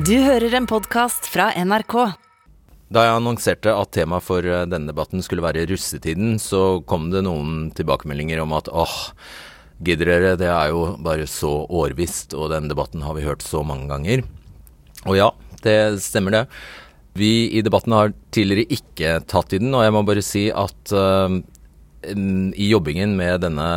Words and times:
Du 0.00 0.14
hører 0.16 0.54
en 0.56 0.64
podkast 0.64 1.26
fra 1.28 1.50
NRK. 1.60 1.94
Da 2.94 3.02
jeg 3.04 3.16
annonserte 3.18 3.72
at 3.76 3.90
temaet 3.92 4.24
for 4.24 4.46
eh, 4.46 4.62
denne 4.64 4.88
debatten 4.88 5.20
skulle 5.20 5.44
være 5.44 5.66
russetiden, 5.68 6.38
så 6.40 6.80
kom 6.88 7.10
det 7.12 7.20
noen 7.26 7.66
tilbakemeldinger 7.76 8.40
om 8.40 8.54
at 8.56 8.70
åh, 8.72 8.94
gidder 9.84 10.08
dere, 10.08 10.30
det 10.40 10.48
er 10.48 10.70
jo 10.72 10.94
bare 11.04 11.26
så 11.28 11.50
årvisst, 11.66 12.32
og 12.32 12.48
den 12.54 12.70
debatten 12.70 13.04
har 13.04 13.18
vi 13.18 13.26
hørt 13.26 13.44
så 13.44 13.60
mange 13.66 13.90
ganger. 13.90 14.22
Og 15.04 15.18
ja, 15.18 15.28
det 15.66 15.76
stemmer 16.06 16.38
det. 16.38 16.44
Vi 17.20 17.50
i 17.58 17.64
debatten 17.66 17.92
har 17.92 18.14
tidligere 18.32 18.70
ikke 18.78 19.18
tatt 19.28 19.52
i 19.52 19.60
den, 19.60 19.74
og 19.74 19.84
jeg 19.84 19.96
må 19.98 20.04
bare 20.08 20.24
si 20.24 20.46
at 20.48 20.94
uh, 20.96 21.34
i 22.08 22.70
jobbingen 22.70 23.18
med 23.20 23.44
denne 23.44 23.68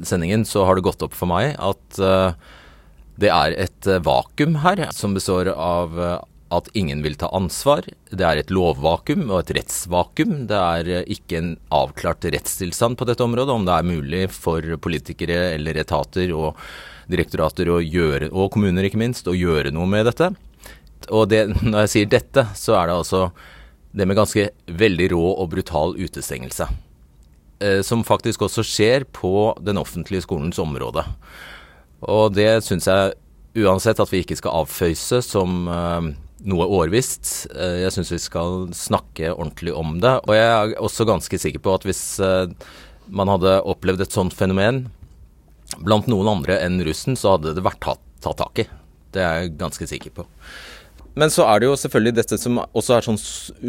sendingen 0.00 0.48
så 0.48 0.64
har 0.64 0.78
det 0.78 0.86
gått 0.88 1.04
opp 1.04 1.18
for 1.18 1.28
meg 1.28 1.58
at 1.60 2.00
uh, 2.00 2.32
det 3.18 3.30
er 3.34 3.54
et 3.58 3.88
vakuum 4.06 4.60
her 4.62 4.84
som 4.94 5.16
består 5.16 5.50
av 5.52 5.96
uh, 5.98 6.18
at 6.54 6.68
ingen 6.72 7.02
vil 7.04 7.16
ta 7.18 7.28
ansvar. 7.34 7.84
Det 8.10 8.24
er 8.24 8.40
et 8.40 8.52
lovvakuum 8.52 9.26
og 9.28 9.42
et 9.42 9.54
rettsvakuum. 9.58 10.46
Det 10.48 10.58
er 10.58 11.10
ikke 11.10 11.40
en 11.40 11.50
avklart 11.74 12.24
rettstilstand 12.24 12.96
på 12.98 13.08
dette 13.08 13.24
området, 13.24 13.52
om 13.54 13.66
det 13.68 13.74
er 13.74 13.90
mulig 13.90 14.22
for 14.32 14.64
politikere 14.80 15.40
eller 15.56 15.80
etater 15.82 16.32
og 16.36 16.56
direktorater 17.08 17.68
å 17.72 17.80
gjøre, 17.82 18.30
og 18.32 18.52
kommuner 18.56 18.88
ikke 18.88 19.00
minst, 19.00 19.28
å 19.28 19.36
gjøre 19.36 19.72
noe 19.74 19.88
med 19.88 20.08
dette. 20.08 20.32
Og 21.12 21.28
det, 21.32 21.44
når 21.68 21.86
jeg 21.86 21.94
sier 21.94 22.12
dette, 22.16 22.48
så 22.56 22.78
er 22.80 22.88
det 22.88 22.98
altså 23.02 23.28
det 23.98 24.06
med 24.08 24.18
ganske 24.18 24.50
veldig 24.78 25.12
rå 25.14 25.24
og 25.32 25.48
brutal 25.52 25.96
utestengelse. 25.98 26.68
Eh, 27.64 27.80
som 27.82 28.04
faktisk 28.06 28.44
også 28.46 28.64
skjer 28.66 29.08
på 29.12 29.50
den 29.64 29.80
offentlige 29.80 30.24
skolens 30.24 30.60
område. 30.62 31.04
Og 32.06 32.34
det 32.36 32.50
syns 32.66 32.86
jeg 32.86 33.16
uansett 33.58 33.98
at 33.98 34.12
vi 34.12 34.22
ikke 34.22 34.38
skal 34.38 34.62
avføyse 34.62 35.22
som 35.24 35.66
eh, 35.72 36.10
noe 36.46 36.68
årvisst. 36.78 37.48
Eh, 37.54 37.80
jeg 37.84 37.94
syns 37.94 38.12
vi 38.14 38.20
skal 38.22 38.68
snakke 38.76 39.32
ordentlig 39.34 39.74
om 39.74 39.98
det. 40.02 40.14
Og 40.28 40.36
jeg 40.36 40.48
er 40.52 40.76
også 40.78 41.08
ganske 41.08 41.40
sikker 41.40 41.62
på 41.64 41.74
at 41.74 41.86
hvis 41.88 42.02
eh, 42.22 42.46
man 43.08 43.30
hadde 43.32 43.60
opplevd 43.66 44.04
et 44.04 44.14
sånt 44.14 44.36
fenomen 44.36 44.86
blant 45.84 46.08
noen 46.08 46.30
andre 46.38 46.60
enn 46.64 46.80
russen, 46.86 47.18
så 47.18 47.36
hadde 47.36 47.56
det 47.56 47.64
vært 47.66 47.82
tatt, 47.84 48.04
tatt 48.24 48.40
tak 48.40 48.64
i. 48.64 48.68
Det 49.12 49.24
er 49.24 49.42
jeg 49.42 49.56
ganske 49.60 49.88
sikker 49.88 50.14
på. 50.20 50.26
Men 51.18 51.32
så 51.34 51.48
er 51.50 51.58
det 51.58 51.66
jo 51.66 51.78
selvfølgelig 51.80 52.14
dette 52.14 52.36
som 52.38 52.60
også 52.62 52.94
er 52.94 53.06
sånn 53.08 53.18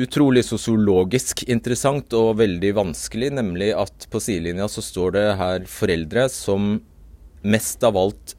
utrolig 0.05 0.43
sosiologisk 0.45 1.41
interessant 1.49 2.13
og 2.13 2.37
veldig 2.43 2.75
vanskelig, 2.77 3.31
nemlig 3.39 3.71
at 3.73 4.05
på 4.11 4.21
sidelinja 4.21 4.67
så 4.69 4.83
står 4.85 5.15
det 5.15 5.25
her 5.39 5.65
foreldre 5.71 6.27
som 6.29 6.75
mest 7.41 7.83
av 7.87 7.97
alt 7.99 8.35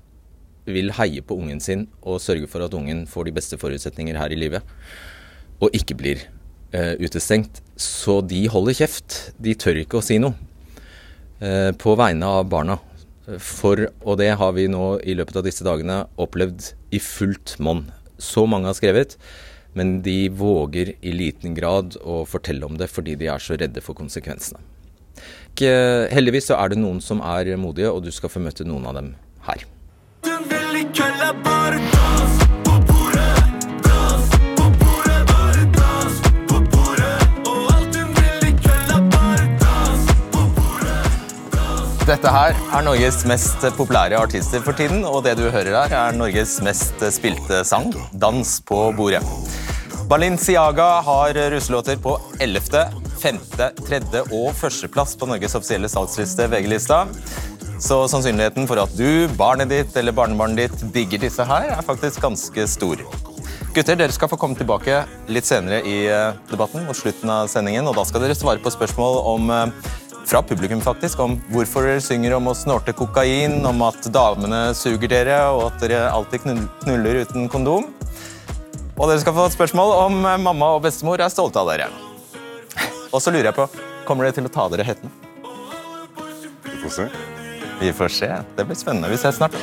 vil 0.70 0.92
heie 0.98 1.22
på 1.24 1.38
ungen 1.40 1.60
sin 1.62 1.86
og 2.02 2.20
sørge 2.22 2.48
for 2.50 2.64
at 2.64 2.74
ungen 2.76 3.06
får 3.10 3.28
de 3.28 3.34
beste 3.38 3.58
forutsetninger 3.60 4.18
her 4.18 4.32
i 4.32 4.38
livet, 4.38 4.62
og 5.60 5.74
ikke 5.76 5.96
blir 5.98 6.22
eh, 6.72 6.94
utestengt. 7.00 7.62
Så 7.80 8.20
de 8.24 8.44
holder 8.52 8.76
kjeft. 8.82 9.18
De 9.40 9.56
tør 9.58 9.80
ikke 9.82 10.00
å 10.00 10.04
si 10.04 10.20
noe 10.22 10.36
eh, 11.40 11.72
på 11.76 11.96
vegne 12.00 12.28
av 12.40 12.48
barna. 12.52 12.78
For, 13.38 13.84
og 14.02 14.18
det 14.18 14.32
har 14.40 14.54
vi 14.56 14.66
nå 14.72 14.96
i 15.06 15.14
løpet 15.14 15.36
av 15.38 15.46
disse 15.46 15.66
dagene 15.66 16.02
opplevd 16.20 16.72
i 16.96 17.00
fullt 17.02 17.58
monn. 17.62 17.84
Så 18.20 18.46
mange 18.48 18.68
har 18.68 18.76
skrevet, 18.76 19.16
men 19.76 20.00
de 20.02 20.24
våger 20.34 20.96
i 21.00 21.12
liten 21.14 21.54
grad 21.54 21.96
å 22.02 22.24
fortelle 22.28 22.66
om 22.66 22.80
det 22.80 22.90
fordi 22.90 23.14
de 23.20 23.30
er 23.30 23.42
så 23.42 23.58
redde 23.60 23.84
for 23.84 23.98
konsekvensene. 23.98 24.60
Heldigvis 25.58 26.46
så 26.48 26.56
er 26.56 26.72
det 26.72 26.78
noen 26.80 27.00
som 27.00 27.20
er 27.20 27.56
modige, 27.60 27.90
og 27.90 28.04
du 28.04 28.10
skal 28.14 28.32
få 28.32 28.40
møte 28.40 28.64
noen 28.64 28.86
av 28.86 28.94
dem 28.96 29.14
her. 29.48 29.66
Dette 42.10 42.30
her 42.34 42.56
er 42.74 42.82
Norges 42.82 43.20
mest 43.28 43.62
populære 43.76 44.18
artister 44.18 44.62
for 44.64 44.74
tiden, 44.74 45.04
og 45.06 45.22
det 45.22 45.36
du 45.38 45.44
hører 45.46 45.76
her, 45.76 45.92
er 45.94 46.16
Norges 46.16 46.56
mest 46.64 46.98
spilte 47.14 47.60
sang, 47.64 47.92
'Dans 48.10 48.60
på 48.66 48.90
bordet'. 48.98 49.22
Balinciaga 50.10 50.88
har 51.06 51.38
russelåter 51.54 51.96
på 51.96 52.18
11., 52.40 53.09
5., 53.20 53.40
3. 53.56 54.00
og 54.26 54.50
1.-plass 54.56 55.16
på 55.20 55.28
Norges 55.28 55.56
offisielle 55.58 55.90
salgsliste, 55.92 56.48
VG-lista. 56.52 57.04
Så 57.80 58.02
sannsynligheten 58.12 58.66
for 58.68 58.80
at 58.82 58.92
du, 58.92 59.28
barnet 59.40 59.70
ditt 59.72 59.94
eller 59.96 60.12
barnebarnet 60.12 60.68
ditt 60.68 60.82
digger 60.94 61.22
disse 61.22 61.44
her, 61.48 61.70
er 61.72 61.86
faktisk 61.86 62.20
ganske 62.20 62.66
stor. 62.68 63.00
Gutter, 63.70 63.96
dere 63.96 64.12
skal 64.12 64.28
få 64.28 64.36
komme 64.40 64.58
tilbake 64.58 65.04
litt 65.30 65.46
senere 65.48 65.78
i 65.86 66.02
eh, 66.10 66.36
debatten 66.50 66.84
mot 66.88 66.98
slutten 66.98 67.30
av 67.32 67.48
sendingen, 67.52 67.86
og 67.88 67.96
da 67.96 68.04
skal 68.08 68.24
dere 68.24 68.36
svare 68.36 68.60
på 68.60 68.72
spørsmål 68.74 69.20
om 69.30 69.52
eh, 69.54 69.88
fra 70.28 70.42
publikum 70.44 70.82
faktisk, 70.84 71.22
om 71.24 71.38
hvorfor 71.54 71.88
dere 71.88 72.02
synger 72.04 72.36
om 72.36 72.50
å 72.50 72.56
snorte 72.58 72.92
kokain, 72.98 73.60
om 73.66 73.86
at 73.86 74.10
damene 74.12 74.74
suger 74.76 75.14
dere, 75.14 75.40
og 75.54 75.70
at 75.70 75.80
dere 75.86 76.04
alltid 76.10 76.50
knuller 76.82 77.22
uten 77.24 77.48
kondom. 77.52 77.88
Og 79.00 79.08
dere 79.08 79.22
skal 79.22 79.38
få 79.38 79.48
et 79.48 79.56
spørsmål 79.56 79.96
om 80.02 80.20
eh, 80.20 80.38
mamma 80.50 80.74
og 80.76 80.84
bestemor 80.84 81.22
er 81.22 81.32
stolte 81.32 81.62
av 81.62 81.72
dere. 81.72 82.09
Og 83.10 83.18
så 83.18 83.32
lurer 83.34 83.48
jeg 83.48 83.56
på, 83.56 83.66
kommer 84.06 84.26
dere 84.26 84.36
til 84.36 84.46
å 84.46 84.52
ta 84.54 84.68
dere 84.70 84.86
hetten? 84.86 85.10
Vi 86.62 86.76
får 86.84 86.92
se. 86.94 87.06
Vi 87.80 87.90
får 87.96 88.12
se. 88.14 88.28
Det 88.54 88.66
blir 88.68 88.78
spennende. 88.78 89.10
Vi 89.10 89.18
ses 89.18 89.40
snart. 89.40 89.56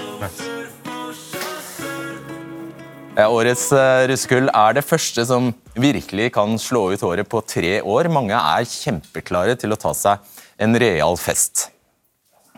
Ja, 3.18 3.30
årets 3.34 3.70
uh, 3.74 4.04
russekull 4.12 4.52
er 4.52 4.76
det 4.78 4.84
første 4.86 5.24
som 5.26 5.50
virkelig 5.80 6.28
kan 6.36 6.60
slå 6.62 6.92
ut 6.92 7.02
håret 7.02 7.30
på 7.32 7.42
tre 7.48 7.80
år. 7.82 8.12
Mange 8.14 8.36
er 8.36 8.68
kjempeklare 8.68 9.56
til 9.58 9.74
å 9.74 9.80
ta 9.80 9.94
seg 9.98 10.22
en 10.62 10.78
real 10.78 11.18
fest. 11.18 11.70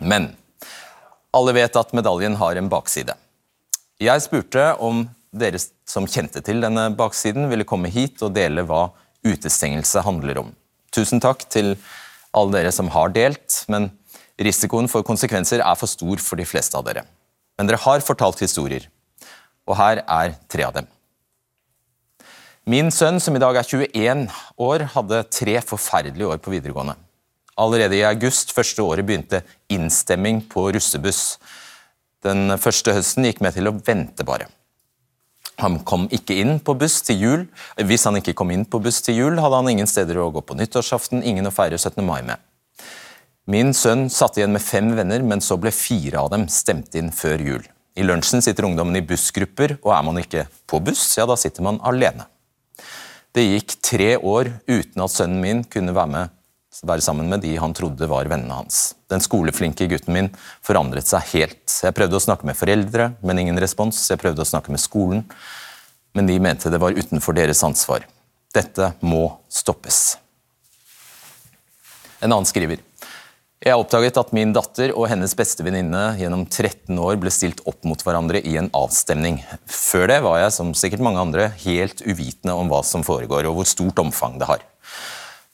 Men 0.01 0.31
alle 1.35 1.53
vet 1.55 1.77
at 1.77 1.93
medaljen 1.95 2.35
har 2.41 2.57
en 2.57 2.71
bakside. 2.71 3.13
Jeg 4.01 4.25
spurte 4.25 4.71
om 4.81 5.05
dere 5.29 5.61
som 5.87 6.09
kjente 6.09 6.41
til 6.41 6.63
denne 6.63 6.89
baksiden, 6.97 7.45
ville 7.51 7.67
komme 7.67 7.91
hit 7.93 8.23
og 8.25 8.33
dele 8.33 8.65
hva 8.65 8.87
utestengelse 9.27 10.01
handler 10.03 10.41
om. 10.41 10.51
Tusen 10.95 11.21
takk 11.23 11.45
til 11.51 11.75
alle 12.35 12.53
dere 12.57 12.73
som 12.73 12.89
har 12.93 13.11
delt, 13.13 13.63
men 13.71 13.89
Risikoen 14.39 14.87
for 14.87 15.03
konsekvenser 15.03 15.59
er 15.59 15.75
for 15.75 15.91
stor 15.91 16.21
for 16.23 16.39
de 16.39 16.47
fleste 16.47 16.77
av 16.79 16.85
dere. 16.87 17.03
Men 17.59 17.67
dere 17.67 17.81
har 17.83 18.05
fortalt 18.05 18.39
historier, 18.39 18.85
og 19.67 19.75
her 19.75 20.03
er 20.05 20.37
tre 20.51 20.63
av 20.63 20.77
dem. 20.77 20.87
Min 22.69 22.91
sønn, 22.93 23.19
som 23.19 23.35
i 23.35 23.41
dag 23.41 23.57
er 23.57 23.65
21 23.65 24.27
år, 24.61 24.85
hadde 24.93 25.23
tre 25.33 25.57
forferdelige 25.65 26.27
år 26.29 26.39
på 26.43 26.53
videregående. 26.53 26.95
Allerede 27.59 27.97
i 27.97 28.05
august 28.07 28.53
første 28.55 28.83
året 28.85 29.07
begynte 29.07 29.41
innstemming 29.73 30.43
på 30.51 30.69
russebuss. 30.75 31.39
Den 32.23 32.55
første 32.61 32.93
høsten 32.95 33.27
gikk 33.27 33.41
med 33.43 33.57
til 33.57 33.67
å 33.67 33.75
vente, 33.75 34.23
bare. 34.23 34.47
Han 35.59 35.79
kom 35.83 36.07
ikke 36.15 36.37
inn 36.39 36.59
på 36.63 36.75
buss 36.79 37.01
til 37.03 37.19
jul. 37.19 37.41
Hvis 37.75 38.05
han 38.07 38.19
ikke 38.19 38.35
kom 38.37 38.51
inn 38.55 38.63
på 38.63 38.79
buss 38.83 39.01
til 39.03 39.17
jul, 39.19 39.41
hadde 39.43 39.59
han 39.59 39.71
ingen 39.71 39.89
steder 39.89 40.21
å 40.21 40.29
gå 40.31 40.43
på 40.45 40.55
nyttårsaften, 40.55 41.23
ingen 41.23 41.49
å 41.49 41.53
feire 41.53 41.77
17. 41.77 41.99
mai 42.05 42.21
med. 42.23 42.39
Min 43.49 43.73
sønn 43.73 44.07
satt 44.13 44.37
igjen 44.37 44.53
med 44.53 44.63
fem 44.63 44.93
venner, 44.95 45.23
men 45.25 45.41
så 45.41 45.57
ble 45.59 45.73
fire 45.73 46.21
av 46.21 46.29
dem 46.31 46.47
stemt 46.53 46.95
inn 46.95 47.11
før 47.15 47.43
jul. 47.43 47.63
I 47.97 48.05
lunsjen 48.05 48.43
sitter 48.45 48.67
ungdommen 48.67 48.95
i 48.95 49.03
bussgrupper, 49.03 49.79
og 49.81 49.91
er 49.95 50.03
man 50.05 50.21
ikke 50.21 50.45
på 50.69 50.79
buss, 50.85 51.03
ja, 51.17 51.25
da 51.27 51.35
sitter 51.39 51.65
man 51.65 51.81
alene. 51.83 52.29
Det 53.35 53.43
gikk 53.43 53.75
tre 53.83 54.11
år 54.15 54.53
uten 54.69 55.03
at 55.03 55.13
sønnen 55.13 55.41
min 55.43 55.63
kunne 55.67 55.95
være, 55.97 56.13
med, 56.13 56.35
være 56.85 57.03
sammen 57.03 57.29
med 57.31 57.41
de 57.43 57.55
han 57.59 57.73
trodde 57.75 58.07
var 58.09 58.29
vennene 58.29 58.59
hans. 58.61 58.93
Den 59.09 59.23
skoleflinke 59.23 59.87
gutten 59.89 60.15
min 60.15 60.29
forandret 60.65 61.09
seg 61.09 61.25
helt. 61.33 61.65
Jeg 61.83 61.95
prøvde 61.97 62.19
å 62.19 62.23
snakke 62.23 62.47
med 62.47 62.57
foreldre, 62.59 63.11
men 63.25 63.41
ingen 63.41 63.59
respons. 63.61 64.01
Jeg 64.11 64.21
prøvde 64.21 64.45
å 64.45 64.47
snakke 64.47 64.73
med 64.73 64.83
skolen, 64.83 65.25
men 66.17 66.29
de 66.29 66.37
mente 66.41 66.71
det 66.71 66.81
var 66.81 66.97
utenfor 66.97 67.37
deres 67.37 67.63
ansvar. 67.65 68.05
Dette 68.55 68.93
må 69.01 69.25
stoppes. 69.49 70.17
En 72.19 72.33
annen 72.33 72.47
skriver 72.49 72.83
jeg 73.59 73.75
oppdaget 73.75 74.15
at 74.15 74.29
min 74.31 74.53
datter 74.55 74.93
og 74.93 75.09
hennes 75.11 75.33
beste 75.35 75.65
venninne 75.67 76.13
gjennom 76.15 76.45
13 76.45 76.95
år 76.95 77.17
ble 77.19 77.31
stilt 77.33 77.59
opp 77.67 77.83
mot 77.83 77.99
hverandre 77.99 78.39
i 78.39 78.53
en 78.55 78.69
avstemning. 78.71 79.41
Før 79.67 80.05
det 80.07 80.21
var 80.23 80.37
jeg, 80.39 80.53
som 80.55 80.69
sikkert 80.71 81.03
mange 81.03 81.19
andre, 81.19 81.49
helt 81.65 81.99
uvitende 82.05 82.55
om 82.55 82.71
hva 82.71 82.79
som 82.87 83.03
foregår 83.03 83.49
og 83.49 83.57
hvor 83.57 83.67
stort 83.67 83.99
omfang 83.99 84.37
det 84.39 84.47
har. 84.47 84.63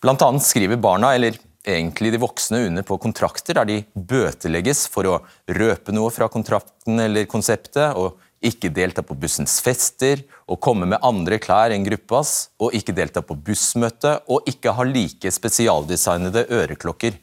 Annet 0.03 0.43
skriver 0.43 0.77
barna, 0.81 1.13
eller 1.15 1.37
egentlig 1.65 2.11
de 2.13 2.21
voksne, 2.21 2.65
under 2.67 2.83
på 2.83 2.97
kontrakter 3.01 3.57
der 3.57 3.69
de 3.69 3.79
bøtelegges 3.95 4.85
for 4.91 5.07
å 5.07 5.19
røpe 5.47 5.95
noe 5.95 6.11
fra 6.13 6.27
kontrakten 6.29 6.99
eller 6.99 7.29
konseptet, 7.29 7.95
og 7.95 8.19
ikke 8.45 8.69
delta 8.69 9.01
på 9.01 9.15
bussens 9.17 9.57
fester, 9.63 10.21
og 10.45 10.59
komme 10.61 10.85
med 10.85 11.01
andre 11.01 11.39
klær 11.41 11.73
enn 11.73 11.85
gruppas, 11.87 12.51
og 12.61 12.75
ikke 12.77 12.93
delta 12.93 13.23
på 13.25 13.37
bussmøte, 13.47 14.19
og 14.29 14.45
ikke 14.51 14.75
ha 14.77 14.85
like 14.85 15.31
spesialdesignede 15.33 16.45
øreklokker 16.53 17.17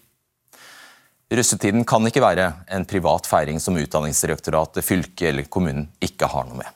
Russetiden 1.32 1.86
kan 1.88 2.04
ikke 2.04 2.20
være 2.20 2.44
en 2.76 2.84
privat 2.88 3.24
feiring 3.28 3.60
som 3.62 3.78
Utdanningsdirektoratet, 3.80 4.84
fylket 4.84 5.30
eller 5.30 5.48
kommunen 5.48 5.86
ikke 6.04 6.28
har 6.28 6.44
noe 6.48 6.58
med. 6.58 6.68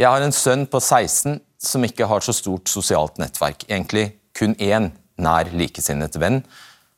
Jeg 0.00 0.10
har 0.10 0.24
en 0.24 0.34
sønn 0.34 0.64
på 0.66 0.80
16 0.82 1.38
som 1.66 1.84
ikke 1.86 2.08
har 2.10 2.24
så 2.24 2.34
stort 2.36 2.70
sosialt 2.70 3.18
nettverk. 3.22 3.66
Egentlig 3.68 4.12
kun 4.36 4.56
én 4.62 4.90
nær 5.20 5.50
likesinnet 5.54 6.16
venn. 6.20 6.42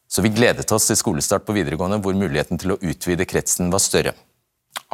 Så 0.08 0.22
vi 0.22 0.30
gledet 0.30 0.70
oss 0.72 0.86
til 0.88 0.98
skolestart 0.98 1.46
på 1.46 1.56
videregående, 1.56 1.98
hvor 2.02 2.14
muligheten 2.14 2.60
til 2.62 2.76
å 2.76 2.80
utvide 2.80 3.26
kretsen 3.28 3.72
var 3.72 3.82
større. 3.82 4.14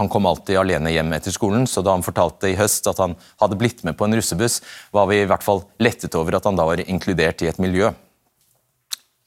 Han 0.01 0.09
kom 0.09 0.25
alltid 0.27 0.57
alene 0.57 0.93
hjem 0.95 1.13
etter 1.13 1.35
skolen, 1.35 1.67
så 1.69 1.83
da 1.85 1.93
han 1.93 2.05
fortalte 2.05 2.49
i 2.49 2.57
høst 2.57 2.87
at 2.89 3.01
han 3.03 3.17
hadde 3.43 3.59
blitt 3.61 3.83
med 3.85 3.99
på 3.99 4.07
en 4.07 4.17
russebuss, 4.17 4.63
var 4.95 5.11
vi 5.11 5.21
i 5.21 5.27
hvert 5.29 5.45
fall 5.45 5.67
lettet 5.85 6.17
over 6.17 6.39
at 6.39 6.49
han 6.49 6.57
da 6.57 6.65
var 6.69 6.81
inkludert 6.87 7.45
i 7.45 7.51
et 7.51 7.61
miljø. 7.61 7.91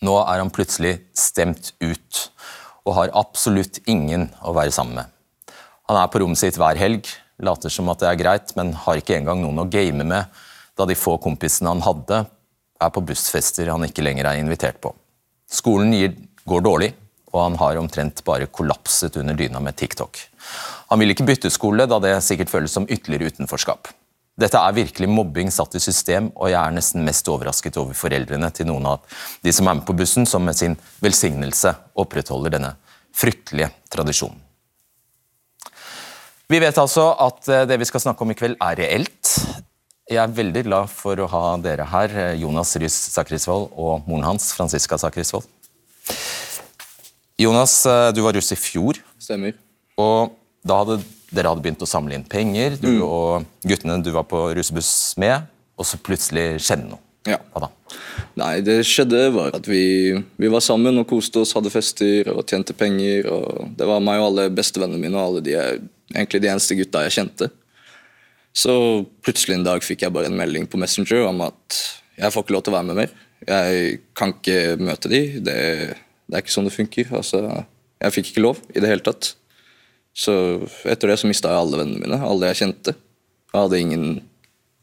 Nå 0.06 0.16
er 0.24 0.42
han 0.42 0.54
plutselig 0.54 0.98
stemt 1.18 1.74
ut, 1.84 2.24
og 2.86 2.98
har 2.98 3.14
absolutt 3.18 3.80
ingen 3.90 4.32
å 4.42 4.56
være 4.58 4.74
sammen 4.74 5.04
med. 5.04 5.14
Han 5.86 6.02
er 6.02 6.10
på 6.10 6.22
rommet 6.22 6.42
sitt 6.42 6.58
hver 6.58 6.80
helg, 6.82 7.06
later 7.44 7.72
som 7.74 7.90
at 7.92 8.02
det 8.04 8.10
er 8.10 8.20
greit, 8.20 8.54
men 8.58 8.74
har 8.86 9.00
ikke 9.00 9.18
engang 9.18 9.42
noen 9.44 9.64
å 9.64 9.70
game 9.70 10.06
med, 10.08 10.30
da 10.76 10.88
de 10.88 10.98
få 10.98 11.18
kompisene 11.24 11.72
han 11.72 11.84
hadde, 11.86 12.26
er 12.84 12.92
på 12.92 13.04
bussfester 13.08 13.72
han 13.72 13.88
ikke 13.88 14.04
lenger 14.04 14.28
er 14.30 14.40
invitert 14.42 14.82
på. 14.84 14.92
Skolen 15.52 15.94
går 16.46 16.64
dårlig, 16.66 16.94
og 17.36 17.42
han 17.42 17.60
har 17.60 17.80
omtrent 17.80 18.24
bare 18.28 18.48
kollapset 18.48 19.18
under 19.20 19.36
dyna 19.36 19.60
med 19.64 19.76
TikTok. 19.76 20.20
Han 20.92 21.02
vil 21.02 21.12
ikke 21.12 21.28
bytte 21.28 21.52
skole, 21.52 21.88
da 21.90 22.00
det 22.00 22.16
sikkert 22.24 22.52
føles 22.52 22.76
som 22.76 22.88
ytterligere 22.88 23.34
utenforskap. 23.34 23.92
Dette 24.36 24.60
er 24.60 24.76
virkelig 24.76 25.08
mobbing 25.08 25.52
satt 25.52 25.78
i 25.80 25.84
system, 25.84 26.28
og 26.36 26.52
jeg 26.52 26.60
er 26.60 26.76
nesten 26.76 27.06
mest 27.08 27.28
overrasket 27.32 27.78
over 27.80 27.96
foreldrene 27.96 28.50
til 28.56 28.68
noen 28.68 28.90
av 28.96 29.22
de 29.44 29.54
som 29.56 29.68
er 29.72 29.80
med 29.80 29.88
på 29.88 29.96
bussen, 29.96 30.28
som 30.28 30.44
med 30.44 30.60
sin 30.60 30.76
velsignelse 31.04 31.72
opprettholder 32.04 32.58
denne 32.58 32.74
fryktelige 33.16 33.72
tradisjonen. 33.92 34.45
Vi 36.52 36.60
vet 36.62 36.78
altså 36.78 37.08
at 37.26 37.48
eh, 37.50 37.64
det 37.70 37.80
vi 37.82 37.88
skal 37.90 38.04
snakke 38.04 38.22
om 38.26 38.34
i 38.34 38.38
kveld, 38.38 38.58
er 38.62 38.78
reelt. 38.78 39.32
Jeg 40.06 40.22
er 40.22 40.34
veldig 40.38 40.62
glad 40.68 40.92
for 40.94 41.18
å 41.18 41.30
ha 41.32 41.44
dere 41.62 41.88
her, 41.90 42.12
eh, 42.22 42.34
Jonas 42.44 42.76
Rys 42.82 42.98
Sakrisvold 43.16 43.72
og 43.74 44.06
moren 44.06 44.28
hans, 44.30 44.52
Franziska 44.54 45.00
Sakrisvold. 45.02 45.48
Jonas, 47.42 47.80
eh, 47.90 48.12
du 48.14 48.22
var 48.22 48.38
russ 48.38 48.54
i 48.54 48.60
fjor, 48.60 49.00
Stemmer. 49.20 49.58
og 49.98 50.36
da 50.66 50.84
hadde 50.84 51.00
dere 51.36 51.50
hadde 51.52 51.66
begynt 51.66 51.82
å 51.84 51.90
samle 51.90 52.14
inn 52.16 52.24
penger, 52.30 52.78
du 52.80 53.02
og 53.04 53.48
guttene 53.66 53.98
du 54.06 54.12
var 54.14 54.24
på 54.30 54.46
russebuss 54.56 55.18
med, 55.18 55.50
og 55.76 55.90
så 55.90 55.98
plutselig 55.98 56.62
skjedde 56.64 56.92
noe. 56.94 57.02
Ja. 57.26 57.40
Hva 57.52 57.66
da? 57.66 57.70
Nei, 58.38 58.60
det 58.62 58.78
skjedde 58.86 59.32
var 59.34 59.56
at 59.58 59.66
vi, 59.66 60.14
vi 60.38 60.50
var 60.54 60.62
sammen 60.62 61.02
og 61.02 61.08
koste 61.10 61.42
oss, 61.42 61.56
hadde 61.58 61.74
fester 61.74 62.30
og 62.30 62.46
tjente 62.46 62.76
penger. 62.78 63.26
og 63.34 63.72
Det 63.76 63.88
var 63.90 64.04
meg 64.06 64.22
og 64.22 64.28
alle 64.30 64.46
bestevennene 64.54 65.02
mine 65.02 65.18
og 65.18 65.32
alle 65.32 65.42
de, 65.48 65.56
egentlig 66.16 66.42
de 66.44 66.52
eneste 66.52 66.78
gutta 66.80 67.04
jeg 67.06 67.16
kjente. 67.20 67.52
Så 68.56 68.74
plutselig 69.26 69.58
en 69.58 69.68
dag 69.68 69.84
fikk 69.84 70.06
jeg 70.06 70.16
bare 70.16 70.32
en 70.32 70.40
melding 70.40 70.68
på 70.72 70.80
Messenger 70.80 71.26
om 71.28 71.44
at 71.44 71.80
jeg 72.16 72.32
får 72.32 72.46
ikke 72.46 72.56
lov 72.56 72.64
til 72.66 72.72
å 72.72 72.78
være 72.78 72.90
med 72.90 73.00
mer. 73.02 73.16
Jeg 73.46 73.98
kan 74.18 74.32
ikke 74.32 74.60
møte 74.80 75.12
de, 75.12 75.22
det, 75.44 75.58
det 76.26 76.38
er 76.38 76.44
ikke 76.44 76.54
sånn 76.56 76.70
det 76.70 76.76
funker. 76.76 77.12
Altså, 77.20 77.42
jeg 78.00 78.16
fikk 78.16 78.32
ikke 78.32 78.46
lov 78.46 78.62
i 78.72 78.80
det 78.80 78.92
hele 78.92 79.04
tatt. 79.06 79.34
Så 80.16 80.34
etter 80.88 81.12
det 81.12 81.20
så 81.20 81.28
mista 81.28 81.52
jeg 81.52 81.60
alle 81.66 81.82
vennene 81.82 82.00
mine, 82.06 82.22
alle 82.24 82.54
jeg 82.54 82.62
kjente. 82.62 82.96
Jeg 83.52 83.58
hadde 83.60 83.82
ingen, 83.84 84.06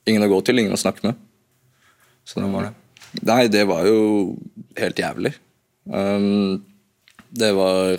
ingen 0.09 0.27
å 0.27 0.31
gå 0.35 0.43
til, 0.45 0.61
ingen 0.61 0.77
å 0.77 0.81
snakke 0.81 1.07
med. 1.09 1.21
Så 2.29 2.37
Hvordan 2.37 2.53
var 2.53 2.69
det? 2.69 2.75
Nei, 3.29 3.43
det 3.53 3.65
var 3.69 3.87
jo 3.89 4.03
helt 4.79 5.01
jævlig. 5.01 5.33
Um, 5.89 6.61
det 7.33 7.51
var 7.57 7.97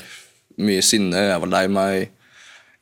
mye 0.62 0.85
sinne, 0.85 1.25
jeg 1.31 1.41
var 1.41 1.51
lei 1.51 1.65
meg. 1.74 2.13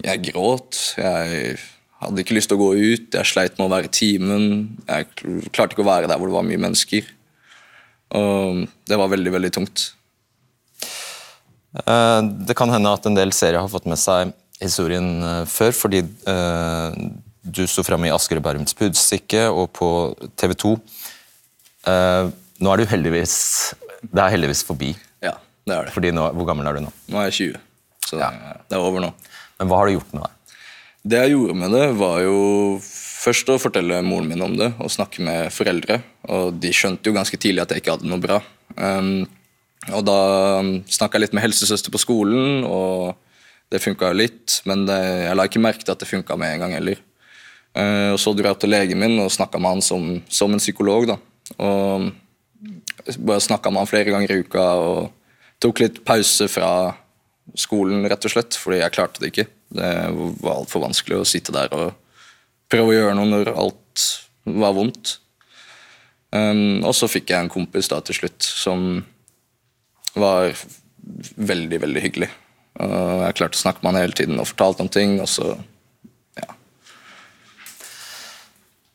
Jeg 0.02 0.24
gråt. 0.32 0.78
Jeg 0.98 1.58
hadde 2.02 2.24
ikke 2.24 2.36
lyst 2.38 2.50
til 2.52 2.58
å 2.58 2.62
gå 2.64 2.70
ut. 2.78 3.08
Jeg 3.14 3.30
sleit 3.30 3.58
med 3.60 3.68
å 3.68 3.72
være 3.74 3.90
i 3.90 3.94
timen. 3.94 4.46
Jeg 4.88 5.10
klarte 5.54 5.76
ikke 5.76 5.86
å 5.86 5.90
være 5.92 6.10
der 6.10 6.18
hvor 6.22 6.32
det 6.32 6.38
var 6.38 6.48
mye 6.48 6.62
mennesker. 6.62 7.10
Og 8.18 8.64
det 8.90 8.98
var 9.00 9.12
veldig, 9.14 9.32
veldig 9.38 9.52
tungt. 9.56 9.90
Eh, 11.86 12.22
Det 12.48 12.56
kan 12.58 12.72
hende 12.74 12.92
at 12.92 13.06
en 13.08 13.16
del 13.18 13.32
seere 13.36 13.62
har 13.62 13.72
fått 13.72 13.86
med 13.90 14.00
seg 14.02 14.34
historien 14.62 15.12
eh, 15.24 15.44
før, 15.50 15.72
fordi 15.74 16.02
eh, 16.04 16.98
du 17.42 17.64
sto 17.70 17.86
fram 17.86 18.04
i 18.06 18.12
Asker 18.14 18.42
og 18.42 18.46
Bærums 18.46 18.76
Budstikke 18.78 19.48
og 19.50 19.72
på 19.78 19.88
TV 20.38 20.54
2. 20.66 20.76
Nå 22.62 22.70
er 22.70 22.78
du 22.78 22.84
heldigvis 22.86 23.32
Det 24.06 24.22
er 24.22 24.34
heldigvis 24.36 24.62
forbi. 24.68 24.92
Ja, 25.26 25.32
det 25.66 25.74
er 25.74 25.88
det. 25.88 25.94
Fordi 25.96 26.12
nå, 26.14 26.28
Hvor 26.38 26.46
gammel 26.46 26.68
er 26.70 26.78
du 26.78 26.84
nå? 26.86 26.92
Nå 27.10 27.18
er 27.24 27.32
jeg 27.32 27.56
20, 27.56 27.64
så 28.06 28.20
Ja. 28.22 28.30
det 28.70 28.78
er 28.78 28.84
over 28.86 29.02
nå. 29.02 29.10
Men 29.62 29.70
hva 29.70 29.78
har 29.78 29.92
du 29.92 29.94
gjort 29.94 30.14
med 30.16 30.24
deg? 30.26 30.58
Det 31.12 31.20
jeg 31.22 31.34
gjorde 31.36 31.58
med 31.58 31.74
det, 31.76 31.86
var 31.98 32.22
jo 32.26 32.38
først 32.82 33.50
å 33.54 33.60
fortelle 33.62 34.00
moren 34.06 34.30
min 34.32 34.42
om 34.42 34.56
det 34.58 34.72
og 34.82 34.90
snakke 34.90 35.22
med 35.26 35.54
foreldre. 35.54 36.00
Og 36.34 36.58
de 36.62 36.72
skjønte 36.74 37.10
jo 37.10 37.14
ganske 37.14 37.38
tidlig 37.38 37.62
at 37.62 37.74
jeg 37.74 37.84
ikke 37.84 37.94
hadde 37.94 38.10
noe 38.10 38.22
bra. 38.22 38.40
Um, 38.74 39.28
og 39.94 40.02
da 40.06 40.18
snakka 40.90 41.18
jeg 41.18 41.28
litt 41.28 41.36
med 41.38 41.46
helsesøster 41.46 41.94
på 41.94 42.02
skolen, 42.02 42.66
og 42.66 43.14
det 43.74 43.84
funka 43.86 44.10
jo 44.10 44.18
litt. 44.18 44.58
Men 44.70 44.88
det, 44.90 44.98
jeg 45.28 45.38
la 45.38 45.46
ikke 45.46 45.62
merke 45.62 45.86
til 45.86 45.94
at 45.94 46.02
det 46.02 46.10
funka 46.10 46.38
med 46.42 46.56
en 46.56 46.66
gang 46.66 46.76
heller. 46.80 47.06
Uh, 47.78 48.14
og 48.16 48.20
så 48.22 48.34
dro 48.34 48.50
jeg 48.50 48.58
opp 48.58 48.66
til 48.66 48.74
legen 48.74 49.02
min 49.02 49.22
og 49.22 49.30
snakka 49.34 49.62
med 49.62 49.78
han 49.78 49.86
som, 49.86 50.10
som 50.26 50.58
en 50.58 50.64
psykolog. 50.64 51.06
da. 51.14 51.20
Og 51.62 52.10
bare 53.22 53.46
snakka 53.46 53.70
med 53.70 53.86
han 53.86 53.94
flere 53.94 54.10
ganger 54.10 54.34
i 54.34 54.42
uka 54.42 54.68
og 54.82 55.14
tok 55.62 55.86
litt 55.86 56.02
pause 56.06 56.50
fra 56.50 56.72
skolen, 57.58 58.06
rett 58.10 58.28
og 58.28 58.34
slett, 58.34 58.58
fordi 58.60 58.82
jeg 58.82 58.96
klarte 58.96 59.24
det 59.24 59.32
ikke. 59.32 59.48
Det 59.72 59.90
var 60.44 60.62
altfor 60.62 60.86
vanskelig 60.86 61.22
å 61.22 61.28
sitte 61.28 61.56
der 61.56 61.72
og 61.76 61.94
prøve 62.72 62.94
å 62.94 62.96
gjøre 62.96 63.16
noe 63.18 63.30
når 63.30 63.52
alt 63.56 64.06
var 64.48 64.76
vondt. 64.78 65.18
Um, 66.32 66.80
og 66.88 66.94
så 66.96 67.10
fikk 67.12 67.34
jeg 67.34 67.44
en 67.44 67.52
kompis 67.52 67.90
da 67.92 68.00
til 68.08 68.22
slutt 68.22 68.46
som 68.46 69.02
var 70.16 70.56
veldig, 71.36 71.82
veldig 71.84 72.04
hyggelig. 72.06 72.30
Og 72.82 73.26
jeg 73.26 73.38
klarte 73.40 73.60
å 73.60 73.64
snakke 73.66 73.84
med 73.84 73.92
han 73.92 74.06
hele 74.06 74.16
tiden 74.16 74.40
og 74.40 74.48
fortalte 74.48 74.86
om 74.86 74.92
ting, 74.92 75.18
og 75.24 75.28
så 75.30 75.50
ja. 76.40 76.48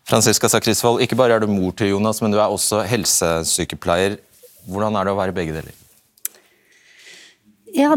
Franziska 0.08 0.48
Sakrisvold, 0.52 1.02
ikke 1.04 1.18
bare 1.18 1.36
er 1.36 1.44
du 1.44 1.50
mor 1.50 1.76
til 1.76 1.92
Jonas, 1.92 2.22
men 2.24 2.32
du 2.32 2.40
er 2.40 2.48
også 2.48 2.84
helsesykepleier. 2.88 4.16
Hvordan 4.66 4.96
er 4.96 5.06
det 5.06 5.12
å 5.12 5.20
være 5.20 5.36
begge 5.36 5.58
deler? 5.58 5.85
Ja, 7.76 7.90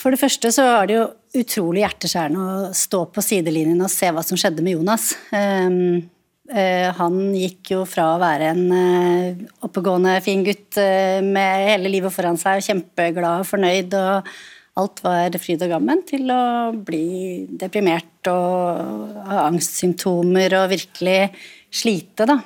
for 0.00 0.14
det 0.14 0.20
første 0.20 0.48
så 0.54 0.64
er 0.64 0.88
det 0.88 0.94
jo 0.96 1.08
utrolig 1.42 1.82
hjerteskjærende 1.82 2.44
å 2.44 2.70
stå 2.76 3.02
på 3.12 3.24
sidelinjen 3.24 3.82
og 3.84 3.92
se 3.92 4.08
hva 4.14 4.22
som 4.24 4.38
skjedde 4.40 4.64
med 4.64 4.78
Jonas. 4.78 5.10
Ehm, 5.36 6.08
eh, 6.48 6.88
han 6.96 7.18
gikk 7.36 7.74
jo 7.74 7.82
fra 7.88 8.14
å 8.14 8.22
være 8.22 8.48
en 8.54 8.64
eh, 8.78 9.42
oppegående, 9.66 10.16
fin 10.24 10.46
gutt 10.46 10.80
eh, 10.80 11.20
med 11.20 11.66
hele 11.68 11.92
livet 11.92 12.16
foran 12.16 12.40
seg, 12.40 12.64
kjempeglad 12.64 13.44
og 13.44 13.50
fornøyd, 13.50 13.98
og 14.00 14.32
alt 14.80 15.04
var 15.04 15.40
fryd 15.42 15.68
og 15.68 15.74
gammen, 15.76 16.04
til 16.08 16.32
å 16.32 16.42
bli 16.72 17.44
deprimert 17.60 18.32
og 18.32 19.20
ha 19.28 19.44
angstsymptomer 19.50 20.62
og 20.62 20.70
virkelig 20.72 21.20
slite, 21.68 22.24
da. 22.24 22.40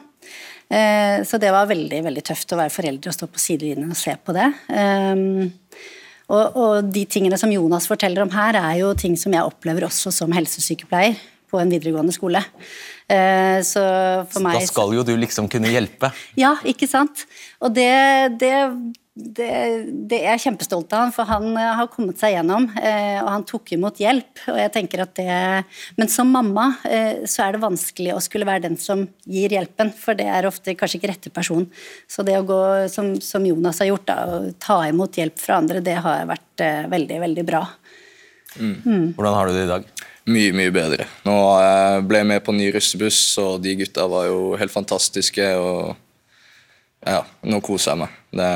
Så 1.28 1.38
det 1.38 1.50
var 1.52 1.68
veldig 1.68 1.99
veldig 2.02 2.22
tøft 2.25 2.50
å 2.54 2.56
være 2.58 2.72
foreldre 2.72 3.10
og 3.12 3.14
stå 3.14 3.26
på 3.30 3.38
sidelinjen 3.38 3.92
og 3.92 3.99
se 4.00 4.14
på 4.18 4.34
det. 4.34 4.49
Ehm, 4.75 5.52
Og, 6.33 6.57
og 6.57 6.88
de 6.95 7.04
tingene 7.04 7.37
som 7.40 7.52
Jonas 7.52 7.87
forteller 7.90 8.25
om 8.25 8.31
her, 8.33 8.57
er 8.57 8.78
jo 8.81 8.95
ting 8.97 9.16
som 9.21 9.35
jeg 9.37 9.45
opplever 9.45 9.85
også 9.90 10.12
som 10.14 10.33
helsesykepleier 10.33 11.19
på 11.52 11.61
en 11.61 11.71
videregående 11.71 12.14
skole. 12.16 12.40
Eh, 13.07 13.61
Så 13.62 13.83
for 14.33 14.40
meg 14.43 14.59
Da 14.59 14.66
skal 14.66 14.95
jo 14.97 15.04
du 15.04 15.12
liksom 15.21 15.49
kunne 15.52 15.69
hjelpe. 15.71 16.11
ja, 16.40 16.54
ikke 16.64 16.88
sant? 16.88 17.26
Og 17.61 17.75
det, 17.76 18.38
det, 18.40 18.54
det, 19.14 19.49
det 20.11 20.18
er 20.25 20.33
jeg 20.33 20.42
kjempestolt 20.49 20.90
av 20.90 21.04
han, 21.04 21.12
for 21.14 21.28
han 21.28 21.52
eh, 21.54 21.73
har 21.78 21.90
kommet 21.92 22.18
seg 22.18 22.33
gjennom, 22.35 22.64
eh, 22.80 23.21
og 23.21 23.28
han 23.30 23.44
tok 23.47 23.71
imot 23.76 24.00
hjelp. 24.02 24.40
Og 24.50 24.56
jeg 24.59 24.73
tenker 24.75 25.04
at 25.04 25.12
det 25.14 25.37
Men 25.94 26.11
som 26.11 26.33
mamma 26.35 26.73
eh, 26.83 27.23
så 27.30 27.44
er 27.44 27.54
det 27.54 27.62
vanskelig 27.62 28.16
å 28.16 28.23
skulle 28.25 28.49
være 28.49 28.64
den 28.66 28.75
som 28.80 29.04
gir 29.30 29.54
hjelpen, 29.54 29.92
for 29.94 30.18
det 30.18 30.26
er 30.26 30.49
ofte 30.49 30.75
kanskje 30.75 30.99
ikke 30.99 31.12
rette 31.12 31.30
person. 31.35 31.62
Så 32.11 32.26
det 32.26 32.35
å 32.40 32.49
gå 32.49 32.59
som, 32.90 33.12
som 33.23 33.47
Jonas 33.47 33.78
har 33.85 33.92
gjort, 33.92 34.09
da, 34.11 34.18
å 34.26 34.50
ta 34.59 34.80
imot 34.88 35.21
hjelp 35.21 35.38
fra 35.38 35.61
andre, 35.62 35.85
det 35.85 35.94
har 36.02 36.26
vært 36.26 36.66
veldig, 36.90 37.21
veldig 37.23 37.47
bra. 37.47 37.62
Hvordan 38.56 39.38
har 39.38 39.47
du 39.47 39.54
det 39.54 39.64
i 39.68 39.71
dag? 39.71 39.87
Mye, 40.30 40.50
mye 40.56 40.75
bedre. 40.75 41.06
Nå 41.26 41.37
ble 42.09 42.23
jeg 42.23 42.30
med 42.33 42.42
på 42.42 42.54
ny 42.56 42.66
russebuss, 42.75 43.23
og 43.42 43.62
de 43.62 43.78
gutta 43.78 44.09
var 44.11 44.26
jo 44.26 44.54
helt 44.59 44.75
fantastiske. 44.75 45.49
og 45.54 45.94
ja, 47.06 47.23
Nå 47.47 47.62
koser 47.62 47.92
jeg 47.92 48.02
meg. 48.04 48.21
Det, 48.35 48.50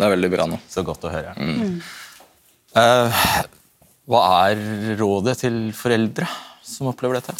det 0.00 0.06
er 0.06 0.14
veldig 0.16 0.32
bra 0.32 0.48
nå. 0.48 0.56
Så 0.70 0.84
godt 0.86 1.04
å 1.04 1.12
høre. 1.12 1.34
Eh, 2.80 3.22
hva 4.10 4.26
er 4.48 4.60
rådet 4.96 5.36
til 5.42 5.62
foreldre 5.76 6.28
som 6.64 6.88
opplever 6.88 7.20
dette? 7.20 7.36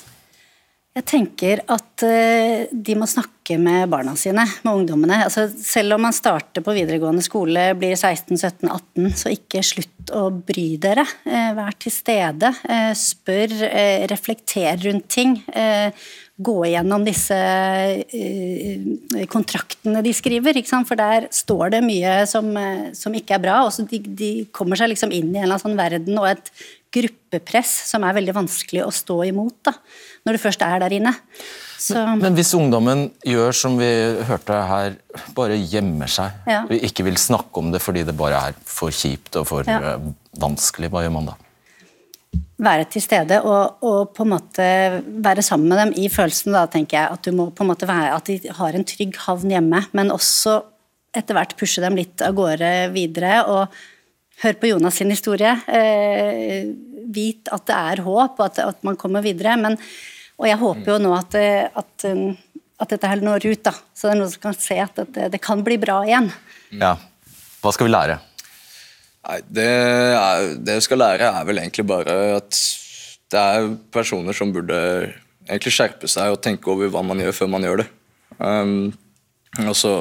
Jeg 0.90 1.06
tenker 1.06 1.60
at 1.70 2.02
uh, 2.02 2.66
de 2.70 2.94
må 2.98 3.06
snakke 3.06 3.54
med 3.62 3.86
barna 3.92 4.16
sine, 4.18 4.42
med 4.66 4.80
ungdommene. 4.80 5.20
Altså, 5.28 5.44
selv 5.62 5.94
om 5.94 6.02
man 6.02 6.14
starter 6.14 6.64
på 6.66 6.74
videregående 6.74 7.22
skole, 7.22 7.68
blir 7.78 7.94
16-17-18, 7.94 9.06
så 9.14 9.30
ikke 9.30 9.62
slutt 9.64 10.10
å 10.18 10.24
bry 10.34 10.66
dere. 10.82 11.06
Uh, 11.22 11.52
vær 11.56 11.78
til 11.78 11.94
stede. 11.94 12.50
Uh, 12.66 12.90
spør, 12.98 13.54
reflekter 14.10 14.82
rundt 14.82 15.06
ting. 15.14 15.38
Gå 16.40 16.56
gjennom 16.70 17.04
disse 17.04 17.36
kontraktene 19.28 20.00
de 20.04 20.12
skriver, 20.16 20.56
for 20.88 20.96
der 20.96 21.28
står 21.34 21.74
det 21.76 21.82
mye 21.84 22.14
som, 22.30 22.48
som 22.96 23.16
ikke 23.16 23.36
er 23.36 23.42
bra. 23.44 23.62
og 23.66 23.90
de, 23.90 24.00
de, 24.00 24.30
kommer 24.56 24.80
seg 24.80 24.94
liksom 24.94 25.12
inn 25.12 25.34
i 25.34 25.40
en 25.40 25.44
eller 25.44 25.58
annen 25.58 25.66
sånn 25.66 25.80
verden 25.80 26.20
og 26.22 26.30
et 26.30 26.52
gruppepress 26.90 27.72
som 27.90 28.04
er 28.06 28.16
veldig 28.16 28.34
vanskelig 28.34 28.82
å 28.82 28.92
stå 28.94 29.20
imot 29.28 29.60
da, 29.68 29.74
når 30.26 30.36
du 30.36 30.42
først 30.42 30.64
er 30.66 30.80
der 30.82 30.96
inne. 30.96 31.12
Så... 31.80 31.96
Men, 32.20 32.34
hvis 32.36 32.52
ungdommen 32.58 33.06
gjør 33.24 33.54
som 33.56 33.78
vi 33.80 33.88
hørte 34.28 34.56
her, 34.68 34.96
bare 35.36 35.56
gjemmer 35.56 36.10
seg, 36.12 36.42
ja. 36.50 36.64
ikke 36.68 37.06
vil 37.06 37.20
snakke 37.20 37.62
om 37.62 37.70
det 37.72 37.80
fordi 37.84 38.04
det 38.08 38.16
bare 38.18 38.42
er 38.50 38.58
for 38.68 38.92
kjipt 38.92 39.38
og 39.40 39.46
for 39.48 39.70
ja. 39.70 39.96
uh, 39.96 40.10
vanskelig, 40.42 40.90
hva 40.92 41.06
gjør 41.06 41.14
man 41.14 41.30
da? 41.32 41.38
Være 42.60 42.84
til 42.92 43.02
stede 43.02 43.38
og, 43.40 43.78
og, 43.80 44.10
på 44.12 44.26
en 44.26 44.34
måte 44.34 44.64
være 45.24 45.42
sammen 45.42 45.70
med 45.72 45.80
dem 45.80 45.94
i 46.02 46.10
følelsen. 46.12 46.52
Da, 46.52 46.66
tenker 46.68 46.98
jeg, 46.98 47.14
At 47.16 47.24
du 47.24 47.32
må 47.36 47.48
på 47.56 47.64
en 47.64 47.70
måte 47.72 47.88
være, 47.88 48.12
at 48.16 48.28
de 48.28 48.52
har 48.58 48.76
en 48.76 48.84
trygg 48.84 49.16
havn 49.24 49.54
hjemme, 49.54 49.80
men 49.96 50.12
også 50.12 50.60
etter 51.16 51.34
hvert 51.34 51.56
pushe 51.58 51.82
dem 51.82 51.96
litt 51.98 52.22
av 52.22 52.36
gårde 52.36 52.90
videre. 52.94 53.40
og 53.48 53.80
hør 54.40 54.56
på 54.60 54.70
Jonas 54.70 55.00
sin 55.00 55.12
historie. 55.12 55.52
Eh, 55.68 56.70
vit 57.10 57.50
at 57.52 57.66
det 57.68 57.76
er 57.76 58.04
håp, 58.06 58.38
og 58.38 58.46
at, 58.46 58.62
at 58.64 58.86
man 58.86 58.98
kommer 59.00 59.24
videre. 59.24 59.56
Men, 59.60 59.76
og 60.40 60.48
jeg 60.48 60.60
håper 60.60 60.94
jo 60.94 60.98
nå 61.02 61.12
at, 61.16 61.36
at, 61.36 62.06
at 62.06 62.94
dette 62.94 63.12
her 63.12 63.24
når 63.24 63.50
ut, 63.50 63.62
da. 63.66 63.74
Så 63.92 64.08
det 64.08 64.14
er 64.14 64.20
noen 64.22 64.32
som 64.32 64.44
kan 64.48 64.56
se 64.56 64.78
at 64.80 65.02
det, 65.02 65.30
det 65.34 65.42
kan 65.44 65.64
bli 65.66 65.76
bra 65.82 66.00
igjen. 66.08 66.30
Ja. 66.72 66.96
Hva 67.60 67.72
skal 67.76 67.90
vi 67.90 67.92
lære? 67.92 68.20
Nei, 69.28 69.40
det, 69.52 69.66
er, 70.16 70.52
det 70.64 70.78
jeg 70.78 70.86
skal 70.88 71.02
lære, 71.02 71.28
er 71.28 71.48
vel 71.48 71.60
egentlig 71.60 71.84
bare 71.88 72.14
at 72.38 72.60
det 73.30 73.40
er 73.40 73.68
personer 73.92 74.36
som 74.36 74.52
burde 74.54 74.78
egentlig 75.46 75.74
skjerpe 75.74 76.08
seg 76.10 76.32
og 76.32 76.40
tenke 76.44 76.70
over 76.72 76.90
hva 76.92 77.02
man 77.06 77.20
gjør, 77.22 77.36
før 77.36 77.52
man 77.52 77.66
gjør 77.66 77.82
det. 77.82 77.90
Um, 78.38 78.90
og 79.66 79.76
så 79.76 79.92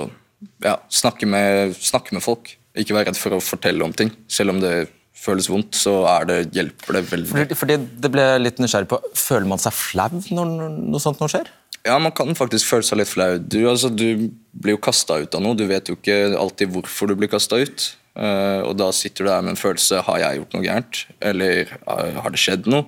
ja, 0.63 0.77
snakke 0.93 1.27
med, 1.29 1.75
snakke 1.75 2.15
med 2.15 2.23
folk. 2.23 2.55
Ikke 2.79 2.95
være 2.95 3.09
redd 3.09 3.19
for 3.19 3.35
å 3.35 3.43
fortelle 3.43 3.83
om 3.85 3.93
ting. 3.95 4.11
Selv 4.31 4.53
om 4.53 4.61
det 4.63 4.89
føles 5.19 5.49
vondt, 5.51 5.75
så 5.75 5.99
det, 6.29 6.41
hjelper 6.55 6.99
det 6.99 7.05
veldig. 7.09 7.29
Fordi, 7.33 7.57
fordi 7.59 7.77
det 8.05 8.11
ble 8.13 8.27
litt 8.39 8.61
nysgjerrig 8.61 8.87
på, 8.91 9.01
Føler 9.19 9.49
man 9.51 9.61
seg 9.61 9.75
flau 9.75 10.21
når 10.31 10.53
noe 10.77 11.01
sånt 11.03 11.19
noe 11.19 11.31
skjer? 11.31 11.49
Ja, 11.87 11.95
man 12.01 12.13
kan 12.15 12.31
faktisk 12.35 12.67
føle 12.69 12.87
seg 12.87 13.01
litt 13.01 13.11
flau. 13.11 13.33
Du, 13.39 13.59
altså, 13.69 13.91
du 13.91 14.29
blir 14.51 14.77
jo 14.77 14.83
kasta 14.83 15.19
ut 15.19 15.35
av 15.35 15.43
noe. 15.43 15.57
Du 15.59 15.65
vet 15.67 15.91
jo 15.91 15.97
ikke 15.97 16.35
alltid 16.39 16.71
hvorfor 16.73 17.11
du 17.11 17.17
blir 17.19 17.31
kasta 17.31 17.59
ut. 17.59 17.89
Uh, 18.19 18.65
og 18.67 18.73
da 18.75 18.89
sitter 18.91 19.23
du 19.23 19.29
der 19.31 19.43
med 19.45 19.53
en 19.53 19.59
følelse 19.59 20.01
har 20.03 20.17
jeg 20.19 20.41
gjort 20.41 20.55
noe 20.55 20.65
gærent, 20.65 21.03
eller 21.23 21.69
uh, 21.87 22.19
har 22.19 22.33
det 22.33 22.41
skjedd 22.41 22.67
noe? 22.67 22.87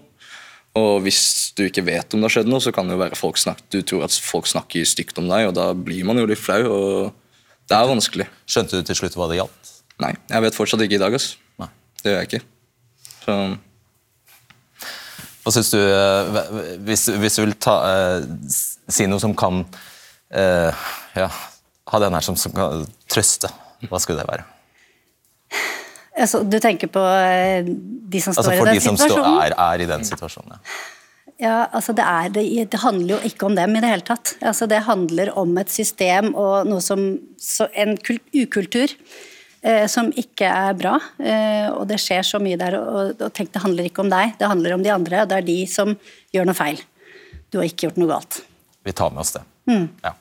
Og 0.80 1.02
hvis 1.04 1.52
du 1.56 1.66
ikke 1.66 1.84
vet 1.84 2.14
om 2.14 2.22
det 2.22 2.30
har 2.30 2.36
skjedd 2.38 2.52
noe, 2.52 2.64
så 2.64 2.72
kan 2.76 2.88
det 2.88 2.96
jo 2.96 3.02
være 3.02 3.20
folk 3.20 3.40
snakke, 3.40 3.66
du 3.74 3.82
tror 3.84 4.06
at 4.08 4.16
folk 4.24 4.48
snakker 4.48 4.88
stygt 4.88 5.20
om 5.20 5.28
deg, 5.32 5.50
og 5.50 5.56
da 5.58 5.72
blir 5.76 6.06
man 6.08 6.20
jo 6.20 6.28
litt 6.30 6.40
flau. 6.40 6.62
og 6.68 7.58
Det 7.68 7.76
er 7.76 7.92
vanskelig. 7.92 8.28
Skjønte 8.48 8.80
du 8.80 8.88
til 8.88 9.02
slutt 9.02 9.18
hva 9.20 9.28
det 9.32 9.42
gjaldt? 9.42 9.74
Nei, 10.02 10.14
jeg 10.32 10.46
vet 10.46 10.58
fortsatt 10.58 10.84
ikke 10.86 10.98
i 10.98 11.04
dag. 11.04 11.18
ass. 11.18 11.34
Nei. 11.60 11.68
Det 12.02 12.14
gjør 12.14 12.24
jeg 12.24 12.32
ikke. 12.32 12.46
Så... 13.26 13.38
Hva 15.42 15.54
syns 15.56 15.72
du 15.74 15.80
eh, 15.82 16.42
hvis, 16.86 17.08
hvis, 17.18 17.38
du 17.38 17.42
vil 17.48 17.56
ta, 17.58 17.76
eh, 17.90 18.26
si 18.94 19.08
noe 19.10 19.22
som 19.22 19.34
kan 19.38 19.64
eh, 20.38 20.84
ja, 21.18 21.30
ha 21.90 22.02
den 22.04 22.14
her 22.14 22.26
som, 22.26 22.38
som, 22.38 22.54
kan 22.54 22.86
trøste, 23.10 23.50
hva 23.90 24.02
skulle 24.02 24.22
det 24.22 24.30
være? 24.30 24.46
Altså, 26.18 26.42
du 26.44 26.58
tenker 26.60 26.92
på 26.92 27.02
de 28.12 28.22
som 28.24 28.36
står 28.36 28.52
altså 28.52 28.56
i 28.56 28.66
den 28.66 28.76
de 28.76 28.82
situasjonen? 28.84 29.28
Som 29.28 29.44
er, 29.44 29.56
er, 29.56 29.84
i 29.84 29.88
den 29.90 30.08
situasjonen, 30.08 30.58
ja. 30.58 30.82
Ja, 31.42 31.56
altså 31.74 31.96
det, 31.98 32.04
er, 32.06 32.28
det, 32.30 32.44
det, 32.70 32.80
handler 32.84 33.16
jo 33.16 33.20
ikke 33.26 33.48
om 33.48 33.56
dem 33.58 33.74
i 33.74 33.80
det 33.82 33.90
hele 33.90 34.06
tatt. 34.06 34.36
Altså 34.46 34.68
det 34.70 34.84
handler 34.86 35.32
om 35.42 35.56
et 35.58 35.72
system 35.74 36.36
og 36.38 36.68
noe 36.70 36.84
som 36.86 37.02
En 37.74 37.96
ukultur 37.98 38.94
Eh, 39.62 39.86
som 39.86 40.08
ikke 40.18 40.48
er 40.50 40.74
bra. 40.74 40.96
Eh, 41.22 41.68
og 41.70 41.86
det 41.90 42.00
skjer 42.02 42.26
så 42.26 42.40
mye 42.42 42.58
der. 42.58 42.78
Og, 42.80 43.12
og 43.22 43.34
tenk, 43.38 43.52
det 43.54 43.62
handler 43.62 43.90
ikke 43.90 44.02
om 44.02 44.10
deg, 44.10 44.34
det 44.40 44.50
handler 44.50 44.78
om 44.78 44.86
de 44.86 44.94
andre. 44.94 45.22
Og 45.22 45.30
det 45.30 45.38
er 45.38 45.46
de 45.52 45.58
som 45.70 45.94
gjør 46.34 46.50
noe 46.50 46.58
feil. 46.58 46.82
Du 47.54 47.60
har 47.62 47.70
ikke 47.70 47.88
gjort 47.88 48.00
noe 48.02 48.10
galt. 48.10 48.42
Vi 48.82 48.96
tar 48.98 49.14
med 49.14 49.22
oss 49.22 49.36
det. 49.38 49.44
Mm. 49.70 49.86
Ja. 50.02 50.16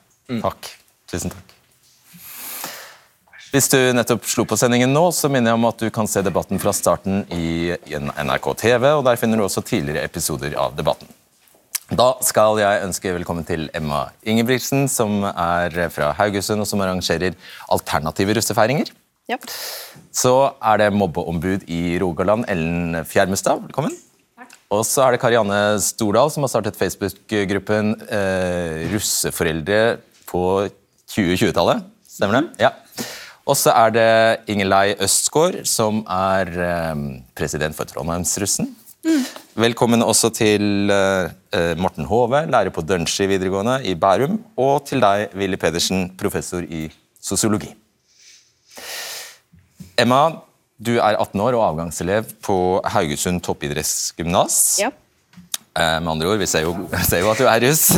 Takk. 0.45 0.69
Tusen 1.09 1.33
takk. 1.33 1.50
Hvis 3.51 3.67
du 3.67 3.75
nettopp 3.91 4.23
slo 4.31 4.45
på 4.47 4.55
sendingen 4.55 4.93
nå, 4.95 5.09
så 5.11 5.27
minner 5.27 5.51
jeg 5.51 5.59
om 5.59 5.65
at 5.67 5.81
du 5.83 5.89
kan 5.91 6.07
se 6.07 6.21
debatten 6.23 6.59
fra 6.61 6.71
starten 6.71 7.25
i 7.35 7.73
NRK 7.83 8.47
TV, 8.61 8.85
og 8.95 9.03
der 9.03 9.19
finner 9.19 9.41
du 9.41 9.43
også 9.43 9.63
tidligere 9.67 10.05
episoder 10.07 10.55
av 10.55 10.77
debatten. 10.77 11.09
Da 11.91 12.13
skal 12.23 12.61
jeg 12.61 12.85
ønske 12.85 13.11
velkommen 13.11 13.43
til 13.43 13.67
Emma 13.75 14.05
Ingebrigtsen, 14.23 14.87
som 14.87 15.25
er 15.27 15.75
fra 15.91 16.13
Haugesund, 16.15 16.63
og 16.63 16.69
som 16.69 16.79
arrangerer 16.85 17.35
alternative 17.75 18.39
russefeiringer. 18.39 18.93
Ja. 19.27 19.35
Så 20.15 20.35
er 20.55 20.85
det 20.85 20.93
mobbeombud 20.95 21.67
i 21.67 21.99
Rogaland, 21.99 22.47
Ellen 22.47 23.03
Fjermestad. 23.03 23.65
Velkommen. 23.67 23.99
Takk. 24.39 24.55
Og 24.71 24.87
så 24.87 25.09
er 25.09 25.17
det 25.17 25.25
Karianne 25.25 25.61
Stordal 25.83 26.31
som 26.31 26.47
har 26.47 26.55
startet 26.55 26.79
Facebook-gruppen 26.79 27.97
eh, 28.07 28.87
Russeforeldre 28.95 29.81
på 30.31 30.45
2020-tallet. 31.11 31.83
Stemmer 32.07 32.39
det? 32.39 32.69
Ja. 32.69 32.77
Og 33.49 33.57
så 33.57 33.73
er 33.73 33.93
det 33.95 34.09
Ingelei 34.53 34.93
Østgaard, 35.01 35.63
som 35.65 36.03
er 36.05 36.51
eh, 36.61 36.99
president 37.37 37.75
for 37.77 37.89
Trondheimsrussen. 37.89 38.69
Mm. 39.01 39.23
Velkommen 39.63 40.05
også 40.05 40.29
til 40.35 40.91
eh, 40.93 41.73
Morten 41.81 42.05
Hove, 42.05 42.43
lærer 42.45 42.69
på 42.73 42.83
Dønski 42.85 43.25
videregående 43.31 43.79
i 43.89 43.95
Bærum. 43.97 44.37
Og 44.61 44.85
til 44.85 45.01
deg, 45.01 45.33
Willy 45.33 45.57
Pedersen, 45.57 46.11
professor 46.21 46.61
i 46.61 46.85
sosiologi. 47.17 47.71
Emma, 49.97 50.21
du 50.77 50.95
er 50.99 51.17
18 51.17 51.41
år 51.41 51.57
og 51.57 51.65
avgangselev 51.71 52.29
på 52.45 52.57
Haugesund 52.93 53.41
toppidrettsgymnas. 53.45 54.59
Ja. 54.83 54.91
Eh, 55.71 55.97
med 55.97 56.11
andre 56.13 56.29
ord, 56.29 56.37
vi 56.41 56.49
ser 56.51 56.67
jo, 56.67 56.75
ser 57.07 57.23
jo, 57.23 57.31
at 57.33 57.41
du 57.41 57.49
er 57.49 57.65
russ. 57.65 57.89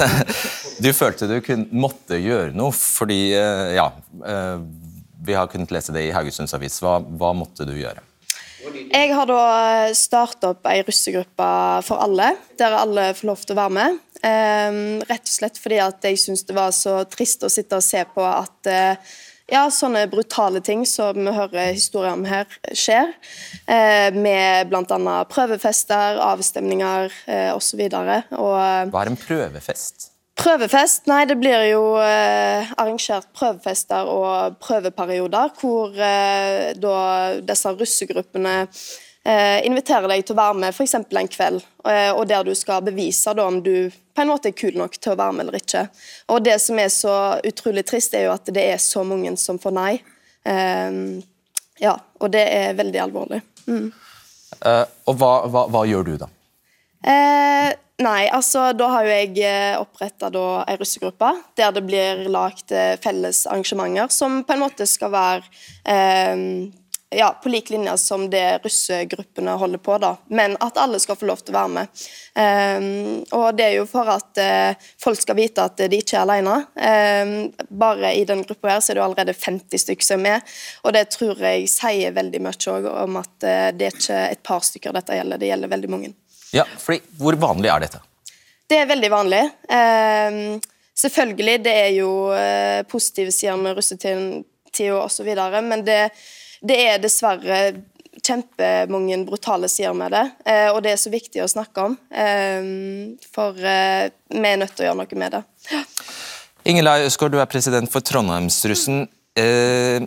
Du 0.83 0.89
følte 0.89 1.27
du 1.29 1.35
kun, 1.45 1.67
måtte 1.69 2.17
gjøre 2.17 2.49
noe 2.57 2.73
fordi 2.73 3.35
eh, 3.37 3.75
Ja, 3.75 3.91
eh, 4.25 4.63
vi 5.25 5.35
har 5.37 5.49
kunnet 5.51 5.73
lese 5.73 5.95
det 5.95 6.07
i 6.07 6.13
Haugesunds 6.15 6.55
Avis. 6.55 6.79
Hva, 6.83 6.99
hva 7.01 7.33
måtte 7.37 7.67
du 7.67 7.73
gjøre? 7.77 8.03
Jeg 8.63 9.11
har 9.11 9.27
da 9.27 9.41
starta 9.97 10.53
opp 10.53 10.67
ei 10.71 10.79
russegruppe 10.87 11.47
for 11.83 11.99
alle, 12.03 12.29
der 12.59 12.77
alle 12.77 13.09
får 13.17 13.27
lov 13.27 13.43
til 13.43 13.57
å 13.57 13.59
være 13.59 13.75
med. 13.75 13.99
rett 15.09 15.27
og 15.27 15.33
slett 15.33 15.59
fordi 15.59 15.81
at 15.83 16.05
jeg 16.07 16.21
syns 16.21 16.45
det 16.47 16.55
var 16.55 16.71
så 16.71 17.01
trist 17.11 17.43
å 17.43 17.51
sitte 17.51 17.75
og 17.75 17.83
se 17.83 18.05
på 18.13 18.23
at 18.23 18.71
ja, 19.51 19.65
sånne 19.71 20.05
brutale 20.11 20.61
ting 20.63 20.85
som 20.87 21.17
vi 21.17 21.33
hører 21.33 21.73
historier 21.73 22.15
om 22.15 22.23
her, 22.27 22.47
skjer. 22.71 23.11
Eh, 23.67 24.09
med 24.15 24.71
bl.a. 24.71 25.17
prøvefester, 25.29 26.19
avstemninger 26.23 27.11
eh, 27.27 27.51
osv. 27.55 27.83
Eh, 27.83 28.23
Hva 28.31 29.03
er 29.03 29.11
en 29.11 29.19
prøvefest? 29.19 30.12
Prøvefest? 30.39 31.05
Nei, 31.11 31.23
det 31.29 31.37
blir 31.37 31.67
jo 31.69 31.81
eh, 32.01 32.71
arrangert 32.81 33.27
prøvefester 33.37 34.09
og 34.09 34.55
prøveperioder 34.63 35.51
hvor 35.59 35.93
eh, 35.93 36.71
da 36.73 36.97
disse 37.45 37.73
russegruppene 37.77 38.55
eh, 38.63 39.59
inviterer 39.67 40.09
deg 40.09 40.25
til 40.25 40.33
å 40.33 40.39
være 40.41 40.57
med 40.63 40.73
f.eks. 40.73 40.95
en 40.97 41.29
kveld, 41.29 41.61
eh, 41.85 42.09
og 42.15 42.25
der 42.31 42.47
du 42.47 42.53
skal 42.57 42.81
bevise 42.85 43.35
da, 43.37 43.45
om 43.45 43.61
du 43.61 43.91
på 43.93 44.23
en 44.23 44.31
måte 44.33 44.49
er 44.49 44.57
kul 44.57 44.73
nok 44.77 44.97
til 44.97 45.13
å 45.13 45.19
være 45.21 45.37
med 45.37 45.45
eller 45.45 45.59
ikke. 45.61 45.85
Og 46.33 46.41
Det 46.45 46.57
som 46.61 46.81
er 46.81 46.89
så 46.93 47.15
utrolig 47.45 47.85
trist, 47.89 48.17
er 48.17 48.27
jo 48.27 48.33
at 48.33 48.49
det 48.49 48.65
er 48.73 48.81
så 48.81 49.05
mange 49.05 49.35
som 49.41 49.61
får 49.61 49.77
nei. 49.77 49.93
Eh, 50.49 50.97
ja, 51.81 51.93
og 52.19 52.33
det 52.33 52.43
er 52.49 52.77
veldig 52.77 53.05
alvorlig. 53.05 53.41
Mm. 53.67 53.91
Uh, 54.63 54.85
og 55.09 55.17
hva, 55.19 55.31
hva, 55.49 55.65
hva, 55.71 55.81
gjør 55.89 56.05
du, 56.07 56.13
da? 56.21 56.29
Eh, 57.03 57.69
nei, 58.01 58.27
altså 58.29 58.71
da 58.77 58.89
har 58.95 59.05
jo 59.05 59.13
jeg 59.13 59.33
eh, 59.45 59.79
oppretta 59.79 60.31
ei 60.65 60.77
russegruppe 60.79 61.29
der 61.57 61.73
det 61.75 61.83
blir 61.85 62.23
lagt 62.33 62.73
eh, 62.73 62.95
felles 63.03 63.45
arrangementer 63.45 64.09
som 64.13 64.41
på 64.43 64.55
en 64.55 64.63
måte 64.65 64.87
skal 64.89 65.13
være 65.13 65.43
eh, 65.85 66.71
ja, 67.13 67.39
på 67.43 67.49
lik 67.49 67.69
linje 67.69 67.97
som 67.97 68.29
det 68.29 68.59
russegruppene 68.63 69.51
holder 69.51 69.77
på, 69.77 69.97
da. 70.01 70.15
Men 70.27 70.55
at 70.59 70.77
alle 70.81 70.99
skal 70.99 71.15
få 71.15 71.27
lov 71.29 71.43
til 71.43 71.53
å 71.53 71.57
være 71.59 71.71
med. 71.75 72.03
Eh, 72.41 72.87
og 73.37 73.45
det 73.57 73.67
er 73.67 73.75
jo 73.77 73.85
for 73.89 74.09
at 74.09 74.41
eh, 74.41 74.87
folk 75.01 75.21
skal 75.21 75.37
vite 75.37 75.65
at 75.65 75.85
de 75.91 75.99
ikke 76.01 76.17
er 76.17 76.23
alene. 76.23 76.55
Um, 76.73 77.35
bare 77.69 78.15
i 78.17 78.25
den 78.25 78.43
gruppa 78.47 78.73
her 78.73 78.81
så 78.81 78.91
er 78.91 78.97
det 78.97 79.03
jo 79.03 79.05
allerede 79.05 79.37
50 79.37 79.85
stykker 79.85 80.07
som 80.07 80.19
er 80.21 80.23
med, 80.25 80.57
og 80.83 80.97
det 80.97 81.05
tror 81.13 81.45
jeg 81.45 81.69
sier 81.71 82.15
veldig 82.15 82.41
mye 82.43 82.75
om 83.03 83.21
at 83.21 83.33
det 83.77 83.87
er 83.87 83.95
ikke 83.95 84.19
et 84.33 84.43
par 84.45 84.65
stykker 84.65 84.95
dette 84.95 85.17
gjelder, 85.17 85.41
det 85.41 85.53
gjelder 85.53 85.73
veldig 85.77 85.93
mange. 85.93 86.13
Ja, 86.53 86.65
fordi 86.79 87.01
Hvor 87.17 87.37
vanlig 87.41 87.71
er 87.73 87.85
dette? 87.85 88.01
Det 88.69 88.79
er 88.79 88.89
veldig 88.89 89.09
vanlig. 89.11 89.41
Eh, 89.69 90.37
selvfølgelig, 90.97 91.57
det 91.65 91.73
er 91.73 91.89
jo 91.97 92.11
eh, 92.37 92.81
positive 92.89 93.33
sider 93.33 93.59
med 93.59 93.77
russetida 93.77 94.99
osv., 95.01 95.31
men 95.65 95.83
det, 95.85 95.99
det, 96.61 96.77
er 96.77 97.01
dessverre 97.03 97.59
kjempemange 98.23 99.19
brutale 99.27 99.69
sider 99.69 99.93
med 99.97 100.15
det, 100.15 100.23
eh, 100.47 100.69
og 100.71 100.81
det 100.85 100.93
er 100.93 101.01
så 101.01 101.11
viktig 101.13 101.43
å 101.43 101.49
snakke 101.51 101.89
om. 101.89 101.97
Eh, 102.09 102.69
for 103.33 103.57
eh, 103.59 104.07
vi 104.31 104.53
er 104.53 104.61
nødt 104.61 104.77
til 104.77 104.85
å 104.85 104.91
gjøre 104.91 105.01
noe 105.03 105.21
med 105.25 105.37
det. 105.37 105.43
Ja. 105.73 105.83
Ingelai 106.63 107.01
Øsgaard, 107.03 107.33
du 107.35 107.41
er 107.43 107.49
president 107.51 107.91
for 107.91 108.05
Trondheimsrussen. 108.05 109.03
Eh, 109.35 110.05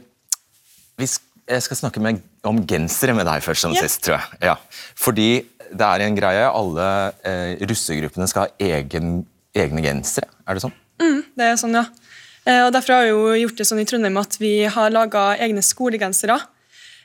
jeg 0.97 1.62
skal 1.62 1.79
snakke 1.79 2.00
med, 2.03 2.23
om 2.47 2.62
gensere 2.67 3.15
med 3.15 3.29
deg 3.29 3.45
først 3.45 3.67
som 3.67 3.75
ja. 3.76 3.85
sist, 3.85 4.00
tror 4.07 4.17
jeg. 4.17 4.41
Ja. 4.49 4.57
Fordi 4.99 5.29
det 5.73 5.87
er 5.87 6.04
en 6.06 6.18
greie. 6.18 6.49
Alle 6.49 6.88
eh, 7.26 7.62
russegruppene 7.68 8.28
skal 8.30 8.46
ha 8.46 8.73
egen, 8.78 9.20
egne 9.56 9.85
gensere. 9.85 10.28
Er 10.46 10.58
det 10.58 10.66
sånn? 10.66 10.75
Mm, 11.02 11.23
det 11.37 11.46
er 11.46 11.56
sånn, 11.61 11.76
ja. 11.76 11.87
Eh, 12.46 12.62
og 12.64 12.73
Derfor 12.75 12.96
har 12.96 13.06
vi 13.06 13.14
jo 13.14 13.46
gjort 13.46 13.61
det 13.61 13.68
sånn 13.68 13.82
i 13.82 13.87
Trondheim 13.88 14.20
at 14.20 14.37
vi 14.40 14.52
har 14.70 14.92
laga 14.94 15.32
egne 15.42 15.64
skolegensere. 15.66 16.38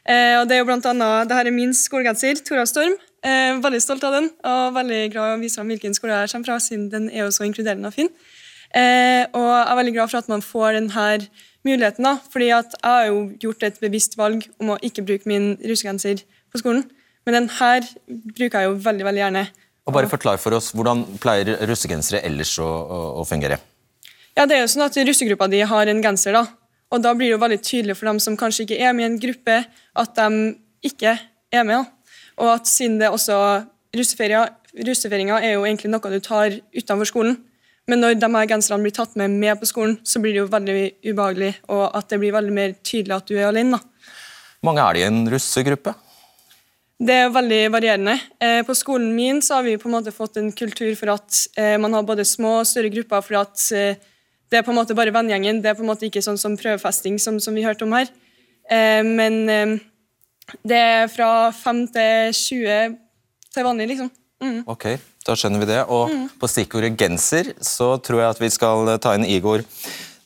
Eh, 0.02 0.36
og 0.40 0.48
det 0.50 0.58
er 0.58 0.64
jo 0.64 0.68
blant 0.70 0.86
annet, 0.90 1.30
det 1.30 1.38
her 1.38 1.50
er 1.50 1.56
min 1.56 1.74
skolegenser, 1.78 2.42
Tora 2.46 2.66
Storm. 2.70 2.96
Eh, 3.22 3.58
veldig 3.62 3.82
stolt 3.84 4.04
av 4.08 4.16
den, 4.18 4.32
og 4.50 4.74
veldig 4.74 5.02
glad 5.14 5.36
å 5.36 5.42
vise 5.42 5.60
fram 5.60 5.70
hvilken 5.70 5.94
skole 5.94 6.24
jeg 6.24 6.32
kommer 6.32 6.50
fra, 6.50 6.62
siden 6.64 6.88
den 6.90 7.10
er 7.12 7.28
jo 7.28 7.34
så 7.36 7.46
inkluderende 7.46 7.92
og 7.92 7.94
fin. 7.94 8.10
Eh, 8.74 9.28
og 9.36 9.46
jeg 9.46 9.68
er 9.68 9.78
veldig 9.78 9.94
glad 9.98 10.10
for 10.10 10.22
at 10.24 10.32
man 10.32 10.42
får 10.42 10.80
denne 10.80 11.28
muligheten, 11.68 12.08
da, 12.08 12.16
fordi 12.34 12.50
at 12.56 12.74
jeg 12.80 12.88
har 12.88 13.10
jo 13.12 13.20
gjort 13.44 13.68
et 13.68 13.78
bevisst 13.84 14.18
valg 14.18 14.48
om 14.58 14.74
å 14.74 14.80
ikke 14.82 15.06
bruke 15.06 15.30
min 15.30 15.54
russegenser 15.62 16.24
på 16.50 16.64
skolen. 16.64 16.88
Men 17.26 17.38
den 17.38 17.50
her 17.60 17.86
bruker 18.08 18.64
jeg 18.64 18.70
jo 18.70 18.78
veldig 18.86 19.08
veldig 19.08 19.24
gjerne. 19.24 19.44
Og 19.88 19.96
bare 19.96 20.10
Forklar 20.10 20.40
for 20.42 20.56
oss, 20.58 20.72
Hvordan 20.78 21.04
pleier 21.22 21.56
russegensere 21.70 22.22
ellers 22.26 22.54
å, 22.62 22.68
å, 22.68 23.00
å, 23.22 23.26
fungere? 23.28 23.60
Ja, 24.38 24.46
det 24.46 24.58
er 24.58 24.64
jo 24.64 24.72
sånn 24.72 24.86
at 24.86 24.98
Russegruppa 24.98 25.50
di 25.52 25.62
har 25.68 25.92
en 25.92 26.02
genser, 26.04 26.38
da. 26.38 26.46
og 26.92 27.02
da 27.04 27.14
blir 27.18 27.30
det 27.30 27.36
jo 27.36 27.42
veldig 27.42 27.62
tydelig 27.66 27.98
for 28.00 28.08
dem 28.12 28.22
som 28.24 28.38
kanskje 28.40 28.66
ikke 28.66 28.80
er 28.80 28.94
med 28.96 29.04
i 29.04 29.10
en 29.10 29.20
gruppe, 29.20 29.58
at 30.00 30.14
de 30.16 30.54
ikke 30.88 31.18
er 31.52 31.66
med. 31.68 31.82
Da. 31.82 32.18
Og 32.42 32.54
at 32.56 32.70
siden 32.70 33.00
det 33.02 33.12
også 33.12 33.38
Russefeiringa 33.92 35.42
er 35.42 35.58
jo 35.58 35.66
egentlig 35.66 35.92
noe 35.92 36.14
du 36.14 36.22
tar 36.24 36.54
utenfor 36.72 37.10
skolen. 37.10 37.42
Men 37.90 38.00
når 38.00 38.22
de 38.22 38.30
her 38.32 38.48
genserne 38.48 38.86
blir 38.86 38.94
tatt 38.96 39.18
med 39.20 39.34
med 39.34 39.60
på 39.60 39.68
skolen, 39.68 39.98
så 40.08 40.22
blir 40.24 40.36
det 40.36 40.44
jo 40.44 40.52
veldig 40.54 40.78
ubehagelig, 41.10 41.52
og 41.74 41.90
at 41.98 42.08
det 42.14 42.22
blir 42.22 42.36
veldig 42.38 42.54
mer 42.56 42.78
tydelig 42.86 43.18
at 43.18 43.28
du 43.28 43.36
er 43.36 43.50
alene. 43.50 43.76
da. 43.82 43.82
mange 44.64 44.86
er 44.86 44.94
det 44.94 45.02
i 45.02 45.10
en 45.10 45.26
russegruppe? 45.34 45.96
Det 47.02 47.16
er 47.18 47.32
veldig 47.34 47.62
varierende. 47.74 48.14
Eh, 48.38 48.60
på 48.66 48.76
skolen 48.78 49.10
min 49.16 49.40
så 49.42 49.58
har 49.58 49.66
vi 49.66 49.78
på 49.82 49.90
en 49.90 49.96
måte 49.96 50.14
fått 50.14 50.38
en 50.38 50.52
kultur 50.54 50.92
for 51.00 51.16
at 51.16 51.38
eh, 51.58 51.74
man 51.82 51.96
har 51.98 52.06
både 52.06 52.26
små 52.28 52.60
og 52.60 52.68
større 52.70 52.92
grupper, 52.94 53.24
for 53.26 53.40
at 53.40 53.64
eh, 53.74 54.02
det 54.52 54.60
er 54.60 54.66
på 54.68 54.74
en 54.74 54.78
måte 54.78 54.94
bare 54.98 55.14
vennegjengen. 55.16 55.64
Det 55.64 55.72
er 55.72 55.80
på 55.80 55.82
en 55.82 55.90
måte 55.90 56.06
ikke 56.06 56.22
sånn 56.22 56.38
som 56.38 56.58
prøvefesting, 56.60 57.18
som, 57.22 57.40
som 57.42 57.58
vi 57.58 57.64
hørte 57.66 57.88
om 57.88 57.96
her. 57.96 58.12
men 58.72 59.80
det 60.68 60.78
er 60.78 61.08
fra 61.12 61.52
5 61.56 61.80
til 61.96 62.34
20 62.36 62.98
til 63.56 63.66
vanlig, 63.66 63.88
liksom. 63.94 64.12
Mm. 64.44 64.60
Ok, 64.70 64.86
da 65.26 65.36
skjønner 65.36 65.64
vi 65.64 65.70
det. 65.72 65.80
Og 65.88 66.12
mm. 66.12 66.28
på 66.40 66.50
stikkordet 66.52 66.92
genser 67.00 67.54
så 67.64 67.96
tror 68.04 68.22
jeg 68.22 68.36
at 68.36 68.44
vi 68.44 68.52
skal 68.52 68.92
ta 69.02 69.16
inn 69.16 69.26
Igor 69.26 69.64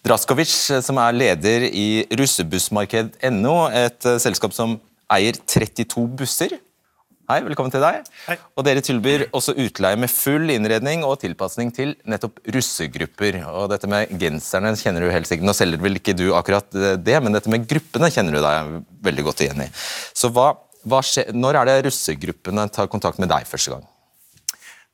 Draskovic, 0.05 0.51
som 0.81 0.99
er 1.01 1.15
leder 1.15 1.67
i 1.69 1.87
russebussmarked.no, 2.17 3.55
et 3.69 4.09
selskap 4.25 4.57
som 4.57 4.79
eier 5.11 5.37
32 5.45 6.07
busser. 6.19 6.57
Hei, 7.25 7.39
velkommen 7.41 7.71
til 7.73 7.81
deg. 7.81 8.05
Hei. 8.27 8.35
Og 8.53 8.65
Dere 8.67 8.83
tilbyr 8.85 9.23
også 9.33 9.55
utleie 9.57 9.97
med 9.97 10.11
full 10.13 10.51
innredning 10.53 11.01
og 11.07 11.17
tilpasning 11.23 11.71
til 11.73 11.95
nettopp 12.05 12.37
russegrupper. 12.53 13.39
Og 13.49 13.65
dette 13.71 13.89
med 13.89 14.13
genserne 14.21 14.75
kjenner 14.77 15.01
du 15.01 15.09
helt 15.09 15.25
sikkert. 15.25 15.47
Nå 15.49 15.55
selger 15.57 15.81
vel 15.81 15.97
ikke 15.97 16.13
du 16.17 16.27
akkurat 16.37 16.69
det, 17.01 17.17
men 17.25 17.33
dette 17.33 17.49
med 17.49 17.65
gruppene 17.69 18.11
kjenner 18.13 18.37
du 18.37 18.43
deg 18.45 18.77
veldig 19.09 19.25
godt 19.25 19.41
igjen 19.41 19.65
i. 19.65 19.67
Så 20.13 20.29
hva, 20.35 20.51
hva 20.85 21.01
skje, 21.01 21.25
Når 21.33 21.63
er 21.63 21.71
det 21.71 21.79
russegruppene 21.89 22.69
tar 22.69 22.93
kontakt 22.93 23.17
med 23.17 23.33
deg 23.33 23.49
første 23.49 23.73
gang? 23.73 23.89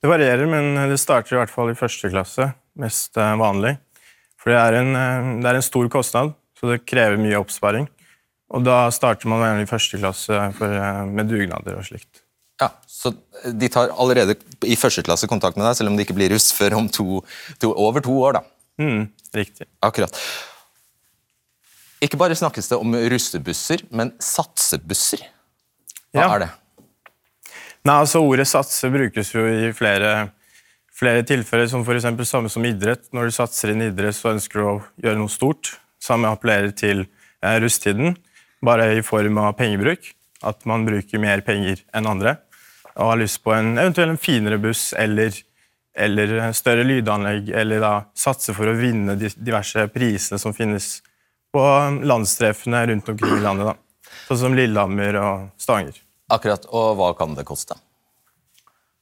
Det 0.02 0.10
varierer, 0.10 0.48
men 0.50 0.88
det 0.90 1.04
starter 1.04 1.36
i 1.36 1.42
hvert 1.44 1.52
fall 1.52 1.76
i 1.76 1.78
første 1.78 2.10
klasse. 2.16 2.54
Mest 2.80 3.20
eh, 3.20 3.36
vanlig. 3.38 3.76
For 4.40 4.56
det 4.56 4.62
er 4.62 4.80
en, 4.80 4.96
eh, 4.96 5.34
det 5.44 5.52
er 5.52 5.60
en 5.60 5.68
stor 5.68 5.92
kostnad, 5.92 6.32
så 6.56 6.72
det 6.72 6.86
krever 6.88 7.20
mye 7.20 7.44
oppsparing. 7.44 7.92
Og 8.52 8.66
da 8.68 8.84
starter 8.92 9.30
man 9.32 9.44
gjerne 9.46 9.64
i 9.64 9.70
første 9.70 10.00
klasse 10.02 10.42
for, 10.58 10.76
eh, 10.76 11.06
med 11.08 11.30
dugnader 11.32 11.78
og 11.80 11.88
slikt. 11.88 12.24
Ja, 12.62 12.70
Så 12.86 13.16
de 13.58 13.68
tar 13.70 13.90
allerede 13.90 14.36
i 14.64 14.76
første 14.76 15.02
klasse 15.02 15.28
kontakt 15.28 15.58
med 15.58 15.66
deg, 15.66 15.76
selv 15.78 15.90
om 15.90 15.98
de 15.98 16.04
ikke 16.06 16.14
blir 16.14 16.30
russ 16.30 16.52
før 16.54 16.78
om 16.78 16.90
to, 16.90 17.24
to, 17.58 17.74
over 17.74 18.02
to 18.02 18.12
år? 18.12 18.34
da. 18.34 18.42
Mm, 18.78 19.10
riktig. 19.34 19.66
Akkurat. 19.82 20.14
Ikke 22.02 22.18
bare 22.18 22.36
snakkes 22.38 22.70
det 22.70 22.78
om 22.78 22.94
russebusser, 22.94 23.82
men 23.90 24.14
satsebusser. 24.20 25.26
Hva 26.14 26.22
ja. 26.22 26.36
er 26.36 26.40
det? 26.40 26.52
Nei, 27.84 27.96
altså 27.98 28.22
Ordet 28.22 28.48
satse 28.48 28.90
brukes 28.94 29.34
jo 29.34 29.42
i 29.48 29.72
flere, 29.74 30.30
flere 30.94 31.24
tilfeller, 31.26 31.68
som 31.68 31.82
f.eks. 31.82 32.30
samme 32.30 32.50
som 32.50 32.66
idrett. 32.66 33.08
Når 33.12 33.26
du 33.26 33.32
satser 33.32 33.74
inn 33.74 33.82
i 33.82 33.90
idrett, 33.90 34.16
så 34.18 34.36
ønsker 34.36 34.60
du 34.60 34.66
å 34.66 34.82
gjøre 35.02 35.18
noe 35.18 35.34
stort. 35.34 35.80
Samme 36.02 36.30
appellerer 36.30 36.74
til 36.78 37.08
eh, 37.42 37.58
russetiden 37.62 38.18
bare 38.66 38.92
i 38.98 39.04
form 39.06 39.40
av 39.42 39.54
pengebruk. 39.60 40.14
At 40.42 40.66
man 40.66 40.88
bruker 40.88 41.22
mer 41.22 41.44
penger 41.46 41.84
enn 41.94 42.10
andre 42.10 42.40
og 42.92 43.08
har 43.08 43.20
lyst 43.22 43.40
på 43.46 43.54
en 43.56 43.78
eventuelt 43.80 44.12
en 44.12 44.20
finere 44.20 44.58
buss 44.60 44.90
eller, 45.00 45.32
eller 45.96 46.52
større 46.58 46.84
lydanlegg, 46.84 47.54
eller 47.56 47.80
da 47.80 47.92
satse 48.18 48.52
for 48.58 48.68
å 48.68 48.74
vinne 48.76 49.16
de 49.16 49.30
diverse 49.38 49.86
prisene 49.94 50.40
som 50.42 50.52
finnes 50.52 50.98
på 51.56 51.64
landstreffene 52.04 52.82
rundt 52.90 53.14
omkring 53.14 53.38
i 53.38 53.46
landet. 53.46 53.72
da. 53.72 54.12
Sånn 54.28 54.42
som 54.42 54.58
Lillehammer 54.58 55.20
og 55.22 55.48
Stavanger. 55.62 56.02
Akkurat, 56.36 56.68
Og 56.68 56.98
hva 57.00 57.14
kan 57.16 57.38
det 57.38 57.48
koste? 57.48 57.80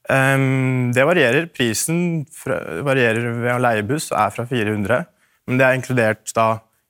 Um, 0.09 0.91
det 0.93 1.05
varierer. 1.05 1.49
Prisen 1.53 2.27
fra, 2.29 2.59
varierer 2.85 3.31
ved 3.41 3.55
å 3.55 3.63
leie 3.63 3.85
buss 3.89 4.11
og 4.11 4.21
er 4.21 4.37
fra 4.37 4.45
400 4.49 5.01
men 5.49 5.57
det 5.57 5.65
er 5.65 5.79
inkludert 5.79 6.29
da 6.37 6.47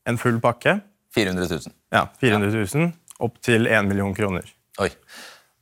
en 0.10 0.20
full 0.20 0.42
pakke. 0.44 0.82
400 1.16 1.48
000? 1.50 1.76
Ja, 1.94 2.06
400 2.22 2.52
000 2.54 2.92
opp 3.20 3.40
til 3.44 3.68
1 3.68 3.90
million 3.90 4.16
kroner. 4.16 4.48
Oi. 4.80 4.90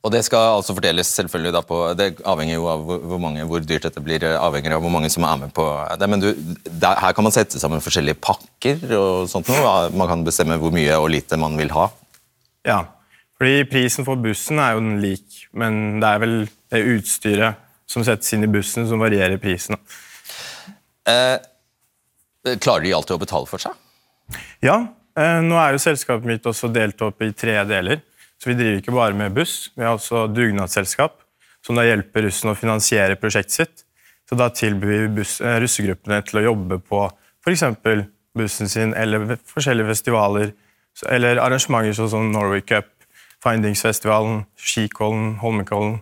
Og 0.06 0.12
Det 0.14 0.20
skal 0.22 0.54
altså 0.54 0.76
fordeles 0.76 1.08
selvfølgelig 1.10 1.52
da 1.56 1.60
på 1.66 1.78
Det 1.98 2.06
avhenger 2.22 2.54
jo 2.54 2.68
av 2.70 2.84
hvor, 2.86 3.18
mange, 3.20 3.42
hvor 3.50 3.64
dyrt 3.66 3.88
dette 3.88 4.02
blir, 4.04 4.22
avhenger 4.38 4.76
av 4.76 4.84
hvor 4.84 4.92
mange 4.94 5.10
som 5.10 5.26
er 5.26 5.40
med 5.40 5.50
på 5.56 5.64
det. 5.98 6.08
Men 6.08 6.22
du, 6.22 6.28
der, 6.70 7.00
her 7.02 7.16
kan 7.16 7.26
man 7.26 7.34
sette 7.34 7.58
sammen 7.60 7.82
forskjellige 7.82 8.20
pakker 8.22 8.84
og 8.94 9.26
sånt 9.30 9.50
noe. 9.50 9.72
Man 9.98 10.10
kan 10.10 10.22
bestemme 10.26 10.60
hvor 10.62 10.72
mye 10.74 11.00
og 11.00 11.10
lite 11.12 11.40
man 11.40 11.58
vil 11.58 11.74
ha. 11.74 11.88
Ja, 12.68 12.84
fordi 13.38 13.66
prisen 13.70 14.06
for 14.06 14.20
bussen 14.22 14.62
er 14.62 14.76
jo 14.76 14.84
den 14.84 15.02
lik, 15.02 15.42
men 15.52 15.98
det 16.02 16.12
er 16.12 16.22
vel 16.22 16.36
det 16.46 16.84
utstyret 16.94 17.66
som 17.90 18.04
settes 18.06 18.30
inn 18.36 18.46
i 18.46 18.52
bussen, 18.52 18.86
som 18.86 19.02
varierer 19.02 19.40
prisen. 19.42 19.78
Eh, 21.08 21.36
klarer 22.60 22.86
de 22.86 22.94
alltid 22.94 23.16
å 23.16 23.22
betale 23.22 23.50
for 23.50 23.62
seg? 23.62 23.74
Ja, 24.62 24.82
Eh, 24.84 24.97
nå 25.42 25.56
er 25.58 25.74
jo 25.74 25.82
selskapet 25.82 26.28
mitt 26.28 26.46
også 26.46 26.70
delt 26.72 27.00
opp 27.02 27.22
i 27.24 27.32
tre 27.34 27.56
deler. 27.68 28.02
Så 28.38 28.50
Vi 28.50 28.54
driver 28.54 28.78
ikke 28.78 28.94
bare 28.94 29.16
med 29.18 29.34
buss, 29.34 29.70
vi 29.74 29.82
har 29.82 29.96
også 29.96 30.28
dugnadsselskap, 30.30 31.16
som 31.64 31.74
da 31.74 31.82
hjelper 31.82 32.28
russen 32.28 32.52
å 32.52 32.58
finansiere 32.58 33.18
prosjektet 33.18 33.56
sitt. 33.56 33.84
Så 34.28 34.36
Da 34.36 34.50
tilbyr 34.50 35.08
vi 35.08 35.14
buss, 35.20 35.40
russegruppene 35.40 36.22
til 36.22 36.38
å 36.38 36.46
jobbe 36.52 36.78
på 36.78 37.08
f.eks. 37.42 37.64
bussen 38.36 38.68
sin 38.68 38.94
eller 38.94 39.38
forskjellige 39.48 39.88
festivaler 39.88 40.52
eller 41.08 41.40
arrangementer 41.42 41.94
sånn 41.96 42.10
som 42.10 42.30
Norway 42.32 42.60
Cup, 42.60 42.90
Findingsfestivalen, 43.42 44.44
Skikollen, 44.58 45.36
Holmenkollen 45.42 46.00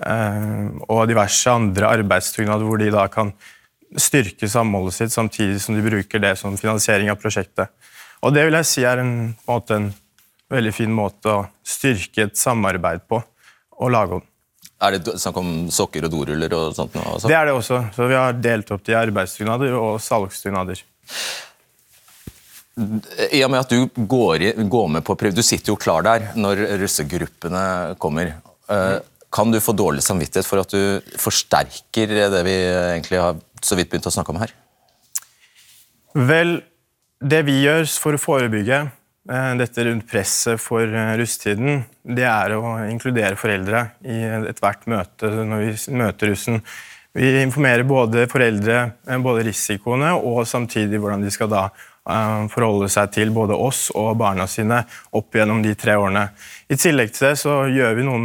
eh, 0.00 0.68
og 0.88 1.08
diverse 1.10 1.52
andre 1.52 1.90
arbeidsdugnader 1.98 2.64
hvor 2.64 2.80
de 2.80 2.90
da 2.92 3.06
kan 3.12 3.34
styrke 3.98 4.48
samholdet 4.48 4.96
sitt 4.96 5.12
samtidig 5.12 5.60
som 5.62 5.76
de 5.76 5.84
bruker 5.84 6.22
det 6.22 6.36
som 6.40 6.56
finansiering 6.58 7.10
av 7.12 7.20
prosjektet. 7.20 7.70
Og 8.20 8.34
det 8.36 8.46
vil 8.46 8.58
jeg 8.58 8.68
si 8.68 8.84
er 8.84 9.00
en, 9.00 9.12
en, 9.32 9.36
måte, 9.48 9.78
en 9.78 9.90
veldig 10.52 10.72
fin 10.76 10.92
måte 10.92 11.32
å 11.32 11.44
styrke 11.66 12.28
et 12.28 12.40
samarbeid 12.40 13.06
på 13.08 13.20
og 13.80 13.92
lage 13.94 14.18
om. 14.18 14.26
Er 14.80 14.96
det 14.96 15.18
snakk 15.20 15.36
om 15.40 15.52
sokker 15.72 16.06
og 16.08 16.12
doruller 16.12 16.54
og 16.56 16.72
sånt? 16.76 16.96
Også? 16.96 17.28
Det 17.28 17.36
er 17.36 17.48
det 17.48 17.56
også. 17.56 17.82
Så 17.96 18.08
vi 18.08 18.16
har 18.16 18.36
delt 18.40 18.70
opp 18.72 18.84
til 18.84 18.96
arbeidsdugnader 18.96 19.76
og 19.76 19.98
salgsdugnader. 20.04 20.80
I 23.28 23.42
og 23.44 23.50
med 23.52 23.60
at 23.60 23.72
du 23.72 24.04
går, 24.08 24.44
i, 24.46 24.50
går, 24.72 24.86
med 24.94 25.04
på 25.04 25.16
prøve, 25.20 25.36
Du 25.36 25.44
sitter 25.44 25.74
jo 25.74 25.80
klar 25.80 26.04
der 26.06 26.30
når 26.38 26.64
russegruppene 26.80 27.64
kommer. 28.00 28.32
Eh, 28.72 28.96
kan 29.30 29.52
du 29.52 29.60
få 29.60 29.74
dårlig 29.76 30.02
samvittighet 30.06 30.48
for 30.48 30.62
at 30.62 30.72
du 30.72 31.12
forsterker 31.20 32.16
det 32.32 32.42
vi 32.46 32.56
egentlig 32.56 33.20
har 33.20 33.36
så 33.62 33.76
vidt 33.76 33.90
begynt 33.92 34.08
å 34.08 34.14
snakke 34.14 34.32
om 34.32 34.40
her? 34.40 34.54
Vel, 36.16 36.56
det 37.20 37.42
vi 37.44 37.58
gjør 37.60 37.84
for 38.00 38.16
å 38.16 38.20
forebygge 38.20 38.78
eh, 38.80 39.50
dette 39.60 39.84
rundt 39.86 40.06
presset 40.08 40.60
for 40.60 40.84
eh, 40.88 41.12
russetiden, 41.20 41.82
det 42.02 42.24
er 42.24 42.56
å 42.56 42.78
inkludere 42.88 43.38
foreldre 43.38 43.90
i 44.08 44.22
ethvert 44.50 44.88
møte 44.90 45.28
når 45.28 45.66
vi 45.66 45.98
møter 46.00 46.32
russen. 46.32 46.62
Vi 47.16 47.28
informerer 47.42 47.84
både 47.84 48.24
foreldre 48.30 48.78
eh, 49.04 49.20
både 49.20 49.44
risikoene 49.50 50.14
og 50.16 50.46
samtidig 50.48 51.00
hvordan 51.02 51.26
de 51.26 51.32
skal 51.34 51.52
da 51.52 51.68
forholde 52.50 52.88
seg 52.90 53.10
til 53.12 53.28
både 53.30 53.54
oss 53.54 53.90
og 53.94 54.14
barna 54.18 54.46
sine 54.48 54.80
opp 55.14 55.36
gjennom 55.36 55.60
de 55.62 55.74
tre 55.78 55.98
årene. 56.00 56.24
I 56.72 56.78
tillegg 56.80 57.12
til 57.12 57.28
det 57.28 57.34
så 57.38 57.58
gjør 57.70 57.92
vi 57.98 58.06
noen, 58.08 58.24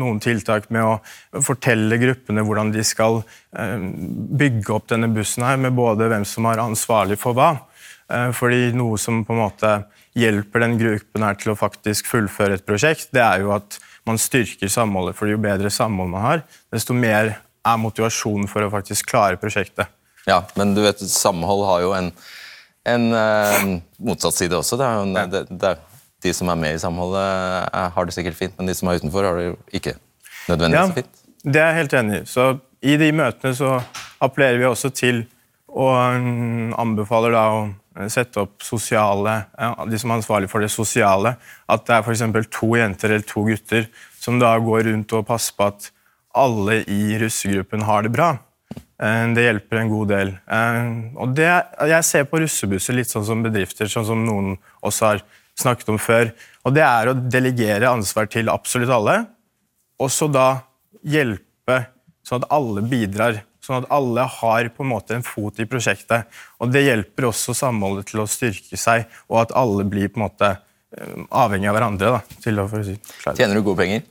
noen 0.00 0.18
tiltak 0.24 0.70
med 0.74 0.82
å 0.82 1.42
fortelle 1.44 2.00
gruppene 2.00 2.42
hvordan 2.42 2.72
de 2.74 2.82
skal 2.88 3.20
bygge 3.52 4.74
opp 4.74 4.88
denne 4.90 5.12
bussen 5.12 5.44
her, 5.46 5.60
med 5.60 5.76
både 5.76 6.08
hvem 6.10 6.24
som 6.26 6.48
er 6.50 6.64
ansvarlig 6.64 7.20
for 7.20 7.36
hva. 7.36 7.52
Fordi 8.06 8.70
noe 8.76 8.98
som 9.02 9.24
på 9.26 9.34
en 9.34 9.42
måte 9.42 9.72
hjelper 10.16 10.62
den 10.62 10.76
gruppen 10.78 11.24
her 11.26 11.38
til 11.40 11.52
å 11.52 11.58
faktisk 11.58 12.06
fullføre 12.06 12.60
et 12.60 12.66
prosjekt, 12.66 13.10
det 13.16 13.24
er 13.24 13.42
jo 13.42 13.50
at 13.56 13.80
man 14.06 14.20
styrker 14.20 14.70
samholdet. 14.70 15.16
For 15.18 15.30
jo 15.30 15.40
bedre 15.42 15.72
samhold 15.74 16.12
man 16.12 16.24
har, 16.24 16.44
desto 16.72 16.94
mer 16.94 17.34
er 17.66 17.82
motivasjonen 17.82 18.46
for 18.50 18.62
å 18.62 18.70
faktisk 18.70 19.10
klare 19.10 19.40
prosjektet. 19.40 19.90
Ja, 20.26 20.40
men 20.58 20.74
du 20.74 20.82
vet, 20.84 21.02
samhold 21.02 21.66
har 21.66 21.82
jo 21.82 21.92
en, 21.98 22.12
en 22.86 23.10
uh, 23.10 23.76
motsatt 24.02 24.38
side 24.38 24.58
også. 24.58 24.78
Det 24.78 24.86
er 24.86 24.96
jo, 25.00 25.10
ja. 25.14 25.26
det, 25.34 25.44
det 25.50 25.76
de 26.26 26.32
som 26.34 26.50
er 26.50 26.58
med 26.58 26.76
i 26.76 26.82
samholdet, 26.82 27.22
er, 27.22 27.90
har 27.94 28.08
det 28.08 28.14
sikkert 28.16 28.38
fint, 28.38 28.54
men 28.58 28.70
de 28.70 28.74
som 28.74 28.90
er 28.90 29.00
utenfor, 29.00 29.26
har 29.26 29.38
det 29.38 29.48
jo 29.50 29.56
ikke 29.78 29.96
nødvendigvis 30.48 30.80
ja, 30.80 30.96
fint. 30.96 31.24
Det 31.46 31.62
er 31.62 31.70
jeg 31.70 31.80
helt 31.82 31.96
enig 32.00 32.20
i. 32.20 32.26
Så 32.30 32.46
I 32.86 32.96
de 33.00 33.10
møtene 33.14 33.58
så 33.58 33.72
appellerer 34.22 34.62
vi 34.62 34.68
også 34.70 34.90
til 34.94 35.24
og 35.76 35.92
um, 36.16 36.72
anbefaler 36.78 37.34
da 37.36 37.42
å 37.52 37.60
sette 38.12 38.42
opp 38.42 38.64
sosiale, 38.64 39.38
de 39.88 39.98
som 40.00 40.12
er 40.12 40.18
ansvarlig 40.18 40.50
for 40.52 40.64
det 40.64 40.70
sosiale. 40.72 41.36
At 41.70 41.86
det 41.88 41.96
er 41.96 42.04
f.eks. 42.04 42.24
to 42.52 42.72
jenter 42.76 43.14
eller 43.14 43.26
to 43.28 43.46
gutter 43.48 43.88
som 44.20 44.40
da 44.42 44.52
går 44.60 44.90
rundt 44.90 45.14
og 45.16 45.26
passer 45.28 45.56
på 45.56 45.70
at 45.70 45.90
alle 46.36 46.82
i 46.92 47.16
russegruppen 47.20 47.86
har 47.88 48.04
det 48.04 48.12
bra. 48.12 48.34
Eh, 49.02 49.24
det 49.36 49.46
hjelper 49.46 49.80
en 49.80 49.92
god 49.92 50.12
del. 50.12 50.34
Eh, 50.58 50.92
og 51.20 51.34
det, 51.36 51.48
jeg 51.92 52.08
ser 52.08 52.28
på 52.28 52.40
russebusser 52.42 52.96
litt 52.96 53.12
sånn 53.12 53.26
som 53.28 53.44
bedrifter, 53.44 53.90
sånn 53.92 54.08
som 54.08 54.24
noen 54.24 54.54
også 54.84 55.10
har 55.10 55.24
snakket 55.56 55.92
om 55.92 56.00
før. 56.00 56.32
Og 56.66 56.76
det 56.76 56.84
er 56.84 57.10
å 57.10 57.16
delegere 57.16 57.92
ansvar 57.92 58.28
til 58.32 58.52
absolutt 58.52 58.92
alle, 58.92 59.18
og 60.02 60.12
så 60.12 60.28
da 60.28 60.48
hjelpe 61.06 61.84
sånn 62.26 62.42
at 62.42 62.50
alle 62.52 62.84
bidrar. 62.84 63.40
Sånn 63.66 63.80
at 63.80 63.88
alle 63.90 64.22
har 64.30 64.68
på 64.70 64.84
en 64.84 64.92
måte 64.92 65.16
en 65.16 65.24
fot 65.26 65.58
i 65.58 65.66
prosjektet. 65.66 66.28
Og 66.62 66.70
det 66.70 66.84
hjelper 66.86 67.26
også 67.32 67.54
samholdet 67.56 68.12
til 68.12 68.22
å 68.22 68.28
styrke 68.30 68.78
seg, 68.78 69.08
og 69.26 69.40
at 69.42 69.54
alle 69.58 69.86
blir 69.90 70.12
på 70.12 70.20
en 70.20 70.26
måte 70.28 70.52
eh, 70.54 71.16
avhengig 71.34 71.72
av 71.72 71.74
hverandre. 71.74 72.12
Da, 72.14 72.38
til 72.44 72.62
å, 72.62 72.68
si, 72.86 72.94
Tjener 73.26 73.58
du 73.58 73.64
gode 73.66 73.80
penger? 73.82 74.06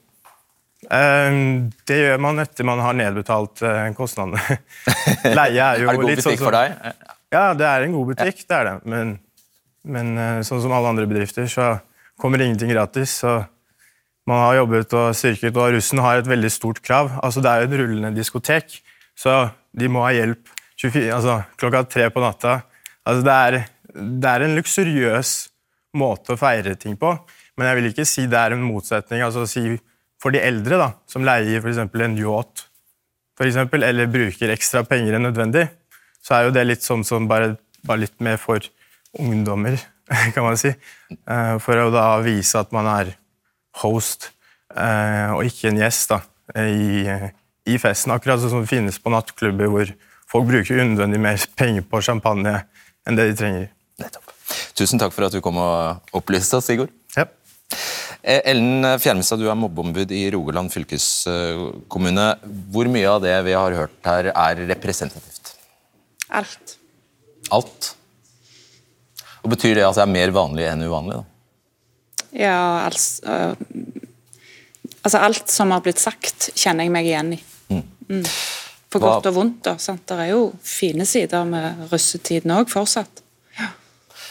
Ehm, 0.93 1.71
det 1.87 1.97
gjør 2.01 2.21
man 2.21 2.43
etter 2.43 2.67
man 2.67 2.83
har 2.83 2.97
nedbetalt 2.97 3.63
eh, 3.65 3.87
kostnadene. 3.97 4.59
Leie 5.39 5.63
er 5.63 5.81
jo 5.81 5.89
er 5.89 5.95
det 5.95 6.01
god 6.01 6.11
butikk 6.11 6.27
sånn 6.27 6.41
for 6.43 6.57
deg? 6.57 6.75
Ja, 7.33 7.45
det 7.57 7.67
er 7.69 7.85
en 7.85 7.95
god 7.95 8.11
butikk, 8.11 8.43
det 8.45 8.57
er 8.59 8.69
det. 8.69 8.75
Men, 8.91 9.17
men, 9.95 10.15
eh, 10.19 10.39
sånn 10.47 10.61
som 10.63 10.75
alle 10.75 10.91
andre 10.93 11.07
bedrifter, 11.09 11.47
så 11.51 11.77
kommer 12.21 12.43
ingenting 12.43 12.73
gratis. 12.73 13.21
så 13.23 13.45
Man 14.27 14.41
har 14.41 14.59
jobbet 14.61 14.93
og 14.97 15.15
styrket, 15.17 15.55
og 15.55 15.77
russen 15.77 16.03
har 16.03 16.21
et 16.21 16.29
veldig 16.29 16.51
stort 16.53 16.83
krav. 16.85 17.15
Altså, 17.23 17.41
Det 17.41 17.51
er 17.51 17.63
jo 17.63 17.71
et 17.71 17.79
rullende 17.81 18.15
diskotek, 18.15 18.81
så 19.17 19.47
de 19.75 19.89
må 19.91 20.03
ha 20.05 20.13
hjelp 20.15 20.51
24, 20.81 21.07
altså, 21.15 21.39
klokka 21.59 21.83
tre 21.87 22.09
på 22.11 22.23
natta. 22.23 22.59
Altså, 23.07 23.25
det, 23.25 23.35
er, 23.47 23.57
det 23.95 24.31
er 24.31 24.45
en 24.45 24.55
luksuriøs 24.59 25.33
måte 25.95 26.35
å 26.35 26.39
feire 26.39 26.75
ting 26.79 26.97
på, 26.99 27.13
men 27.55 27.69
jeg 27.69 27.79
vil 27.79 27.91
ikke 27.91 28.07
si 28.09 28.25
det 28.27 28.39
er 28.39 28.55
en 28.55 28.65
motsetning. 28.65 29.23
altså 29.23 29.45
si 29.47 29.77
for 30.21 30.35
de 30.35 30.41
eldre 30.43 30.79
da, 30.79 30.89
som 31.07 31.23
leier 31.27 31.61
f.eks. 31.61 31.79
en 31.79 32.17
yacht 32.19 32.65
for 33.35 33.47
eksempel, 33.47 33.83
eller 33.83 34.11
bruker 34.11 34.53
ekstra 34.53 34.85
penger 34.87 35.17
enn 35.17 35.27
nødvendig, 35.27 35.67
så 36.23 36.37
er 36.37 36.47
jo 36.47 36.55
det 36.55 36.63
litt 36.65 36.85
sånn 36.85 37.03
som 37.07 37.27
bare, 37.29 37.55
bare 37.85 38.05
litt 38.05 38.15
mer 38.23 38.39
for 38.41 38.63
ungdommer, 39.19 39.77
kan 40.35 40.45
man 40.45 40.59
si. 40.59 40.71
Eh, 41.11 41.55
for 41.63 41.83
å 41.83 41.91
da 41.93 42.07
vise 42.25 42.59
at 42.61 42.71
man 42.75 42.87
er 42.93 43.11
host 43.81 44.29
eh, 44.71 45.35
og 45.35 45.43
ikke 45.49 45.71
en 45.71 45.81
gjest 45.83 46.15
da, 46.15 46.21
i, 46.63 47.03
i 47.65 47.77
festen. 47.81 48.13
Akkurat 48.15 48.41
sånn 48.41 48.53
som 48.53 48.65
det 48.65 48.71
finnes 48.71 48.99
på 49.01 49.13
nattklubber 49.13 49.71
hvor 49.71 49.91
folk 50.31 50.49
bruker 50.49 50.81
unødvendig 50.81 51.21
mer 51.21 51.47
penger 51.57 51.85
på 51.89 52.01
champagne 52.05 52.59
enn 53.05 53.17
det 53.17 53.29
de 53.31 53.37
trenger. 53.39 53.67
Nettopp. 54.01 54.31
Tusen 54.77 55.01
takk 55.01 55.13
for 55.15 55.27
at 55.27 55.35
du 55.35 55.41
kom 55.43 55.57
og 55.61 56.15
opplyste 56.17 56.59
oss, 56.59 56.67
Sigurd. 56.69 56.93
Ja. 57.15 57.27
Eh, 58.21 58.41
Ellen 58.51 58.85
Fjermestad, 59.01 59.39
du 59.41 59.49
er 59.49 59.57
mobbeombud 59.57 60.11
i 60.13 60.25
Rogaland 60.33 60.73
fylkeskommune. 60.73 62.25
Hvor 62.73 62.89
mye 62.91 63.11
av 63.11 63.21
det 63.23 63.35
vi 63.47 63.55
har 63.57 63.77
hørt 63.77 64.09
her, 64.09 64.31
er 64.33 64.65
representativt? 64.73 65.55
Alt. 66.29 66.75
Alt? 67.53 67.93
Og 69.45 69.51
Betyr 69.53 69.77
det 69.77 69.85
at 69.85 69.97
det 69.97 70.03
er 70.05 70.13
mer 70.13 70.33
vanlig 70.33 70.65
enn 70.71 70.85
uvanlig? 70.87 71.21
da? 71.21 71.31
Ja, 72.35 72.61
altså, 72.89 73.55
altså 75.05 75.21
Alt 75.21 75.53
som 75.53 75.71
har 75.71 75.83
blitt 75.85 76.01
sagt, 76.01 76.49
kjenner 76.57 76.83
jeg 76.87 76.91
meg 76.91 77.07
igjen 77.07 77.35
i. 77.37 77.43
Mm. 77.69 77.83
Mm. 78.09 78.25
Hva? 78.95 78.99
godt 79.01 79.29
og 79.29 79.35
vondt. 79.35 79.61
da, 79.65 79.75
sant? 79.81 80.05
Det 80.07 80.17
er 80.23 80.31
jo 80.31 80.53
fine 80.63 81.05
sider 81.09 81.47
med 81.47 81.87
russetiden 81.91 82.53
òg, 82.55 82.69
fortsatt. 82.71 83.23
Ja. 83.59 83.71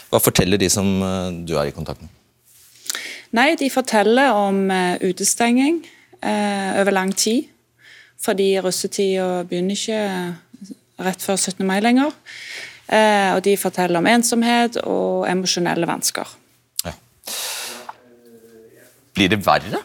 Hva 0.09 0.21
forteller 0.23 0.61
de 0.61 0.69
som 0.73 0.87
eh, 1.05 1.33
du 1.45 1.55
er 1.59 1.69
i 1.69 1.75
kontakt 1.75 2.01
med? 2.01 2.09
Nei, 3.35 3.51
de 3.59 3.67
forteller 3.69 4.31
om 4.31 4.69
uh, 4.71 4.95
utestenging 5.03 5.81
eh, 6.23 6.79
over 6.79 6.95
lang 6.95 7.11
tid. 7.17 7.49
Fordi 8.21 8.55
russetida 8.63 9.43
begynner 9.43 9.75
ikke 9.75 9.97
eh, 9.99 10.71
rett 11.05 11.25
før 11.25 11.35
17. 11.35 11.65
mai 11.67 11.79
lenger. 11.83 12.13
Eh, 12.87 13.33
og 13.35 13.43
de 13.45 13.57
forteller 13.57 13.99
om 13.99 14.07
ensomhet 14.09 14.79
og 14.83 15.27
emosjonelle 15.29 15.89
vansker. 15.89 16.31
Ja. 16.85 16.93
Blir 19.15 19.35
det 19.35 19.41
verre? 19.45 19.83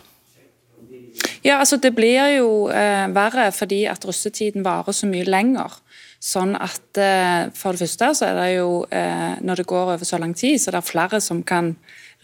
Ja, 1.45 1.59
altså 1.59 1.79
Det 1.81 1.95
blir 1.97 2.37
jo 2.37 2.69
verre 3.15 3.47
fordi 3.57 3.87
at 3.89 4.05
russetiden 4.05 4.65
varer 4.65 4.93
så 4.93 5.09
mye 5.09 5.25
lenger. 5.25 5.79
Sånn 6.21 6.53
at 6.61 7.01
For 7.57 7.73
det 7.73 7.81
første 7.81 8.11
så 8.19 8.27
er 8.29 8.35
det 8.37 8.49
jo, 8.59 8.85
når 9.41 9.63
det 9.63 9.67
går 9.67 9.95
over 9.95 10.05
så 10.05 10.19
lang 10.21 10.35
tid, 10.37 10.61
så 10.61 10.69
er 10.69 10.77
det 10.77 10.91
flere 10.91 11.21
som 11.25 11.41
kan 11.43 11.75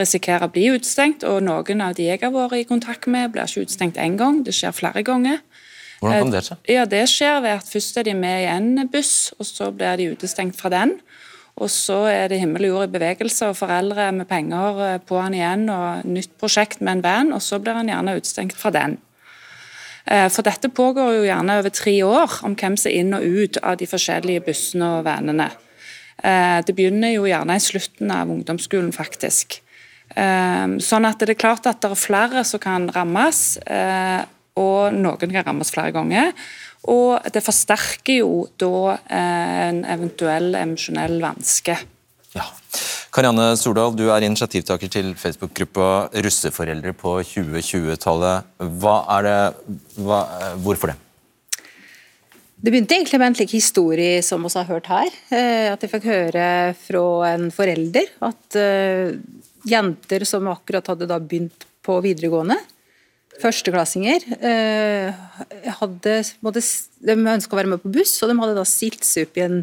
risikere 0.00 0.46
å 0.46 0.52
bli 0.52 0.68
utstengt. 0.74 1.24
Og 1.26 1.42
noen 1.44 1.82
av 1.84 1.96
de 1.96 2.10
jeg 2.10 2.22
har 2.22 2.34
vært 2.34 2.60
i 2.60 2.66
kontakt 2.68 3.08
med, 3.10 3.32
blir 3.32 3.48
ikke 3.48 3.66
utstengt 3.66 4.00
én 4.00 4.18
gang, 4.20 4.42
det 4.44 4.54
skjer 4.56 4.76
flere 4.76 5.04
ganger. 5.06 5.40
Hvordan 6.00 6.26
kan 6.26 6.34
det 6.34 6.42
skje? 6.44 6.58
Ja, 6.74 6.84
Det 6.84 7.04
skjer 7.08 7.40
ved 7.40 7.56
at 7.56 7.70
først 7.70 7.96
er 7.96 8.04
de 8.04 8.14
med 8.14 8.42
i 8.42 8.50
en 8.52 8.88
buss, 8.92 9.32
og 9.38 9.46
så 9.46 9.70
blir 9.72 9.96
de 9.96 10.10
utestengt 10.12 10.56
fra 10.56 10.68
den. 10.68 10.98
Og 11.56 11.70
så 11.72 12.02
er 12.10 12.28
det 12.28 12.42
himmel 12.42 12.66
og 12.66 12.74
jord 12.74 12.88
i 12.90 12.92
bevegelse, 12.98 13.48
og 13.48 13.56
foreldre 13.56 14.10
med 14.12 14.28
penger 14.28 14.80
eh, 14.84 14.98
på 15.00 15.16
han 15.16 15.32
igjen, 15.32 15.70
og 15.72 16.04
nytt 16.04 16.34
prosjekt 16.36 16.82
med 16.82 16.98
en 16.98 17.04
van, 17.06 17.32
og 17.32 17.40
så 17.40 17.58
blir 17.58 17.78
han 17.78 17.88
gjerne 17.88 18.16
utestengt 18.18 18.56
fra 18.60 18.70
den. 18.70 18.98
Eh, 20.06 20.28
for 20.30 20.46
dette 20.46 20.70
pågår 20.70 21.14
jo 21.16 21.26
gjerne 21.26 21.58
over 21.60 21.74
tre 21.74 21.94
år, 22.06 22.40
om 22.46 22.54
hvem 22.54 22.76
som 22.78 22.90
er 22.90 22.98
inn 23.00 23.14
og 23.16 23.24
ut 23.26 23.58
av 23.62 23.78
de 23.80 23.88
forskjellige 23.90 24.44
bussene 24.46 24.90
og 24.98 25.06
vanene. 25.08 25.50
Eh, 26.22 26.58
det 26.64 26.74
begynner 26.76 27.16
jo 27.16 27.26
gjerne 27.28 27.56
i 27.58 27.62
slutten 27.62 28.12
av 28.14 28.30
ungdomsskolen, 28.32 28.92
faktisk. 28.94 29.60
Ehm, 30.14 30.78
sånn 30.80 31.06
at 31.08 31.18
det 31.18 31.34
er 31.34 31.40
klart 31.40 31.66
at 31.66 31.82
det 31.82 31.90
er 31.90 31.98
flere 31.98 32.44
som 32.46 32.62
kan 32.62 32.88
rammes, 32.94 33.58
eh, 33.66 34.22
og 34.56 34.94
noen 34.94 35.18
kan 35.18 35.44
rammes 35.44 35.72
flere 35.74 35.92
ganger. 35.92 36.32
Og 36.86 37.18
det 37.32 37.42
forsterker 37.42 38.20
jo 38.22 38.46
da 38.60 38.94
eh, 39.10 39.68
en 39.68 39.82
eventuell 39.84 40.54
emosjonell 40.54 41.18
vanske. 41.20 41.76
Karianne 43.16 43.54
Stordal, 43.56 43.94
du 43.96 44.10
er 44.12 44.26
initiativtaker 44.26 44.90
til 44.92 45.14
Facebook-gruppa 45.16 45.86
Russeforeldre 46.20 46.92
på 47.00 47.14
2020-tallet. 47.24 48.50
Hva 48.76 48.96
er 49.14 49.22
det, 49.24 49.36
hva, 50.04 50.18
hvorfor 50.60 50.92
det? 50.92 50.98
Det 52.60 52.74
begynte 52.74 52.98
egentlig 52.98 53.20
med 53.22 53.30
en 53.30 53.38
slik 53.38 53.54
historie 53.56 54.18
som 54.26 54.44
vi 54.44 54.50
har 54.52 54.68
hørt 54.68 54.90
her. 54.92 55.08
Eh, 55.32 55.72
at 55.72 55.80
jeg 55.80 55.94
fikk 55.94 56.04
høre 56.10 56.48
fra 56.76 57.06
en 57.30 57.48
forelder 57.56 58.10
at 58.28 58.58
jenter 59.64 60.26
som 60.28 60.52
akkurat 60.52 60.92
hadde 60.92 61.08
begynt 61.24 61.64
på 61.88 61.96
videregående, 62.04 62.58
førsteklassinger, 63.40 64.28
eh, 64.44 65.24
hadde, 65.80 66.18
måtte, 66.44 66.62
de 67.00 67.16
ønska 67.16 67.56
å 67.56 67.62
være 67.62 67.72
med 67.72 67.80
på 67.80 67.94
buss, 67.96 68.12
og 68.20 68.28
de 68.28 68.38
hadde 68.42 68.58
da 68.60 68.66
stilt 68.68 69.08
seg 69.08 69.30
opp 69.30 69.40
i 69.40 69.46
en 69.46 69.58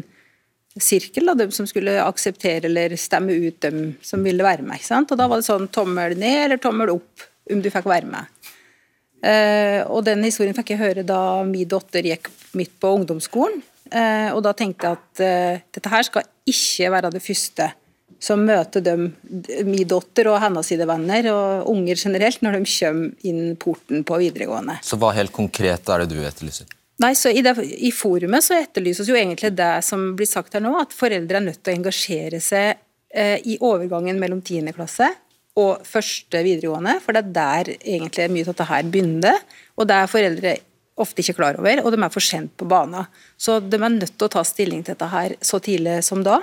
sirkel, 0.80 1.28
da, 1.30 1.36
de 1.38 1.48
som 1.54 1.68
skulle 1.68 1.96
akseptere 2.02 2.66
eller 2.68 2.96
stemme 2.98 3.36
ut 3.46 3.60
dem 3.62 3.94
som 4.02 4.24
ville 4.26 4.44
være 4.44 4.66
med. 4.66 4.82
Og 4.82 5.16
Da 5.18 5.28
var 5.28 5.40
det 5.40 5.46
sånn 5.46 5.68
tommel 5.72 6.16
ned 6.18 6.40
eller 6.46 6.62
tommel 6.62 6.94
opp 6.96 7.28
om 7.50 7.62
du 7.62 7.70
fikk 7.70 7.86
være 7.90 8.10
med. 8.10 8.50
Uh, 9.24 9.80
og 9.88 10.02
Den 10.04 10.24
historien 10.26 10.56
fikk 10.56 10.74
jeg 10.74 10.82
høre 10.82 11.06
da 11.06 11.44
min 11.48 11.68
datter 11.68 12.04
gikk 12.04 12.28
midt 12.58 12.74
på 12.80 12.90
ungdomsskolen. 12.98 13.62
Uh, 13.94 14.34
og 14.34 14.42
Da 14.44 14.52
tenkte 14.56 14.90
jeg 14.90 14.98
at 14.98 15.70
dette 15.78 15.92
her 15.92 16.06
skal 16.06 16.28
ikke 16.50 16.90
være 16.92 17.14
det 17.14 17.24
første 17.24 17.70
som 18.24 18.44
møter 18.46 18.82
dem, 18.84 19.08
min 19.66 19.88
datter 19.88 20.30
og 20.32 20.40
hennes 20.42 20.70
sine 20.70 20.86
venner 20.88 21.28
og 21.32 21.68
unger 21.72 21.98
generelt 22.00 22.44
når 22.44 22.58
de 22.58 22.70
kommer 22.70 23.28
inn 23.28 23.42
porten 23.60 24.04
på 24.06 24.20
videregående. 24.22 24.78
Så 24.86 24.98
hva 25.00 25.12
helt 25.16 25.34
konkret 25.34 25.90
er 25.92 26.04
det 26.04 26.14
du 26.14 26.22
etterlyser? 26.24 26.70
Nei, 27.02 27.10
så 27.18 27.30
i, 27.34 27.42
det, 27.42 27.56
I 27.58 27.90
forumet 27.94 28.44
så 28.46 28.54
etterlyses 28.60 29.08
jo 29.10 29.16
egentlig 29.18 29.50
det 29.58 29.72
som 29.82 30.12
blir 30.14 30.28
sagt 30.30 30.54
her 30.54 30.62
nå, 30.62 30.76
at 30.78 30.94
foreldre 30.94 31.40
er 31.40 31.46
nødt 31.48 31.62
til 31.62 31.72
å 31.72 31.78
engasjere 31.80 32.38
seg 32.42 32.76
eh, 33.10 33.40
i 33.50 33.56
overgangen 33.58 34.20
mellom 34.22 34.42
10. 34.44 34.70
klasse 34.76 35.10
og 35.58 35.82
første 35.86 36.40
videregående, 36.42 36.96
for 37.02 37.14
det 37.14 37.22
er 37.22 37.34
der 37.34 37.72
egentlig 37.76 38.30
mye 38.30 38.46
av 38.46 38.50
dette 38.50 38.68
her 38.70 38.88
begynner. 38.90 39.36
Og 39.78 39.86
det 39.86 39.98
er 39.98 40.10
foreldre 40.10 40.54
ofte 41.02 41.22
ikke 41.22 41.36
klar 41.38 41.58
over, 41.58 41.82
og 41.82 41.94
de 41.94 42.00
er 42.02 42.14
for 42.14 42.26
sent 42.26 42.52
på 42.58 42.66
banen. 42.70 43.06
Så 43.38 43.60
de 43.62 43.78
er 43.78 43.94
nødt 43.94 44.16
til 44.16 44.26
å 44.26 44.32
ta 44.34 44.42
stilling 44.46 44.82
til 44.82 44.94
dette 44.94 45.10
her 45.10 45.36
så 45.42 45.60
tidlig 45.62 46.00
som 46.06 46.22
da. 46.26 46.40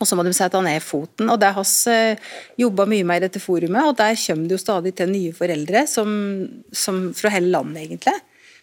Og 0.00 0.08
så 0.08 0.18
må 0.18 0.24
de 0.26 0.32
sette 0.34 0.58
ned 0.64 0.82
foten. 0.82 1.30
og 1.30 1.38
Der 1.38 1.54
har 1.54 1.66
vi 1.66 1.94
eh, 1.94 2.34
jobba 2.58 2.86
mye 2.90 3.06
med 3.06 3.20
i 3.20 3.24
dette 3.28 3.42
forumet, 3.42 3.86
og 3.86 3.96
der 3.98 4.18
kommer 4.18 4.48
det 4.48 4.58
jo 4.58 4.64
stadig 4.64 4.94
til 4.98 5.10
nye 5.10 5.34
foreldre 5.36 5.86
som, 5.86 6.10
som 6.74 7.10
fra 7.14 7.30
hele 7.34 7.52
landet, 7.54 7.84
egentlig. 7.86 8.18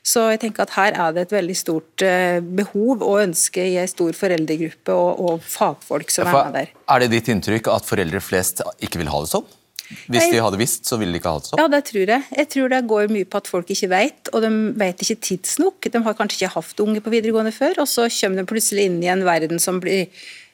Så 0.09 0.23
jeg 0.31 0.41
tenker 0.41 0.65
at 0.65 0.73
her 0.73 0.95
er 0.95 1.13
det 1.13 1.27
et 1.27 1.35
veldig 1.35 1.55
stort 1.57 2.03
eh, 2.05 2.39
behov 2.41 3.03
og 3.05 3.21
ønske 3.27 3.61
i 3.61 3.75
en 3.81 3.89
stor 3.89 4.15
foreldregruppe 4.17 4.95
og, 4.95 5.21
og 5.21 5.45
fagfolk 5.45 6.09
som 6.13 6.25
ja, 6.25 6.33
er 6.33 6.49
med 6.49 6.57
der. 6.57 6.73
Er 6.89 7.03
det 7.03 7.11
ditt 7.13 7.29
inntrykk 7.29 7.69
at 7.75 7.85
foreldre 7.85 8.21
flest 8.23 8.63
ikke 8.81 9.03
vil 9.03 9.11
ha 9.13 9.21
det 9.25 9.31
sånn? 9.35 9.47
Hvis 9.89 10.29
de 10.29 10.41
hadde 10.41 10.59
visst, 10.59 10.85
så 10.85 10.99
ville 11.01 11.15
de 11.15 11.19
ikke 11.21 11.31
ha 11.31 11.41
det 11.41 11.49
sånn? 11.49 11.61
Ja, 11.61 11.69
det 11.73 11.81
tror 11.87 12.11
jeg. 12.13 12.25
Jeg 12.37 12.49
tror 12.53 12.71
det 12.73 12.81
går 12.89 13.13
mye 13.13 13.25
på 13.25 13.39
at 13.41 13.49
folk 13.49 13.71
ikke 13.73 13.89
vet, 13.89 14.29
og 14.33 14.43
de 14.45 14.51
vet 14.77 15.01
ikke 15.05 15.17
tidsnok. 15.25 15.89
De 15.89 16.01
har 16.05 16.17
kanskje 16.17 16.43
ikke 16.43 16.51
hatt 16.57 16.83
unge 16.85 17.01
på 17.05 17.13
videregående 17.13 17.53
før, 17.55 17.81
og 17.83 17.89
så 17.89 18.05
kommer 18.19 18.41
de 18.41 18.49
plutselig 18.49 18.85
inn 18.89 18.99
i 19.01 19.09
en 19.09 19.25
verden 19.25 19.61
som, 19.61 19.81
blir, 19.81 20.09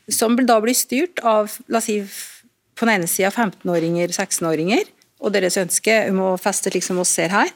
som 0.07 0.39
da 0.39 0.59
blir 0.63 0.77
styrt 0.77 1.19
av 1.27 1.51
la 1.67 1.81
oss 1.81 1.89
si, 1.89 1.99
på 2.75 2.87
den 2.87 3.01
ene 3.01 3.11
sida 3.11 3.31
15-åringer, 3.31 4.15
16-åringer, 4.15 4.87
og 5.23 5.35
deres 5.35 5.59
ønske 5.59 5.99
om 6.11 6.21
å 6.23 6.31
feste 6.39 6.71
slik 6.71 6.87
som 6.87 6.99
oss 7.03 7.11
ser 7.19 7.35
her. 7.35 7.51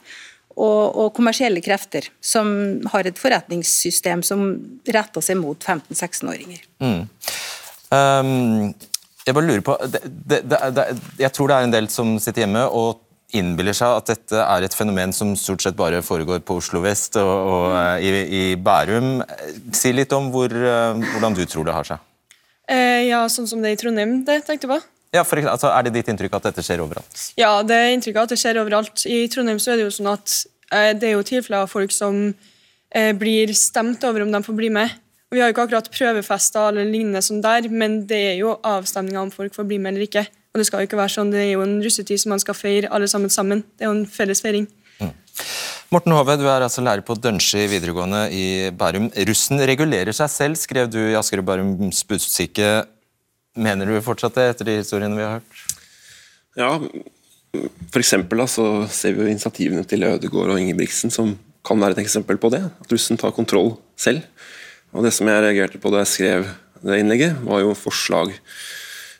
Og, 0.60 0.82
og, 0.92 1.06
kommersielle 1.16 1.62
krefter, 1.64 2.10
som 2.20 2.50
har 2.92 3.06
et 3.08 3.16
forretningssystem 3.16 4.20
som 4.26 4.42
retter 4.92 5.24
seg 5.24 5.38
mot 5.40 5.56
15-16-åringer. 5.56 6.66
Mm. 6.84 7.06
Um, 7.90 8.74
jeg 9.24 9.36
bare 9.36 9.46
lurer 9.46 9.62
på, 9.64 9.76
det, 9.88 10.02
det, 10.44 10.58
det, 10.76 10.84
jeg 11.22 11.32
tror 11.32 11.48
det 11.48 11.56
er 11.56 11.68
en 11.68 11.72
del 11.74 11.88
som 11.92 12.12
sitter 12.20 12.44
hjemme 12.44 12.66
og 12.76 13.00
innbiller 13.36 13.76
seg 13.76 13.96
at 14.00 14.10
dette 14.10 14.42
er 14.42 14.66
et 14.66 14.74
fenomen 14.74 15.12
som 15.14 15.32
stort 15.38 15.62
sett 15.64 15.78
bare 15.78 16.02
foregår 16.02 16.42
på 16.46 16.56
Oslo 16.60 16.82
vest 16.84 17.18
og, 17.20 17.30
og 17.30 17.66
uh, 17.74 17.96
i, 18.02 18.10
i, 18.26 18.44
Bærum. 18.58 19.20
Si 19.76 19.92
litt 19.94 20.12
om 20.16 20.30
hvor, 20.34 20.50
uh, 20.52 20.98
hvordan 21.12 21.36
du 21.38 21.44
tror 21.46 21.68
det 21.68 21.76
har 21.76 21.92
seg. 21.92 22.06
Uh, 22.70 23.02
ja, 23.06 23.24
sånn 23.30 23.48
som 23.50 23.62
det 23.62 23.74
i 23.74 23.78
Trondheim, 23.80 24.20
det 24.26 24.42
tenkte 24.46 24.66
jeg 24.66 24.74
på. 24.74 24.80
Ja, 25.14 25.24
for, 25.26 25.42
altså, 25.42 25.72
Er 25.74 25.86
det 25.86 25.94
ditt 25.98 26.08
inntrykk 26.12 26.36
at 26.38 26.50
dette 26.50 26.62
skjer 26.62 26.84
overalt? 26.84 27.26
Ja, 27.40 27.62
det 27.66 27.76
er 27.76 27.92
inntrykket 27.96 28.22
at 28.22 28.32
det 28.34 28.38
skjer 28.38 28.60
overalt. 28.62 29.04
I 29.10 29.24
Trondheim 29.32 29.58
så 29.58 29.74
er 29.74 29.80
det 29.80 29.88
jo 29.88 29.94
sånn 29.98 30.12
at 30.12 30.38
det 30.70 31.08
er 31.08 31.16
jo 31.16 31.26
tilfeller 31.26 31.64
av 31.64 31.70
folk 31.72 31.90
som 31.90 32.28
blir 33.18 33.50
stemt 33.58 34.04
over 34.06 34.22
om 34.22 34.30
de 34.30 34.38
får 34.46 34.54
bli 34.54 34.68
med. 34.70 34.92
Vi 35.30 35.38
har 35.38 35.50
jo 35.50 35.54
ikke 35.54 35.64
akkurat 35.68 35.90
prøvefester 35.94 36.72
eller 36.72 36.86
lignende 36.90 37.22
som 37.22 37.38
der, 37.42 37.66
men 37.70 38.00
det 38.10 38.18
er 38.32 38.36
jo 38.40 38.56
avstemninger 38.66 39.20
om 39.20 39.30
folk 39.34 39.54
får 39.54 39.66
bli 39.66 39.78
med 39.82 39.94
eller 39.94 40.06
ikke. 40.06 40.24
Og 40.50 40.58
Det 40.58 40.66
skal 40.66 40.82
jo 40.82 40.88
ikke 40.88 40.98
være 40.98 41.14
sånn, 41.14 41.30
det 41.30 41.44
er 41.44 41.52
jo 41.52 41.62
en 41.62 41.76
russetid 41.84 42.18
som 42.18 42.32
man 42.34 42.42
skal 42.42 42.56
feire 42.58 42.90
alle 42.90 43.06
sammen 43.10 43.30
sammen. 43.30 43.62
Det 43.78 43.86
er 43.86 43.92
jo 43.92 43.98
en 44.00 44.08
felles 44.10 44.42
feiring. 44.42 44.66
Mm. 44.98 45.12
Morten 45.94 46.14
Hove, 46.14 46.34
du 46.38 46.48
er 46.50 46.66
altså 46.66 46.82
lærer 46.82 47.04
på 47.06 47.14
Dønski 47.14 47.68
videregående 47.70 48.24
i 48.34 48.46
Bærum. 48.74 49.06
Russen 49.30 49.62
regulerer 49.70 50.14
seg 50.14 50.32
selv, 50.34 50.58
skrev 50.58 50.90
du 50.90 50.98
i 50.98 51.14
Asker 51.18 51.42
og 51.42 51.46
Bærums 51.46 52.02
Budstikke. 52.10 52.72
Mener 53.60 53.88
du 53.88 53.98
fortsatt 54.04 54.38
det, 54.38 54.46
etter 54.54 54.68
de 54.68 54.78
historiene 54.80 55.18
vi 55.18 55.26
har 55.26 55.38
hørt? 55.38 55.64
Ja, 56.58 56.72
for 57.90 58.38
da, 58.38 58.46
så 58.46 58.66
ser 58.92 59.14
vi 59.16 59.24
jo 59.24 59.30
initiativene 59.30 59.84
til 59.88 60.06
Ødegård 60.06 60.52
og 60.54 60.60
Ingebrigtsen 60.60 61.12
som 61.12 61.34
kan 61.66 61.80
være 61.82 61.98
et 61.98 62.04
eksempel 62.04 62.38
på 62.40 62.50
det. 62.54 62.62
At 62.62 62.92
russen 62.92 63.18
tar 63.20 63.34
kontroll 63.36 63.74
selv. 63.98 64.22
Og 64.94 65.04
Det 65.04 65.12
som 65.14 65.28
jeg 65.28 65.42
reagerte 65.44 65.78
på 65.78 65.90
da 65.92 66.02
jeg 66.02 66.14
skrev 66.14 66.46
det 66.80 67.00
innlegget, 67.02 67.36
var 67.44 67.60
jo 67.60 67.76
forslag 67.76 68.32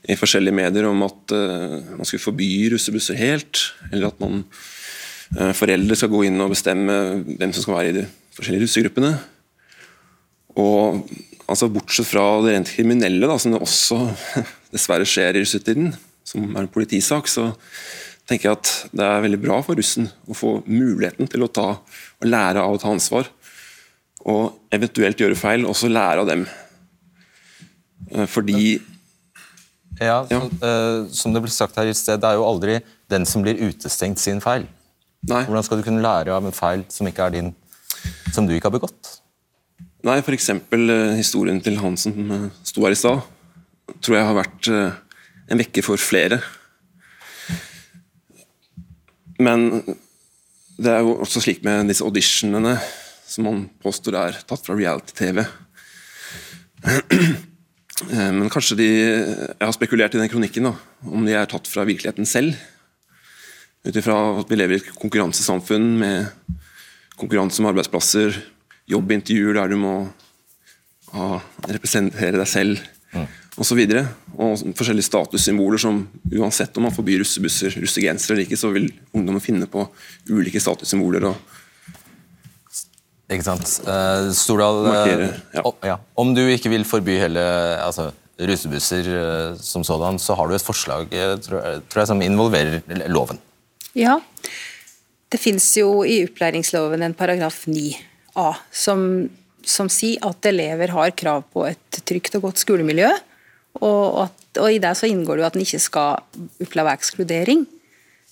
i 0.08 0.16
forskjellige 0.16 0.56
medier 0.56 0.86
om 0.88 1.02
at 1.04 1.34
uh, 1.36 1.76
man 1.98 2.08
skulle 2.08 2.24
forby 2.24 2.70
russebusser 2.72 3.18
helt, 3.20 3.60
eller 3.92 4.08
at 4.08 4.22
man, 4.22 4.44
uh, 5.36 5.52
foreldre 5.52 5.98
skal 5.98 6.10
gå 6.10 6.24
inn 6.26 6.40
og 6.40 6.54
bestemme 6.54 6.96
hvem 7.28 7.52
som 7.52 7.66
skal 7.66 7.76
være 7.76 7.90
i 7.90 7.96
de 7.98 8.06
forskjellige 8.38 8.64
russegruppene. 8.64 9.12
Og 10.56 11.04
altså 11.50 11.68
Bortsett 11.72 12.08
fra 12.08 12.24
det 12.44 12.54
rent 12.54 12.70
kriminelle, 12.76 13.26
da, 13.26 13.38
som 13.40 13.54
det 13.54 13.62
også 13.64 13.98
dessverre 14.74 15.08
skjer 15.08 15.36
i 15.36 15.42
russetiden, 15.44 15.90
som 16.26 16.46
er 16.54 16.64
en 16.64 16.70
politisak, 16.70 17.28
så 17.30 17.50
tenker 18.30 18.50
jeg 18.50 18.58
at 18.60 18.72
det 18.94 19.06
er 19.06 19.24
veldig 19.24 19.40
bra 19.42 19.58
for 19.66 19.78
russen 19.78 20.06
å 20.30 20.36
få 20.38 20.60
muligheten 20.68 21.30
til 21.30 21.42
å 21.42 21.50
ta 21.50 21.68
og 21.74 22.28
lære 22.28 22.62
av 22.62 22.76
å 22.76 22.80
ta 22.80 22.92
ansvar 22.92 23.30
og 24.28 24.74
eventuelt 24.74 25.20
gjøre 25.20 25.38
feil, 25.38 25.64
også 25.66 25.88
lære 25.90 26.22
av 26.22 26.28
dem. 26.28 26.44
Eh, 28.10 28.26
fordi 28.28 28.80
ja, 30.00 30.22
så, 30.24 30.38
uh, 30.64 31.08
Som 31.12 31.34
det 31.34 31.42
ble 31.44 31.50
sagt 31.52 31.76
her 31.76 31.88
i 31.90 31.92
sted, 31.92 32.22
det 32.22 32.28
er 32.28 32.38
jo 32.38 32.46
aldri 32.48 32.78
den 33.12 33.26
som 33.28 33.42
blir 33.44 33.58
utestengt 33.60 34.20
sin 34.22 34.38
feil. 34.40 34.64
Nei. 35.28 35.42
Hvordan 35.44 35.66
skal 35.66 35.80
du 35.80 35.84
kunne 35.84 36.00
lære 36.00 36.32
av 36.32 36.46
en 36.48 36.56
feil 36.56 36.86
som 36.88 37.08
ikke 37.10 37.26
er 37.26 37.34
din, 37.34 37.50
som 38.32 38.48
du 38.48 38.54
ikke 38.54 38.70
har 38.70 38.78
begått? 38.78 39.10
Nei, 40.06 40.20
f.eks. 40.22 40.48
Uh, 40.72 41.12
historien 41.18 41.60
til 41.60 41.76
han 41.80 41.98
som 42.00 42.32
uh, 42.32 42.48
sto 42.64 42.86
her 42.86 42.94
i 42.94 42.98
stad, 42.98 43.20
tror 44.00 44.16
jeg 44.16 44.28
har 44.28 44.38
vært 44.38 44.70
uh, 44.72 44.96
en 45.50 45.60
vekker 45.60 45.84
for 45.84 46.00
flere. 46.00 46.40
Men 49.40 49.82
det 50.80 50.92
er 50.92 51.04
jo 51.04 51.18
også 51.20 51.42
slik 51.44 51.62
med 51.66 51.88
disse 51.90 52.04
auditionene 52.04 52.78
som 53.30 53.46
man 53.46 53.62
påstår 53.82 54.16
er 54.18 54.40
tatt 54.48 54.64
fra 54.66 54.78
reality-TV. 54.78 55.44
Eh, 58.00 58.30
men 58.32 58.48
kanskje 58.48 58.78
de 58.78 58.86
Jeg 58.88 59.60
har 59.60 59.74
spekulert 59.76 60.14
i 60.16 60.20
den 60.22 60.30
kronikken, 60.32 60.64
da, 60.64 60.70
om 61.04 61.26
de 61.26 61.34
er 61.36 61.44
tatt 61.44 61.66
fra 61.68 61.82
virkeligheten 61.84 62.24
selv. 62.24 62.56
Ut 63.84 63.92
ifra 63.92 64.14
at 64.40 64.48
vi 64.48 64.56
lever 64.56 64.78
i 64.78 64.80
et 64.80 64.88
konkurransesamfunn 64.96 65.90
med 66.00 66.30
konkurranse 67.20 67.60
om 67.60 67.68
arbeidsplasser, 67.68 68.38
jobbintervjuer 68.90 69.60
der 69.60 69.72
du 69.72 69.78
må 69.80 69.94
ha, 71.14 71.28
representere 71.68 72.38
deg 72.38 72.48
selv 72.48 72.80
mm. 73.14 73.28
osv. 73.60 73.80
Og, 73.80 74.10
og 74.40 74.76
forskjellige 74.78 75.08
statussymboler 75.08 75.82
som 75.82 76.02
uansett 76.32 76.76
om 76.78 76.88
man 76.88 76.94
forbyr 76.94 77.22
russebusser, 77.22 77.74
russegensere 77.82 78.36
eller 78.36 78.48
ikke, 78.48 78.60
så 78.60 78.72
vil 78.74 78.90
ungdommen 79.14 79.42
finne 79.44 79.70
på 79.70 79.86
ulike 80.30 80.62
statussymboler. 80.62 81.30
og 81.32 81.58
ikke 83.30 83.46
sant. 83.46 83.76
Uh, 83.86 84.30
Stordal, 84.34 84.80
uh, 84.90 85.28
ja. 85.54 85.62
Oh, 85.62 85.76
ja. 85.86 86.00
om 86.18 86.32
du 86.34 86.42
ikke 86.50 86.72
vil 86.72 86.86
forby 86.88 87.14
hele 87.20 87.42
altså, 87.78 88.08
russebusser 88.42 89.06
uh, 89.06 89.60
som 89.62 89.84
sådan, 89.86 90.18
så 90.18 90.34
har 90.34 90.50
du 90.50 90.56
et 90.56 90.66
forslag 90.66 91.06
tror 91.44 91.60
jeg, 91.60 91.84
tror 91.92 92.02
jeg, 92.02 92.10
som 92.10 92.24
involverer 92.26 93.06
loven. 93.12 93.38
Ja. 93.94 94.18
Det 95.30 95.38
fins 95.38 95.68
jo 95.78 96.02
i 96.02 96.24
opplæringsloven 96.26 97.04
en 97.06 97.14
paragraf 97.14 97.62
9a 98.34 98.54
som, 98.70 99.28
som, 99.62 99.90
sier 99.92 100.22
at 100.26 100.46
elever 100.50 100.94
har 100.94 101.16
krav 101.16 101.44
på 101.52 101.66
et 101.68 102.00
trygt 102.06 102.36
og 102.38 102.48
godt 102.48 102.62
skolemiljø. 102.62 103.10
Og, 103.80 104.24
at, 104.26 104.48
og 104.58 104.72
i 104.72 104.80
det 104.82 104.94
så 104.98 105.08
inngår 105.10 105.38
det 105.38 105.44
jo 105.44 105.50
at 105.50 105.58
en 105.58 105.66
ikke 105.66 105.82
skal 105.82 106.40
oppleve 106.64 106.94
ekskludering. 106.96 107.66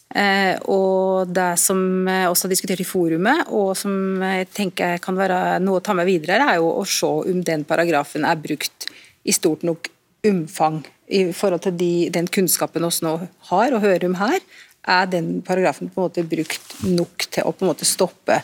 Eh, 0.09 0.57
og 0.73 1.29
det 1.37 1.51
som 1.61 2.09
jeg 2.09 2.31
også 2.31 2.47
har 2.47 2.53
diskutert 2.55 2.83
i 2.83 2.89
forumet, 2.89 3.45
og 3.53 3.75
som 3.77 4.23
jeg 4.25 4.49
tenker 4.57 4.97
kan 5.05 5.19
være 5.19 5.59
noe 5.63 5.81
å 5.81 5.85
ta 5.85 5.95
med 5.97 6.09
videre, 6.09 6.41
er 6.49 6.63
jo 6.63 6.71
å 6.81 6.87
se 6.89 7.11
om 7.29 7.43
den 7.45 7.67
paragrafen 7.69 8.25
er 8.25 8.41
brukt 8.41 8.89
i 9.29 9.35
stort 9.37 9.67
nok 9.69 9.91
omfang 10.29 10.81
i 11.13 11.29
forhold 11.37 11.63
til 11.65 11.77
de, 11.79 11.93
den 12.13 12.29
kunnskapen 12.29 12.85
vi 12.85 13.05
nå 13.05 13.15
har 13.51 13.75
og 13.75 13.85
hører 13.85 14.09
om 14.09 14.17
her. 14.21 14.41
Er 14.89 15.09
den 15.11 15.39
paragrafen 15.45 15.91
på 15.93 16.01
en 16.01 16.09
måte 16.09 16.25
brukt 16.25 16.81
nok 16.87 17.29
til 17.29 17.45
å 17.45 17.53
på 17.53 17.65
en 17.65 17.71
måte 17.73 17.89
stoppe 17.89 18.41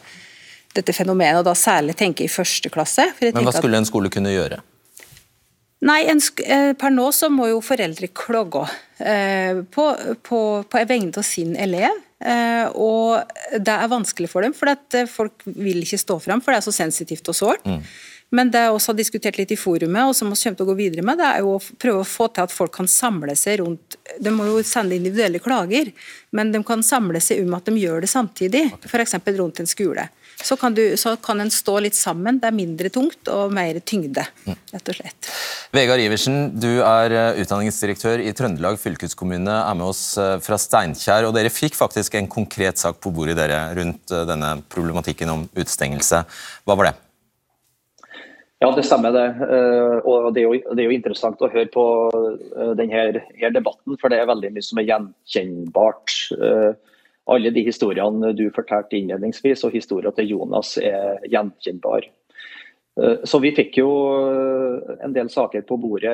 dette 0.75 0.95
fenomenet, 0.97 1.41
og 1.41 1.49
da 1.49 1.57
særlig 1.59 1.97
tenke 1.99 2.27
i 2.27 2.31
første 2.31 2.71
klasse? 2.73 3.09
Men 3.23 3.47
hva 3.47 3.55
skulle 3.55 3.81
en 3.81 3.89
skole 3.89 4.13
kunne 4.13 4.33
gjøre? 4.35 4.61
Nei, 5.85 6.01
en, 6.09 6.21
eh, 6.47 6.73
Per 6.81 6.93
nå 6.95 7.11
så 7.13 7.29
må 7.29 7.51
jo 7.51 7.61
foreldre 7.65 8.09
klogge 8.17 8.65
eh, 8.99 9.61
på, 9.75 9.85
på, 10.25 10.41
på 10.65 10.85
vegne 10.89 11.13
av 11.21 11.27
sin 11.29 11.53
elev. 11.61 12.01
Eh, 12.25 12.67
og 12.81 13.21
det 13.61 13.75
er 13.75 13.93
vanskelig 13.93 14.31
for 14.33 14.47
dem, 14.47 14.55
for 14.57 14.73
at 14.73 14.97
eh, 14.97 15.11
folk 15.11 15.45
vil 15.45 15.83
ikke 15.85 16.01
stå 16.01 16.17
fram, 16.25 16.41
for 16.41 16.55
det 16.55 16.63
er 16.63 16.67
så 16.71 16.73
sensitivt 16.73 17.29
og 17.29 17.37
sårt. 17.37 17.67
Mm. 17.69 17.83
Men 18.35 18.51
det 18.51 18.63
jeg 18.65 18.73
også 18.75 18.91
har 18.91 18.99
diskutert 18.99 19.37
litt 19.39 19.53
i 19.53 19.61
forumet, 19.61 20.09
og 20.09 20.17
som 20.17 20.33
vi 20.33 20.39
kommer 20.41 20.57
til 20.59 20.65
å 20.65 20.71
gå 20.71 20.79
videre 20.79 21.05
med, 21.07 21.21
det 21.21 21.27
er 21.29 21.45
jo 21.45 21.53
å 21.59 21.61
prøve 21.61 22.01
å 22.01 22.09
få 22.09 22.31
til 22.33 22.47
at 22.47 22.55
folk 22.55 22.73
kan 22.75 22.89
samle 22.91 23.37
seg 23.39 23.61
rundt 23.61 23.99
De 24.25 24.33
må 24.33 24.49
jo 24.49 24.63
sende 24.67 24.97
individuelle 24.97 25.43
klager, 25.43 25.93
men 26.35 26.51
de 26.55 26.63
kan 26.67 26.83
samle 26.83 27.21
seg 27.23 27.45
om 27.45 27.55
at 27.59 27.69
de 27.69 27.77
gjør 27.83 28.03
det 28.03 28.11
samtidig, 28.11 28.65
f.eks. 28.89 29.19
rundt 29.37 29.61
en 29.61 29.71
skole 29.71 30.09
så 30.45 30.57
kan, 30.61 30.75
du, 30.77 30.97
så 31.01 31.15
kan 31.17 31.41
en 31.41 31.51
stå 31.53 31.79
litt 31.87 31.97
sammen. 31.97 32.39
Det 32.41 32.51
er 32.51 32.57
mindre 32.57 32.91
tungt 32.93 33.31
og 33.33 33.53
mer 33.55 33.79
tyngde, 33.87 34.27
rett 34.45 34.91
og 34.93 34.99
slett. 34.99 35.31
Vegard 35.75 36.03
Iversen, 36.05 36.51
du 36.61 36.83
er 36.85 37.15
eh, 37.15 37.41
utdanningsdirektør 37.43 38.21
i 38.23 38.35
Trøndelag 38.37 38.77
fylkeskommune, 38.83 39.55
er 39.57 39.79
med 39.79 39.89
oss 39.89 40.03
eh, 40.21 40.37
fra 40.45 40.59
Steinkjer. 40.61 41.29
og 41.29 41.35
Dere 41.37 41.53
fikk 41.53 41.79
faktisk 41.79 42.19
en 42.21 42.29
konkret 42.31 42.81
sak 42.83 43.01
på 43.03 43.13
bordet 43.15 43.39
dere 43.41 43.67
rundt 43.79 44.13
eh, 44.13 44.27
denne 44.29 44.59
problematikken 44.73 45.33
om 45.33 45.49
utestengelse. 45.57 46.23
Hva 46.69 46.79
var 46.79 46.91
det? 46.91 46.95
Ja, 48.63 48.71
det 48.77 48.85
stemmer 48.87 49.13
det. 49.17 49.27
Eh, 49.49 49.97
og 50.05 50.31
det 50.37 50.45
er, 50.45 50.47
jo, 50.47 50.75
det 50.77 50.85
er 50.85 50.91
jo 50.91 50.99
interessant 50.99 51.41
å 51.41 51.53
høre 51.53 51.71
på 51.73 51.87
denne 52.79 53.07
denne 53.17 53.55
debatten, 53.57 53.97
for 53.97 54.13
det 54.13 54.21
er 54.21 54.31
veldig 54.31 54.53
mye 54.55 54.65
som 54.69 54.81
er 54.81 54.91
gjenkjennbart. 54.93 56.19
Eh, 57.25 57.35
alle 57.35 57.51
de 57.51 57.65
historiene 57.65 58.33
du 58.37 58.51
fortalte 58.51 58.97
innledningsvis, 58.99 59.65
og 59.65 59.73
historien 59.73 60.13
til 60.13 60.29
Jonas 60.29 60.77
er 60.79 61.21
gjenkjennbar. 61.31 62.11
Så 63.27 63.41
Vi 63.43 63.51
fikk 63.51 63.79
jo 63.81 63.89
en 65.03 65.13
del 65.13 65.27
saker 65.27 65.65
på 65.67 65.77
bordet 65.83 66.13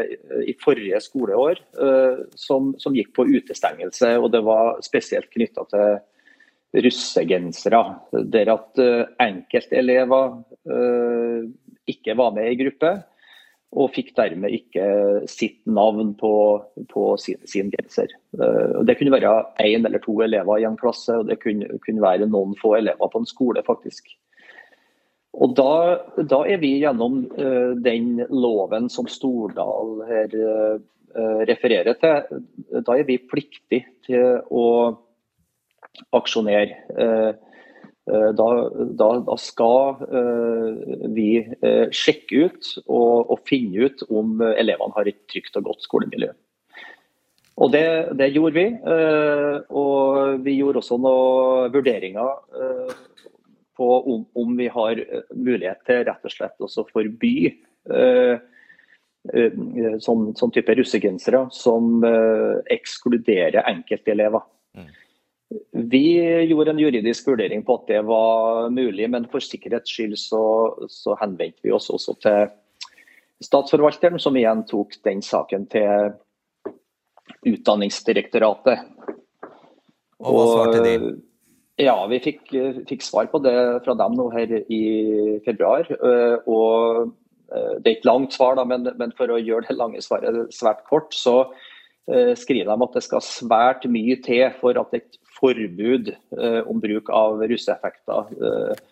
i 0.48 0.54
forrige 0.56 0.96
skoleår 1.04 1.58
som, 2.32 2.70
som 2.80 2.94
gikk 2.96 3.10
på 3.12 3.26
utestengelse. 3.28 4.16
og 4.16 4.30
Det 4.32 4.40
var 4.40 4.80
spesielt 4.80 5.28
knytta 5.28 5.66
til 5.68 6.80
russegensere. 6.86 7.82
Der 8.32 8.48
at 8.54 8.80
enkeltelever 9.20 10.40
ikke 11.84 12.16
var 12.16 12.32
med 12.32 12.48
i 12.48 12.56
gruppe, 12.62 12.94
og 13.70 13.92
fikk 13.94 14.10
dermed 14.16 14.50
ikke 14.54 14.84
sitt 15.30 15.60
navn 15.70 16.14
på, 16.18 16.32
på 16.90 17.04
sin, 17.22 17.38
sin, 17.46 17.68
genser. 17.70 18.10
Eh, 18.34 18.80
det 18.86 18.96
kunne 18.98 19.14
være 19.14 19.34
én 19.62 19.86
eller 19.86 20.02
to 20.02 20.16
elever 20.24 20.58
i 20.58 20.66
en 20.66 20.78
klasse, 20.80 21.14
og 21.14 21.28
det 21.28 21.38
kunne, 21.42 21.68
kunne, 21.84 22.02
være 22.02 22.26
noen 22.26 22.56
få 22.58 22.74
elever 22.80 23.12
på 23.12 23.22
en 23.22 23.30
skole, 23.30 23.62
faktisk. 23.66 24.10
Og 25.38 25.54
Da, 25.54 25.72
da 26.26 26.40
er 26.50 26.58
vi 26.58 26.72
gjennom 26.82 27.20
uh, 27.38 27.76
den 27.78 28.16
loven 28.34 28.88
som 28.90 29.06
Stordal 29.06 30.00
her 30.08 30.34
uh, 30.34 30.80
refererer 31.46 31.94
til, 32.02 32.42
da 32.82 32.96
er 32.98 33.06
vi 33.06 33.20
pliktig 33.30 33.84
til 34.06 34.42
å 34.50 34.66
aksjonere. 36.18 37.38
Eh, 38.08 38.30
da, 38.32 38.46
da, 38.96 39.08
da, 39.26 39.36
skal 39.36 40.00
uh, 40.08 40.70
vi 41.12 41.42
uh, 41.44 41.88
sjekke 41.92 42.46
ut 42.48 42.70
og, 42.86 43.28
og, 43.28 43.42
finne 43.48 43.90
ut 43.90 44.04
om 44.08 44.40
elevene 44.40 44.96
har 44.96 45.10
et 45.10 45.20
trygt 45.30 45.58
og 45.60 45.68
godt 45.68 45.84
skolemiljø. 45.84 46.30
Og 47.60 47.74
Det, 47.74 47.84
det 48.16 48.30
gjorde 48.32 48.56
vi. 48.56 48.68
Og 49.76 50.38
vi 50.40 50.54
gjorde 50.56 50.80
også 50.80 50.96
noen 50.96 51.74
vurderinger 51.74 52.30
på 53.76 53.88
om, 54.14 54.22
om, 54.32 54.54
vi 54.56 54.70
har 54.72 55.02
mulighet 55.36 55.82
til 55.84 56.00
rett 56.08 56.24
og 56.24 56.32
slett 56.32 56.64
å 56.64 56.86
forby 56.88 57.34
sånn, 60.06 60.24
sånn, 60.40 60.54
type 60.56 60.78
russegensere 60.78 61.42
som 61.52 62.00
ekskluderer 62.72 63.60
enkeltelever. 63.74 64.48
Mm. 64.80 64.88
Vi 65.90 66.04
gjorde 66.46 66.70
en 66.70 66.78
juridisk 66.78 67.26
vurdering 67.26 67.64
på 67.66 67.80
at 67.80 67.88
det 67.90 68.00
var 68.06 68.68
mulig, 68.70 69.08
men 69.10 69.26
for 69.32 69.42
sikkerhets 69.42 69.90
skyld 69.90 70.14
så, 70.20 70.42
så 70.86 71.16
henvendte 71.18 71.64
vi 71.66 71.72
oss 71.74 71.90
også 71.90 72.14
til 72.22 72.50
Statsforvalteren, 73.40 74.20
som 74.20 74.36
igjen 74.36 74.66
tok 74.68 74.98
den 75.06 75.22
saken 75.24 75.64
til 75.72 76.12
Utdanningsdirektoratet. 77.48 78.84
Og 80.20 80.36
hva 80.36 80.44
svarte 80.50 80.82
de? 80.84 80.94
Ja, 81.80 81.96
Vi 82.10 82.18
fikk, 82.20 82.42
fikk, 82.88 83.02
svar 83.04 83.30
på 83.32 83.40
det 83.40 83.56
fra 83.86 83.94
dem 83.96 84.18
nå 84.18 84.28
her 84.34 84.52
i 84.68 84.82
februar. 85.46 85.88
Eh, 85.88 86.36
og 86.44 87.14
eh, 87.48 87.74
Det 87.80 87.86
er 87.86 87.96
ikke 87.96 88.10
langt 88.10 88.36
svar, 88.36 88.58
da, 88.58 88.66
men, 88.68 88.84
men 89.00 89.14
for 89.16 89.32
å 89.32 89.40
gjøre 89.40 89.70
det 89.70 89.78
lange 89.78 90.02
svaret 90.04 90.52
svært 90.52 90.84
kort, 90.90 91.16
så 91.16 91.38
eh, 92.10 92.34
skriver 92.36 92.68
de 92.68 92.86
at 92.88 92.98
det 92.98 93.04
skal 93.06 93.24
svært 93.24 93.88
mye 93.88 94.18
til 94.20 94.50
for 94.60 94.76
at 94.76 95.00
et 95.00 95.16
forbud 95.40 96.12
eh, 96.12 96.60
om 96.68 96.80
bruk 96.82 97.10
av 97.14 97.42
russeeffekter 97.50 98.32
eh, 98.48 98.82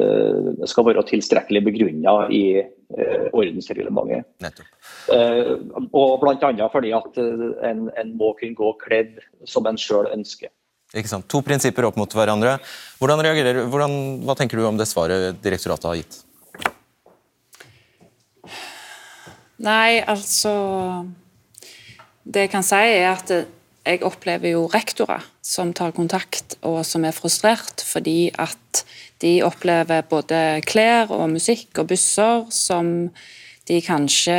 eh, 0.00 0.50
skal 0.70 0.86
være 0.88 1.04
tilstrekkelig 1.08 1.64
begrunnet 1.70 2.34
i 2.34 2.44
ordensreglementet. 3.36 4.24
og 5.92 6.22
Bl.a. 6.22 6.68
fordi 6.72 6.92
at 6.96 7.18
en, 7.20 7.82
en, 7.92 8.14
må 8.16 8.30
kunne 8.38 8.56
gå 8.56 8.70
kledd 8.80 9.18
som 9.44 9.68
en 9.68 9.76
sjøl 9.76 10.08
ønsker. 10.14 10.48
Ikke 10.96 11.10
sant? 11.10 11.26
To 11.28 11.42
prinsipper 11.44 11.84
opp 11.84 11.98
mot 12.00 12.14
hverandre. 12.16 12.54
Hvordan 12.96 13.20
reagerer, 13.26 13.60
hvordan, 13.68 13.98
hva 14.24 14.38
tenker 14.38 14.56
du 14.56 14.64
om 14.64 14.80
det 14.80 14.88
svaret 14.88 15.36
direktoratet 15.44 15.90
har 15.90 16.00
gitt? 16.00 16.22
Nei, 19.58 19.98
altså 20.06 20.52
Det 22.22 22.46
jeg 22.46 22.52
kan 22.52 22.64
si, 22.64 22.78
er 22.78 23.10
at 23.10 23.32
jeg 23.88 24.04
opplever 24.04 24.52
jo 24.52 24.66
rektorer 24.68 25.24
som 25.44 25.72
tar 25.76 25.94
kontakt 25.96 26.58
og 26.66 26.82
som 26.86 27.06
er 27.08 27.16
frustrert 27.16 27.82
fordi 27.86 28.30
at 28.36 28.84
de 29.22 29.38
opplever 29.46 30.04
både 30.10 30.60
klær 30.68 31.10
og 31.14 31.30
musikk 31.32 31.80
og 31.80 31.88
busser 31.94 32.44
som 32.54 33.08
de 33.68 33.80
kanskje 33.84 34.36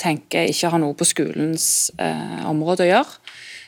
tenker 0.00 0.48
ikke 0.50 0.72
har 0.72 0.80
noe 0.82 0.96
på 0.96 1.06
skolens 1.08 1.88
eh, 1.96 2.40
område 2.48 2.84
å 2.84 2.88
gjøre. 2.90 3.20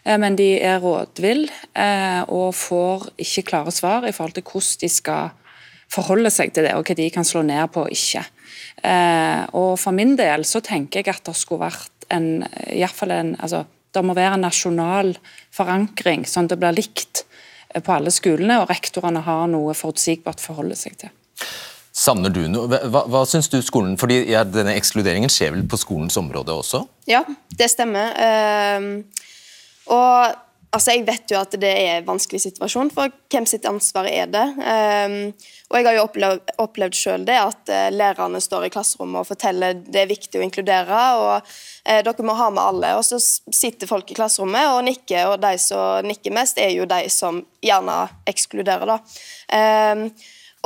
Eh, 0.05 0.19
men 0.21 0.37
de 0.37 0.51
er 0.61 0.81
rådvill 0.83 1.47
eh, 1.49 2.23
og 2.29 2.53
får 2.57 3.09
ikke 3.25 3.47
klare 3.53 3.73
svar 3.75 4.05
i 4.09 4.13
forhold 4.13 4.37
til 4.37 4.45
hvordan 4.45 4.83
de 4.83 4.93
skal 4.93 5.31
forholde 5.91 6.31
seg 6.31 6.53
til 6.55 6.69
det, 6.69 6.77
og 6.77 6.87
hva 6.87 6.97
de 6.99 7.09
kan 7.11 7.27
slå 7.27 7.43
ned 7.47 7.73
på 7.75 7.87
og 7.87 7.95
ikke. 7.95 8.23
Eh, 8.87 9.43
og 9.59 9.73
For 9.81 9.97
min 9.97 10.15
del 10.21 10.45
så 10.49 10.63
tenker 10.65 11.01
jeg 11.01 11.15
at 11.17 11.25
det 11.27 11.37
skulle 11.39 11.67
vært 11.67 12.07
en, 12.13 12.45
i 12.71 12.85
fall 12.87 13.15
en 13.15 13.35
altså, 13.41 13.65
det 13.95 14.05
må 14.07 14.15
være 14.17 14.37
en 14.39 14.47
nasjonal 14.47 15.15
forankring, 15.55 16.27
sånn 16.29 16.49
at 16.49 16.55
det 16.55 16.61
blir 16.63 16.77
likt 16.77 17.25
eh, 17.75 17.83
på 17.83 17.97
alle 17.97 18.13
skolene, 18.15 18.61
og 18.63 18.71
rektorene 18.71 19.25
har 19.27 19.49
noe 19.51 19.75
forutsigbart 19.77 20.43
å 20.43 20.49
forholde 20.51 20.79
seg 20.79 20.99
til. 21.01 21.13
Savner 22.01 22.31
du 22.33 22.45
noe? 22.47 22.69
Hva, 22.71 23.03
hva 23.11 23.25
syns 23.27 23.49
du 23.51 23.57
skolen 23.67 23.97
Fordi 23.99 24.21
ja, 24.31 24.45
denne 24.47 24.77
ekskluderingen 24.79 25.33
skjer 25.33 25.57
vel 25.57 25.65
på 25.69 25.79
skolens 25.81 26.15
område 26.21 26.55
også? 26.55 26.85
Ja, 27.11 27.25
det 27.59 27.67
stemmer. 27.73 28.15
Uh, 28.15 29.27
og 29.91 30.39
Altså, 30.71 30.93
Jeg 30.95 31.03
vet 31.03 31.33
jo 31.33 31.39
at 31.41 31.55
det 31.59 31.71
er 31.71 31.97
en 31.97 32.07
vanskelig 32.07 32.45
situasjon, 32.45 32.93
for 32.95 33.11
hvem 33.33 33.47
sitt 33.49 33.65
ansvar 33.67 34.07
er 34.07 34.29
det? 34.31 34.45
Um, 34.55 35.17
og 35.67 35.77
Jeg 35.77 35.87
har 35.89 35.97
jo 35.97 36.05
opplevd, 36.05 36.53
opplevd 36.63 36.95
selv 36.95 37.27
det 37.27 37.39
at 37.43 37.73
uh, 37.75 37.89
lærerne 37.91 38.39
står 38.43 38.69
i 38.69 38.71
klasserommet 38.71 39.19
og 39.19 39.27
forteller 39.33 39.81
det 39.83 40.05
er 40.05 40.13
viktig 40.13 40.39
å 40.39 40.45
inkludere, 40.47 41.01
og 41.19 41.33
uh, 41.43 42.01
dere 42.07 42.27
må 42.27 42.37
ha 42.39 42.47
med 42.55 42.63
alle. 42.63 42.93
Og 43.01 43.03
så 43.09 43.19
sitter 43.19 43.91
folk 43.91 44.13
i 44.15 44.19
klasserommet 44.21 44.71
og 44.77 44.85
nikker, 44.87 45.33
og 45.33 45.43
de 45.43 45.57
som 45.59 46.07
nikker 46.07 46.37
mest, 46.39 46.63
er 46.63 46.71
jo 46.77 46.87
de 46.87 47.03
som 47.11 47.43
gjerne 47.67 47.99
ekskluderer. 48.31 48.95
da. 48.95 49.01
Um, 49.91 50.07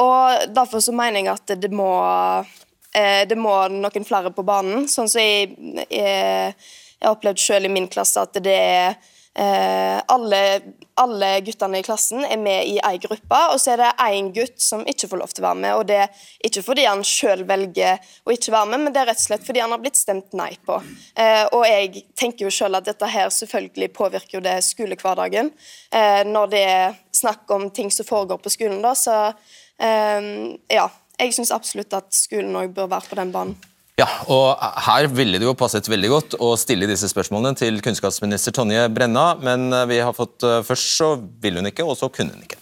og 0.05 0.53
Derfor 0.53 0.85
så 0.85 0.93
mener 0.93 1.23
jeg 1.23 1.33
at 1.33 1.57
det 1.65 1.73
må, 1.73 1.89
uh, 2.05 3.25
det 3.25 3.41
må 3.41 3.57
noen 3.73 4.05
flere 4.05 4.37
på 4.37 4.45
banen. 4.45 4.85
Sånn 4.85 5.09
som 5.09 5.25
jeg, 5.25 5.57
jeg, 5.89 6.53
har 7.01 7.17
opplevd 7.17 7.41
selv 7.41 7.73
i 7.73 7.73
min 7.73 7.89
klasse 7.89 8.21
at 8.21 8.37
det 8.45 8.61
er 8.61 9.13
Eh, 9.39 10.03
alle, 10.07 10.61
alle, 10.95 11.41
guttene 11.41 11.81
i 11.81 11.83
klassen 11.83 12.23
er 12.23 12.39
med 12.39 12.69
i 12.71 12.77
ei 12.87 13.01
gruppe, 13.03 13.41
og 13.51 13.59
så 13.59 13.73
er 13.73 13.81
det 13.83 13.89
én 14.05 14.29
gutt 14.35 14.63
som 14.63 14.85
ikke 14.87 15.09
får 15.11 15.21
lov 15.21 15.33
til 15.35 15.43
å 15.43 15.47
være 15.49 15.61
med. 15.65 15.75
og 15.75 15.89
Det 15.89 15.99
er 16.05 16.29
ikke 16.47 16.63
fordi 16.69 16.85
han 16.87 17.03
sjøl 17.07 17.43
velger 17.49 17.99
å 18.23 18.35
ikke 18.35 18.55
være 18.55 18.71
med, 18.71 18.85
men 18.85 18.95
det 18.95 19.03
er 19.03 19.11
rett 19.11 19.23
og 19.23 19.27
slett 19.27 19.47
fordi 19.47 19.65
han 19.65 19.75
har 19.75 19.83
blitt 19.83 19.99
stemt 19.99 20.39
nei 20.39 20.53
på. 20.67 20.79
Eh, 21.19 21.43
og 21.51 21.67
Jeg 21.67 22.07
tenker 22.15 22.47
jo 22.47 22.55
selv 22.55 22.79
at 22.79 22.87
dette 22.87 23.11
her 23.11 23.33
selvfølgelig 23.35 23.91
påvirker 23.97 24.39
jo 24.39 24.45
det 24.45 24.61
skolehverdagen. 24.63 25.51
Eh, 25.91 26.23
når 26.31 26.51
det 26.55 26.65
er 26.71 26.99
snakk 27.15 27.51
om 27.51 27.71
ting 27.75 27.91
som 27.91 28.07
foregår 28.07 28.39
på 28.39 28.55
skolen, 28.55 28.83
da, 28.85 28.95
så 28.95 29.35
ja. 29.75 30.85
Jeg 31.19 31.33
syns 31.35 31.51
absolutt 31.55 31.95
at 31.95 32.15
skolen 32.15 32.55
òg 32.59 32.71
bør 32.75 32.87
være 32.91 33.11
på 33.11 33.17
den 33.19 33.33
banen. 33.35 33.74
Ja, 33.95 34.09
og 34.27 34.59
Her 34.89 35.07
ville 35.07 35.39
det 35.39 35.47
jo 35.47 35.55
passet 35.55 35.87
veldig 35.87 36.09
godt 36.11 36.35
å 36.43 36.55
stille 36.59 36.89
disse 36.91 37.07
spørsmålene 37.13 37.55
til 37.61 37.79
kunnskapsminister 37.83 38.55
Tonje 38.57 38.89
Brenna, 38.91 39.35
men 39.39 39.69
eh, 39.71 39.87
vi 39.93 40.01
har 40.03 40.17
fått 40.17 40.43
eh, 40.43 40.65
først 40.67 40.97
så 40.99 41.11
vil 41.43 41.61
hun 41.61 41.71
ikke, 41.71 41.87
og 41.87 41.95
så 42.01 42.11
kunne 42.11 42.35
hun 42.35 42.47
ikke. 42.47 42.59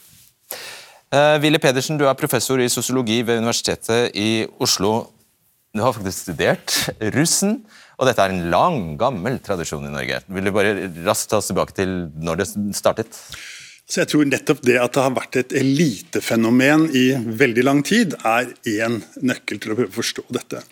Ville 1.43 1.59
Pedersen, 1.61 1.99
du 2.01 2.07
er 2.09 2.17
professor 2.17 2.57
i 2.57 2.71
sosiologi 2.73 3.19
ved 3.21 3.43
Universitetet 3.43 4.15
i 4.17 4.47
Oslo. 4.65 5.11
Du 5.77 5.83
har 5.85 5.93
faktisk 5.93 6.23
studert 6.23 6.73
russen, 7.13 7.59
og 8.01 8.09
dette 8.09 8.25
er 8.25 8.33
en 8.33 8.47
lang, 8.53 8.79
gammel 8.97 9.37
tradisjon 9.45 9.85
i 9.85 9.93
Norge. 9.93 10.23
Vil 10.33 10.49
du 10.49 10.53
bare 10.57 10.87
raskt 11.05 11.29
ta 11.29 11.43
oss 11.43 11.51
tilbake 11.51 11.77
til 11.77 11.93
når 12.17 12.41
det 12.41 12.49
startet? 12.79 13.21
Så 13.91 14.01
jeg 14.01 14.13
tror 14.13 14.29
nettopp 14.29 14.63
det 14.65 14.79
at 14.81 14.95
det 14.95 15.03
har 15.05 15.15
vært 15.17 15.37
et 15.41 15.55
elitefenomen 15.59 16.87
i 16.97 17.07
veldig 17.43 17.65
lang 17.67 17.83
tid, 17.85 18.15
er 18.25 18.53
én 18.69 19.01
nøkkel 19.21 19.61
til 19.61 19.75
å 19.75 19.79
prøve 19.79 19.91
å 19.91 19.97
forstå 19.99 20.25
dette. 20.33 20.63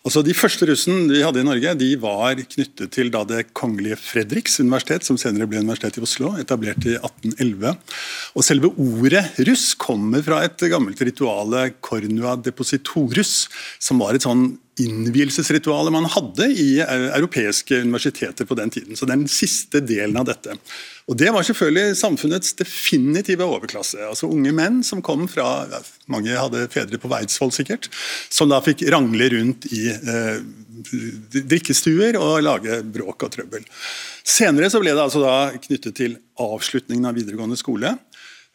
Altså 0.00 0.22
De 0.24 0.32
første 0.32 0.64
russen 0.64 1.10
vi 1.10 1.20
hadde 1.20 1.42
i 1.42 1.44
Norge, 1.44 1.74
de 1.76 1.90
var 2.00 2.38
knyttet 2.40 2.94
til 2.94 3.10
da 3.12 3.20
det 3.28 3.50
kongelige 3.58 3.98
Fredriks 4.00 4.56
universitet, 4.62 5.04
som 5.04 5.18
senere 5.20 5.50
ble 5.50 5.60
Universitetet 5.60 6.00
i 6.00 6.06
Oslo, 6.06 6.30
etablert 6.40 6.86
i 6.88 6.94
1811. 6.96 7.74
Og 8.32 8.46
Selve 8.46 8.72
ordet 8.80 9.26
russ 9.50 9.74
kommer 9.76 10.24
fra 10.24 10.40
et 10.46 10.64
gammelt 10.72 11.04
rituale, 11.04 11.66
cornua 11.84 12.38
depositorus, 12.40 13.50
som 13.82 14.00
var 14.00 14.16
et 14.16 14.24
sånn 14.24 14.54
innvielsesritualet 14.80 15.92
man 15.92 16.08
hadde 16.08 16.46
i 16.48 16.68
europeiske 16.80 17.82
universiteter 17.84 18.48
på 18.48 18.56
den 18.56 18.72
tiden. 18.72 18.96
Så 18.96 19.04
det 19.04 19.12
er 19.12 19.22
den 19.26 19.32
siste 19.32 19.82
delen 19.84 20.16
av 20.16 20.30
dette. 20.30 20.56
Og 21.10 21.16
Det 21.18 21.30
var 21.34 21.42
selvfølgelig 21.42 21.96
samfunnets 21.98 22.52
definitive 22.54 23.42
overklasse. 23.42 23.98
altså 23.98 24.28
Unge 24.30 24.52
menn 24.54 24.78
som 24.86 25.02
kom 25.02 25.26
fra 25.28 25.66
Mange 26.06 26.36
hadde 26.36 26.68
fedre 26.70 26.98
på 27.02 27.10
veidsvoll 27.10 27.50
sikkert. 27.50 27.88
Som 28.30 28.52
da 28.52 28.60
fikk 28.62 28.86
rangle 28.94 29.26
rundt 29.34 29.66
i 29.74 29.88
eh, 29.90 30.38
drikkestuer 31.50 32.18
og 32.20 32.44
lage 32.46 32.80
bråk 32.86 33.26
og 33.26 33.34
trøbbel. 33.34 33.66
Senere 34.22 34.70
så 34.70 34.80
ble 34.82 34.94
det 34.94 35.02
altså 35.02 35.22
da 35.24 35.50
knyttet 35.58 35.98
til 35.98 36.16
avslutningen 36.40 37.10
av 37.10 37.18
videregående 37.18 37.58
skole. 37.58 37.96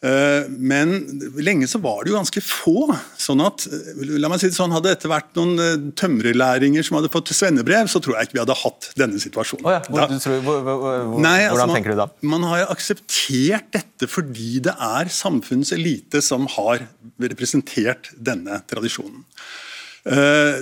Eh, 0.04 0.50
men 0.50 0.92
lenge 1.40 1.68
så 1.72 1.80
var 1.80 2.04
det 2.04 2.12
jo 2.12 2.18
ganske 2.18 2.42
få. 2.44 2.82
sånn 3.18 3.42
at, 3.46 3.66
eh, 3.72 4.04
la 4.20 4.30
meg 4.30 4.42
si 4.42 4.50
det 4.52 4.58
sånn, 4.58 4.74
Hadde 4.76 4.92
dette 4.92 5.10
vært 5.10 5.32
noen 5.40 5.94
tømrerlæringer 5.96 6.84
som 6.84 7.00
hadde 7.00 7.12
fått 7.14 7.32
svennebrev, 7.32 7.88
så 7.88 8.02
tror 8.04 8.18
jeg 8.18 8.28
ikke 8.28 8.38
vi 8.38 8.44
hadde 8.44 8.58
hatt 8.60 8.90
denne 9.00 9.22
situasjonen. 9.22 9.66
Oh 9.66 9.72
ja, 9.72 9.82
hvor, 9.88 10.04
da, 10.04 10.20
tror, 10.20 10.42
hvor, 10.44 10.60
hvor, 10.68 11.22
nei, 11.24 11.46
altså, 11.46 11.56
hvordan 11.56 11.72
man, 11.72 11.78
tenker 11.80 11.96
du 11.96 12.02
da? 12.02 12.08
Man 12.36 12.48
har 12.52 12.66
akseptert 12.74 13.72
dette 13.72 14.10
fordi 14.12 14.60
det 14.68 14.76
er 14.76 15.14
samfunnets 15.14 15.72
elite 15.76 16.22
som 16.22 16.50
har 16.58 16.84
representert 17.24 18.12
denne 18.20 18.60
tradisjonen. 18.68 19.24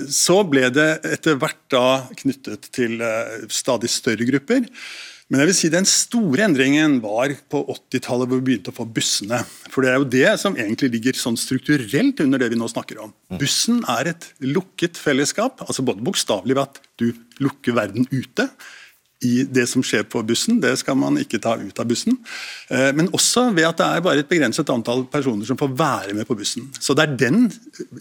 Så 0.08 0.38
ble 0.48 0.70
det 0.72 0.86
etter 1.04 1.34
hvert 1.36 1.58
da 1.68 2.06
knyttet 2.16 2.70
til 2.72 3.02
stadig 3.52 3.90
større 3.92 4.24
grupper. 4.24 4.64
Men 5.32 5.40
jeg 5.40 5.48
vil 5.48 5.56
si 5.56 5.68
den 5.72 5.86
store 5.88 6.44
endringen 6.44 6.98
var 7.00 7.32
på 7.50 7.62
80-tallet, 7.72 8.28
hvor 8.28 8.40
vi 8.42 8.46
begynte 8.50 8.74
å 8.74 8.76
få 8.76 8.84
bussene. 8.84 9.40
For 9.72 9.84
Det 9.84 9.90
er 9.90 9.96
jo 9.96 10.08
det 10.12 10.32
som 10.42 10.58
egentlig 10.58 10.90
ligger 10.92 11.16
sånn 11.16 11.38
strukturelt 11.40 12.20
under 12.20 12.42
det 12.42 12.50
vi 12.52 12.58
nå 12.60 12.68
snakker 12.68 13.00
om. 13.06 13.14
Mm. 13.32 13.38
Bussen 13.40 13.80
er 13.88 14.12
et 14.12 14.28
lukket 14.44 15.00
fellesskap, 15.00 15.64
altså 15.64 15.86
både 15.86 16.04
bokstavelig 16.04 16.58
ved 16.58 16.64
at 16.66 16.80
du 17.00 17.06
lukker 17.40 17.76
verden 17.78 18.08
ute, 18.12 18.50
i 19.22 19.44
det 19.46 19.64
som 19.70 19.82
skjer 19.84 20.04
på 20.10 20.22
bussen. 20.26 20.58
Det 20.62 20.72
skal 20.80 20.96
man 20.98 21.16
ikke 21.20 21.40
ta 21.42 21.54
ut 21.60 21.78
av 21.80 21.88
bussen. 21.88 22.16
Eh, 22.68 22.90
men 22.96 23.10
også 23.14 23.46
ved 23.54 23.68
at 23.68 23.78
det 23.80 23.86
er 23.86 24.04
bare 24.04 24.24
et 24.24 24.30
begrenset 24.30 24.70
antall 24.72 25.04
personer 25.10 25.46
som 25.48 25.58
får 25.60 25.72
være 25.78 26.16
med 26.18 26.26
på 26.28 26.36
bussen. 26.38 26.66
Så 26.80 26.96
det 26.96 27.06
er 27.06 27.16
den 27.26 27.46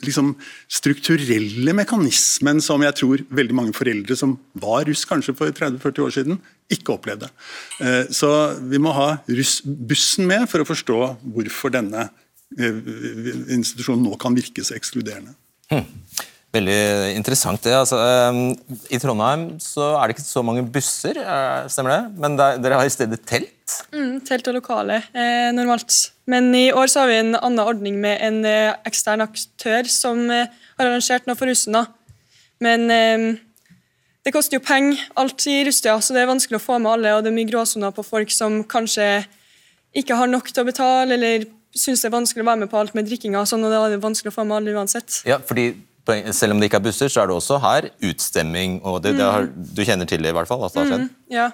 liksom, 0.04 0.34
strukturelle 0.72 1.76
mekanismen 1.78 2.62
som 2.64 2.84
jeg 2.86 2.98
tror 3.00 3.24
veldig 3.30 3.60
mange 3.60 3.78
foreldre 3.78 4.18
som 4.20 4.36
var 4.60 4.88
russ 4.90 5.06
kanskje 5.10 5.36
for 5.38 5.54
30-40 5.54 6.08
år 6.08 6.18
siden, 6.18 6.42
ikke 6.74 6.98
opplevde. 6.98 7.30
Eh, 7.84 8.10
så 8.14 8.34
vi 8.60 8.82
må 8.82 8.96
ha 8.96 9.14
bussen 9.28 10.28
med 10.30 10.50
for 10.52 10.64
å 10.64 10.68
forstå 10.68 11.00
hvorfor 11.36 11.74
denne 11.76 12.10
eh, 12.58 12.84
institusjonen 13.54 14.06
nå 14.10 14.20
kan 14.22 14.36
virke 14.36 14.66
så 14.66 14.76
ekskluderende. 14.78 15.38
Hmm. 15.72 15.88
Veldig 16.54 17.16
interessant 17.18 17.64
det. 17.66 17.74
Altså, 17.74 17.98
ehm, 17.98 18.52
I 18.94 19.00
Trondheim 19.02 19.48
så 19.64 19.96
er 19.98 20.06
det 20.06 20.16
ikke 20.16 20.26
så 20.28 20.44
mange 20.46 20.62
busser, 20.70 21.18
eh, 21.18 21.64
stemmer 21.66 21.96
det? 21.96 22.02
Men 22.22 22.36
der, 22.38 22.60
dere 22.62 22.78
har 22.78 22.86
i 22.86 22.94
stedet 22.94 23.24
telt? 23.26 23.78
Mm, 23.90 24.20
telt 24.22 24.48
og 24.52 24.60
lokale, 24.60 25.00
eh, 25.18 25.50
normalt. 25.56 26.12
Men 26.30 26.54
i 26.54 26.70
år 26.72 26.92
så 26.92 27.02
har 27.02 27.10
vi 27.10 27.18
en 27.24 27.34
annen 27.40 27.64
ordning 27.64 27.98
med 28.00 28.22
en 28.22 28.46
eh, 28.46 28.76
ekstern 28.86 29.26
aktør 29.26 29.90
som 29.90 30.30
eh, 30.30 30.46
har 30.78 30.86
arrangert 30.86 31.26
noe 31.26 31.40
for 31.40 31.50
russen. 31.50 31.74
da. 31.74 31.88
Men 32.62 32.86
eh, 32.92 33.26
det 34.24 34.34
koster 34.36 34.60
jo 34.60 34.64
penger, 34.64 35.02
alt 35.18 35.48
i 35.50 35.64
Rustia, 35.66 35.98
så 36.00 36.14
det 36.14 36.22
er 36.22 36.30
vanskelig 36.30 36.60
å 36.62 36.64
få 36.64 36.78
med 36.78 36.92
alle. 36.92 37.16
Og 37.18 37.24
det 37.26 37.32
er 37.32 37.38
mye 37.40 37.50
gråsoner 37.50 37.96
på 37.98 38.06
folk 38.06 38.30
som 38.32 38.62
kanskje 38.64 39.26
ikke 39.98 40.20
har 40.22 40.30
nok 40.30 40.54
til 40.54 40.62
å 40.62 40.70
betale, 40.70 41.18
eller 41.18 41.48
syns 41.74 42.06
det 42.06 42.12
er 42.12 42.14
vanskelig 42.14 42.46
å 42.46 42.52
være 42.52 42.62
med 42.62 42.70
på 42.70 42.78
alt 42.78 42.94
med 42.94 43.10
drikkinga, 43.10 43.42
sånn, 43.50 43.66
og 43.66 43.74
da 43.74 43.82
er 43.88 43.96
det 43.96 44.04
vanskelig 44.06 44.30
å 44.30 44.38
få 44.38 44.46
med 44.46 44.60
alle 44.60 44.78
uansett. 44.78 45.24
Ja, 45.26 45.40
fordi 45.42 45.72
selv 46.36 46.56
om 46.56 46.60
det 46.60 46.68
ikke 46.70 46.82
er 46.82 46.86
busser, 46.88 47.12
så 47.12 47.24
er 47.24 47.32
det 47.32 47.36
også 47.38 47.60
her 47.64 47.90
utstemming. 48.04 48.82
og 48.84 49.04
det, 49.04 49.16
det 49.18 49.24
har, 49.24 49.48
Du 49.48 49.84
kjenner 49.84 50.06
til 50.10 50.24
det 50.24 50.34
i 50.34 50.36
hvert 50.36 50.48
fall? 50.48 50.64
at 50.66 50.74
det 50.74 50.82
har 50.82 50.92
skjedd? 50.92 51.08
Mm, 51.08 51.10
ja. 51.32 51.50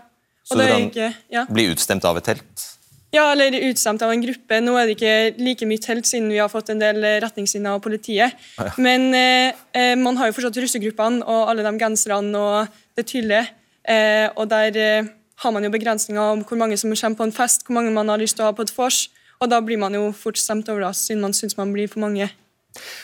Og 0.50 0.58
så 0.58 0.58
du 0.58 0.66
kan 0.66 0.86
ikke, 0.90 1.14
ja. 1.30 1.46
bli 1.46 1.70
utstemt 1.70 2.06
av 2.10 2.18
et 2.18 2.26
telt? 2.26 2.66
Ja, 3.14 3.32
eller 3.32 3.56
utstemt 3.70 4.02
av 4.06 4.12
en 4.14 4.22
gruppe. 4.22 4.60
Nå 4.62 4.76
er 4.78 4.86
det 4.86 4.96
ikke 4.98 5.14
like 5.42 5.66
mye 5.70 5.82
telt 5.82 6.06
siden 6.06 6.30
vi 6.30 6.38
har 6.42 6.50
fått 6.50 6.70
en 6.70 6.82
del 6.82 7.02
retningslinjer 7.24 7.78
av 7.78 7.82
politiet. 7.82 8.36
Ja. 8.58 8.74
Men 8.78 9.08
eh, 9.18 9.54
eh, 9.74 9.96
man 9.98 10.18
har 10.18 10.30
jo 10.30 10.36
fortsatt 10.38 10.60
russegruppene 10.62 11.26
og 11.26 11.50
alle 11.50 11.66
de 11.66 11.74
genserne 11.82 12.38
og 12.38 12.84
det 12.98 13.08
tydelige. 13.10 13.48
Eh, 13.90 14.28
og 14.36 14.50
der 14.52 14.78
eh, 14.78 15.10
har 15.42 15.56
man 15.56 15.66
jo 15.66 15.72
begrensninger 15.74 16.22
om 16.36 16.44
hvor 16.46 16.60
mange 16.60 16.78
som 16.78 16.94
kommer 16.94 17.18
på 17.18 17.30
en 17.30 17.34
fest, 17.34 17.66
hvor 17.66 17.78
mange 17.80 17.94
man 17.96 18.10
har 18.10 18.22
lyst 18.22 18.38
til 18.38 18.46
å 18.46 18.52
ha 18.52 18.58
på 18.58 18.68
et 18.68 18.74
vors. 18.78 19.08
Og 19.40 19.50
da 19.50 19.62
blir 19.64 19.80
man 19.82 19.96
jo 19.96 20.10
fort 20.14 20.38
stemt 20.38 20.70
over, 20.70 20.92
siden 20.94 21.24
man 21.24 21.34
syns 21.34 21.58
man 21.58 21.74
blir 21.74 21.90
for 21.90 22.04
mange. 22.04 22.30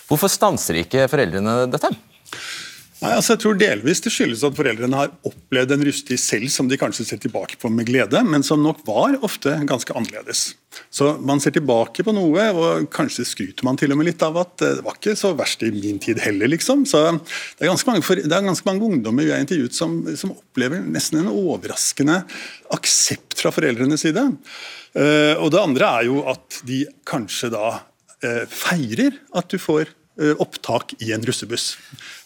Hvorfor 0.10 0.32
stanser 0.32 0.82
ikke 0.84 1.08
foreldrene 1.12 1.64
dette? 1.72 1.94
Nei, 3.06 3.12
altså 3.12 3.36
jeg 3.36 3.42
tror 3.44 3.58
Delvis 3.60 4.00
det 4.02 4.12
skyldes 4.14 4.44
at 4.48 4.56
foreldrene 4.56 4.98
har 4.98 5.12
opplevd 5.28 5.74
en 5.76 5.84
rustig 5.84 6.16
selv 6.22 6.48
som 6.50 6.70
de 6.72 6.78
kanskje 6.80 7.04
ser 7.06 7.20
tilbake 7.22 7.58
på 7.60 7.68
med 7.70 7.86
glede, 7.90 8.22
men 8.24 8.44
som 8.46 8.62
nok 8.64 8.80
var 8.88 9.18
ofte 9.26 9.52
ganske 9.68 9.94
annerledes. 9.94 10.54
Så 10.90 11.12
Man 11.20 11.42
ser 11.44 11.54
tilbake 11.56 12.04
på 12.04 12.14
noe, 12.16 12.46
og 12.56 12.88
kanskje 12.96 13.28
skryter 13.28 13.68
man 13.68 13.78
til 13.80 13.92
og 13.92 14.00
med 14.00 14.10
litt 14.10 14.24
av 14.26 14.40
at 14.40 14.56
det 14.64 14.86
var 14.86 14.96
ikke 14.96 15.16
så 15.20 15.34
verst 15.36 15.66
i 15.68 15.74
min 15.76 16.00
tid 16.00 16.22
heller. 16.24 16.48
liksom. 16.48 16.86
Så 16.88 17.04
Det 17.12 17.68
er 17.68 17.74
ganske 17.74 17.92
mange, 17.92 18.16
det 18.24 18.32
er 18.32 18.48
ganske 18.48 18.70
mange 18.70 18.88
ungdommer 18.88 19.28
vi 19.28 19.32
har 19.32 19.44
intervjuet 19.44 19.76
som, 19.76 20.00
som, 20.16 20.32
opplever 20.32 20.80
nesten 20.80 21.20
en 21.20 21.34
overraskende 21.34 22.24
aksept 22.72 23.38
fra 23.44 23.52
foreldrenes 23.52 24.08
side. 24.08 24.24
Uh, 24.96 25.36
og 25.44 25.52
Det 25.52 25.60
andre 25.60 25.92
er 26.00 26.08
jo 26.08 26.24
at 26.32 26.64
de 26.64 26.86
kanskje 27.04 27.52
da 27.52 27.76
Eh, 27.76 27.95
feirer 28.52 29.20
at 29.36 29.50
du 29.52 29.60
får 29.62 29.90
eh, 30.22 30.34
opptak 30.42 30.96
i 31.04 31.12
en 31.16 31.26
russebuss. 31.26 31.76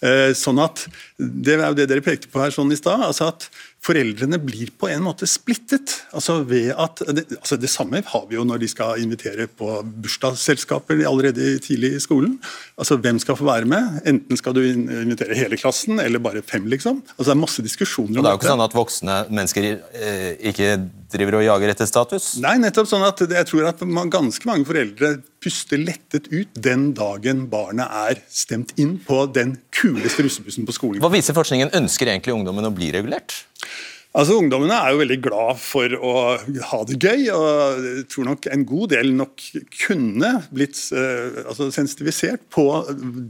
Eh, 0.06 0.32
sånn 0.38 0.62
at, 0.64 0.86
Det 1.20 1.58
er 1.58 1.66
jo 1.68 1.76
det 1.76 1.90
dere 1.92 2.06
pekte 2.06 2.30
på 2.32 2.40
her 2.40 2.54
sånn 2.56 2.72
i 2.72 2.78
stad. 2.80 3.02
Altså 3.04 3.28
at 3.34 3.50
foreldrene 3.84 4.40
blir 4.44 4.72
på 4.80 4.90
en 4.92 5.04
måte 5.04 5.28
splittet. 5.28 5.94
Altså 6.16 6.40
ved 6.48 6.72
at, 6.76 7.02
altså 7.40 7.58
det 7.60 7.72
samme 7.72 8.02
har 8.06 8.26
vi 8.30 8.38
jo 8.38 8.46
når 8.48 8.62
de 8.64 8.70
skal 8.72 9.00
invitere 9.04 9.48
på 9.48 9.80
bursdagsselskaper 10.04 11.04
allerede 11.08 11.58
tidlig 11.64 11.96
i 11.98 12.04
skolen. 12.04 12.38
Altså 12.80 13.00
Hvem 13.00 13.20
skal 13.24 13.40
få 13.40 13.48
være 13.48 13.70
med? 13.70 14.02
Enten 14.10 14.40
skal 14.40 14.56
du 14.56 14.64
invitere 14.64 15.38
hele 15.38 15.60
klassen, 15.60 16.00
eller 16.00 16.20
bare 16.24 16.44
fem. 16.44 16.68
liksom. 16.68 17.04
Altså 17.18 17.32
Det 17.32 17.36
er 17.38 17.44
masse 17.44 17.66
diskusjoner 17.66 18.20
om 18.20 18.24
dette. 18.24 18.24
Det 18.24 18.32
er 18.32 18.38
jo 18.38 18.42
ikke 18.44 18.54
sånn 18.54 18.68
at 18.68 18.80
voksne 18.80 19.20
mennesker 19.30 19.70
eh, 19.70 20.32
ikke 20.52 20.72
driver 21.10 21.40
og 21.40 21.46
jager 21.48 21.74
etter 21.74 21.90
status? 21.90 22.30
Nei, 22.44 22.58
nettopp 22.62 22.90
sånn 22.90 23.06
at 23.08 23.24
jeg 23.24 23.48
tror 23.50 23.70
at 23.72 23.82
ganske 24.14 24.50
mange 24.50 24.68
foreldre 24.68 25.16
puster 25.44 25.80
lettet 25.82 26.30
ut 26.32 26.52
den 26.54 26.90
dagen 26.98 27.46
barnet 27.52 27.88
er 27.88 28.24
stemt 28.30 28.74
inn 28.80 28.98
på 29.06 29.24
den 29.34 29.58
kuleste 29.76 30.26
russebussen 30.26 30.68
på 30.68 30.76
skolen. 30.76 31.04
Hva 31.04 31.12
viser 31.14 31.38
forskningen? 31.38 31.74
Ønsker 31.80 32.12
egentlig 32.12 32.36
ungdommen 32.36 32.68
å 32.68 32.74
bli 32.76 32.92
regulert? 32.96 33.38
Altså 34.18 34.40
Ungdommene 34.40 34.74
er 34.74 34.90
jo 34.90 35.00
veldig 35.04 35.18
glad 35.22 35.60
for 35.62 35.94
å 35.94 36.14
ha 36.72 36.78
det 36.90 36.96
gøy, 36.98 37.28
og 37.30 37.84
jeg 37.86 38.06
tror 38.10 38.26
nok 38.26 38.48
en 38.50 38.64
god 38.66 38.90
del 38.96 39.12
nok 39.14 39.44
kunne 39.84 40.32
blitt 40.50 40.80
uh, 40.98 41.44
altså 41.44 41.68
sensitivisert 41.76 42.42
på 42.50 42.66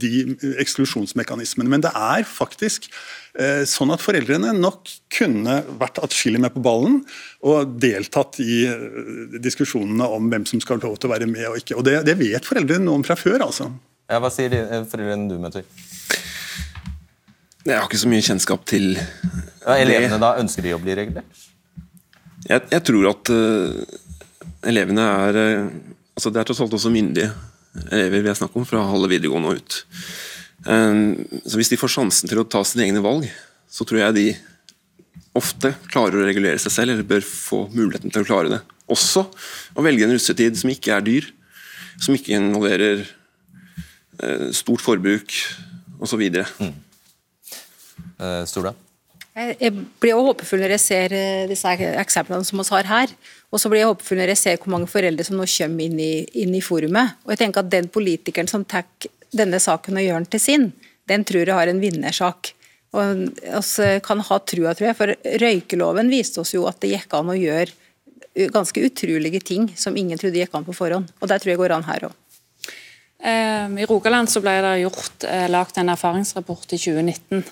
de 0.00 0.38
eksklusjonsmekanismene. 0.64 1.68
Men 1.68 1.84
det 1.84 1.92
er 1.92 2.24
faktisk 2.24 2.88
uh, 2.88 3.60
sånn 3.68 3.92
at 3.92 4.00
foreldrene 4.00 4.54
nok 4.56 4.88
kunne 5.12 5.58
vært 5.82 6.00
atskillig 6.00 6.40
med 6.46 6.56
på 6.56 6.64
ballen 6.64 7.02
og 7.44 7.76
deltatt 7.84 8.40
i 8.40 8.62
uh, 8.72 9.36
diskusjonene 9.36 10.08
om 10.08 10.32
hvem 10.32 10.48
som 10.48 10.64
skal 10.64 10.80
ha 10.80 10.88
lov 10.88 10.96
til 10.96 11.12
å 11.12 11.14
være 11.18 11.28
med 11.28 11.44
og 11.52 11.60
ikke. 11.60 11.76
Og 11.76 11.84
det, 11.90 11.98
det 12.08 12.16
vet 12.24 12.48
foreldrene 12.48 12.88
noe 12.88 13.02
om 13.02 13.04
fra 13.04 13.20
før. 13.20 13.44
altså. 13.50 13.68
Ja, 14.08 14.16
hva 14.16 14.32
sier 14.32 14.48
de, 14.48 14.64
foreldrene 14.88 15.28
du 15.28 15.36
møter? 15.44 15.68
Jeg 17.66 17.76
har 17.76 17.86
ikke 17.88 18.00
så 18.00 18.08
mye 18.08 18.24
kjennskap 18.24 18.62
til 18.68 18.94
ja, 18.96 19.74
Elevene 19.76 20.16
da, 20.20 20.32
Ønsker 20.40 20.64
de 20.64 20.72
å 20.72 20.80
bli 20.80 20.94
regulert? 20.96 21.46
Jeg, 22.46 22.64
jeg 22.72 22.82
tror 22.88 23.10
at 23.10 23.30
uh, 23.34 23.98
elevene 24.70 25.04
er 25.04 25.38
uh, 25.38 25.66
altså 26.16 26.32
Det 26.32 26.40
er 26.40 26.48
tross 26.48 26.62
alt 26.64 26.76
også 26.78 26.92
myndige 26.92 27.28
elever 27.92 28.24
vi 28.24 28.30
er 28.32 28.38
snakk 28.38 28.56
om, 28.58 28.64
fra 28.66 28.82
halve 28.82 29.10
videregående 29.12 29.52
og 29.52 29.60
ut. 29.60 29.76
Um, 30.66 31.20
så 31.44 31.60
Hvis 31.60 31.70
de 31.70 31.78
får 31.78 31.92
sjansen 31.94 32.30
til 32.30 32.40
å 32.42 32.46
ta 32.48 32.64
sine 32.66 32.88
egne 32.88 33.02
valg, 33.04 33.28
så 33.70 33.86
tror 33.86 34.02
jeg 34.02 34.16
de 34.16 34.26
ofte 35.38 35.70
klarer 35.86 36.18
å 36.18 36.26
regulere 36.26 36.58
seg 36.58 36.74
selv, 36.74 36.96
eller 36.96 37.06
bør 37.06 37.22
få 37.22 37.62
muligheten 37.70 38.10
til 38.10 38.24
å 38.24 38.26
klare 38.26 38.50
det. 38.56 38.60
Også 38.90 39.22
å 39.78 39.84
velge 39.86 40.06
en 40.06 40.14
russetid 40.16 40.58
som 40.58 40.72
ikke 40.72 40.96
er 40.96 41.06
dyr, 41.06 41.30
som 42.00 42.16
ikke 42.16 42.34
involverer 42.34 43.04
uh, 43.04 44.48
stort 44.56 44.82
forbruk 44.82 45.36
osv. 46.02 46.26
Mm. 46.58 46.74
Uh, 48.20 48.44
Stora? 48.48 48.74
Jeg 49.40 49.72
blir 50.02 50.16
også 50.16 50.32
håpefull 50.32 50.60
når 50.64 50.72
jeg 50.74 50.82
ser 50.82 51.12
eh, 51.14 51.48
disse 51.48 51.70
eksemplene 51.70 52.44
som 52.44 52.58
vi 52.60 52.66
har 52.74 52.88
her. 52.88 53.12
Og 53.54 53.62
så 53.62 53.70
blir 53.70 53.84
jeg 53.84 53.90
håpefull 53.92 54.18
når 54.18 54.32
jeg 54.34 54.40
ser 54.40 54.58
hvor 54.58 54.72
mange 54.74 54.90
foreldre 54.90 55.24
som 55.24 55.38
nå 55.38 55.46
kommer 55.48 55.86
inn 55.86 56.00
i, 56.02 56.12
inn 56.42 56.54
i 56.58 56.62
forumet. 56.64 57.14
Og 57.24 57.32
jeg 57.32 57.44
tenker 57.44 57.62
at 57.62 57.70
Den 57.72 57.88
politikeren 57.94 58.50
som 58.50 58.66
tar 58.66 58.88
denne 59.30 59.60
saken 59.62 60.00
og 60.00 60.04
gjør 60.04 60.18
den 60.18 60.30
til 60.34 60.42
sin, 60.42 60.66
den 61.08 61.24
tror 61.24 61.46
jeg 61.46 61.56
har 61.56 61.70
en 61.70 61.82
vinnersak. 61.82 62.52
Og 62.90 63.30
Vi 63.38 63.90
kan 64.02 64.24
ha 64.26 64.40
trua, 64.42 64.74
tror 64.74 64.90
jeg, 64.90 64.98
for 64.98 65.14
røykeloven 65.44 66.10
viste 66.10 66.42
oss 66.42 66.56
jo 66.56 66.66
at 66.68 66.82
det 66.82 66.90
gikk 66.96 67.14
an 67.14 67.30
å 67.30 67.38
gjøre 67.38 68.50
ganske 68.50 68.82
utrolige 68.82 69.40
ting 69.46 69.70
som 69.78 69.96
ingen 69.96 70.18
trodde 70.18 70.42
gikk 70.42 70.54
an 70.58 70.66
på 70.66 70.74
forhånd. 70.74 71.06
Og 71.20 71.30
Der 71.30 71.38
tror 71.38 71.54
jeg 71.54 71.62
går 71.62 71.78
an 71.78 71.86
her 71.86 72.10
òg. 72.10 72.18
Eh, 73.22 73.80
I 73.82 73.86
Rogaland 73.86 74.30
så 74.32 74.40
ble 74.40 74.54
det 74.64 74.76
gjort, 74.80 75.24
eh, 75.28 75.48
lagt 75.48 75.78
en 75.78 75.88
erfaringsrapport 75.92 76.72
i 76.72 76.78
2019. 76.78 77.44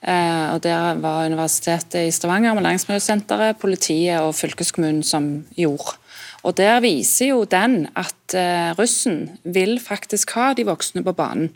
Eh, 0.00 0.54
og 0.54 0.62
Der 0.64 0.94
var 1.02 1.26
Universitetet 1.28 2.08
i 2.08 2.10
Stavanger 2.10 2.60
Læringsmiljøsenteret, 2.60 3.58
politiet 3.60 4.20
og 4.20 4.34
fylkeskommunen 4.34 5.02
som 5.02 5.44
gjorde. 5.56 5.96
Og 6.42 6.56
Der 6.56 6.80
viser 6.80 7.26
jo 7.34 7.44
den 7.44 7.88
at 7.96 8.34
eh, 8.34 8.72
russen 8.78 9.30
vil 9.44 9.80
faktisk 9.80 10.30
ha 10.30 10.52
de 10.54 10.64
voksne 10.64 11.04
på 11.04 11.12
banen. 11.12 11.50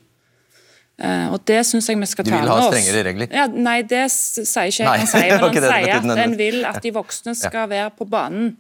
Eh, 1.01 1.33
og 1.33 1.41
det 1.49 1.65
syns 1.67 1.89
jeg 1.89 1.99
vi 1.99 2.07
skal 2.07 2.25
ta 2.25 2.37
vil 2.37 2.45
med 2.45 2.53
ha 2.53 2.69
oss. 2.69 2.77
strengere 2.77 3.07
regler? 3.09 3.33
Ja, 3.35 3.47
nei, 3.51 3.81
det 3.83 4.05
sier 4.13 4.69
ikke 4.71 4.85
jeg 4.85 5.01
han 5.03 5.09
sier, 5.11 5.41
men 5.41 5.57
han 5.57 5.65
sier 5.65 5.95
at 5.97 6.27
en 6.29 6.37
vil 6.39 6.61
at 6.69 6.83
de 6.85 6.93
voksne 6.95 7.35
skal 7.35 7.71
være 7.73 7.91
på 7.97 8.07
banen. 8.07 8.59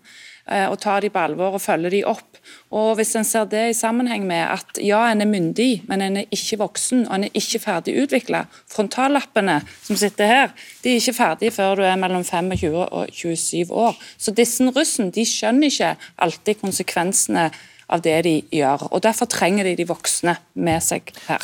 Eh, 0.50 0.66
Og 0.70 0.78
tar 0.80 1.00
de 1.00 1.10
på 1.10 1.18
alvor 1.18 1.56
og 1.58 1.62
følger 1.62 1.90
de 1.90 2.04
opp. 2.04 2.38
Og 2.70 2.94
Hvis 2.96 3.14
en 3.16 3.24
ser 3.24 3.44
det 3.48 3.62
i 3.70 3.76
sammenheng 3.76 4.26
med 4.26 4.42
at 4.42 4.80
ja, 4.82 5.00
en 5.10 5.20
er 5.20 5.30
myndig, 5.30 5.84
men 5.88 6.02
en 6.02 6.16
er 6.16 6.30
ikke 6.34 6.58
voksen 6.60 7.06
og 7.08 7.14
en 7.14 7.24
er 7.28 7.38
ikke 7.38 7.62
ferdig 7.62 7.96
utvikla. 8.02 8.44
Frontallappene 8.70 9.60
som 9.82 9.96
sitter 9.96 10.26
her, 10.26 10.54
de 10.84 10.92
er 10.92 11.00
ikke 11.00 11.16
ferdige 11.16 11.54
før 11.54 11.80
du 11.80 11.84
er 11.86 11.96
mellom 12.00 12.24
25 12.24 12.74
og 12.84 13.06
27 13.12 13.72
år. 13.72 13.96
Så 14.18 14.34
disse 14.34 14.64
russen 14.76 15.10
de 15.14 15.24
skjønner 15.28 15.70
ikke 15.70 15.94
alltid 16.18 16.60
konsekvensene 16.60 17.50
av 17.88 18.04
det 18.04 18.20
de 18.24 18.38
gjør. 18.52 18.88
og 18.90 19.02
Derfor 19.02 19.28
trenger 19.30 19.64
de 19.68 19.76
de 19.76 19.88
voksne 19.88 20.36
med 20.54 20.80
seg 20.84 21.12
her. 21.28 21.42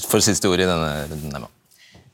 For 0.00 0.24
siste 0.24 0.48
ord 0.48 0.60
i 0.60 0.68
denne 0.68 0.92
runden. 1.10 1.36
Emma. 1.36 1.51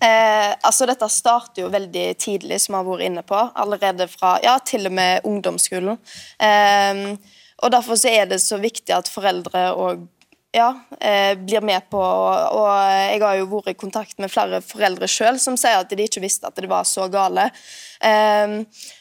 Eh, 0.00 0.52
altså 0.62 0.86
Dette 0.86 1.08
starter 1.10 1.64
jo 1.64 1.72
veldig 1.72 2.06
tidlig, 2.22 2.60
som 2.62 2.76
vi 2.76 2.78
har 2.78 2.86
vært 2.86 3.06
inne 3.08 3.24
på. 3.26 3.40
Allerede 3.58 4.06
fra 4.10 4.36
ja, 4.44 4.58
til 4.64 4.86
og 4.90 4.94
med 4.98 5.26
ungdomsskolen. 5.26 5.98
Eh, 6.38 7.02
og 7.58 7.74
Derfor 7.74 7.98
så 7.98 8.12
er 8.12 8.30
det 8.30 8.38
så 8.44 8.60
viktig 8.62 8.94
at 8.94 9.10
foreldre 9.10 9.72
og 9.74 10.06
ja, 10.54 10.70
eh, 11.00 11.34
blir 11.36 11.60
med 11.60 11.90
på 11.90 12.00
Og 12.00 12.68
jeg 12.88 13.20
har 13.20 13.34
jo 13.36 13.48
vært 13.50 13.74
i 13.74 13.76
kontakt 13.76 14.16
med 14.18 14.32
flere 14.32 14.62
foreldre 14.64 15.08
sjøl 15.10 15.36
som 15.42 15.58
sier 15.60 15.82
at 15.82 15.90
de 15.92 16.06
ikke 16.06 16.22
visste 16.24 16.48
at 16.48 16.56
det 16.56 16.70
var 16.70 16.86
så 16.88 17.08
gale. 17.12 17.50
Eh, 18.00 18.56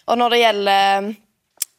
og 0.08 0.20
når 0.20 0.34
det 0.34 0.44
gjelder 0.44 1.14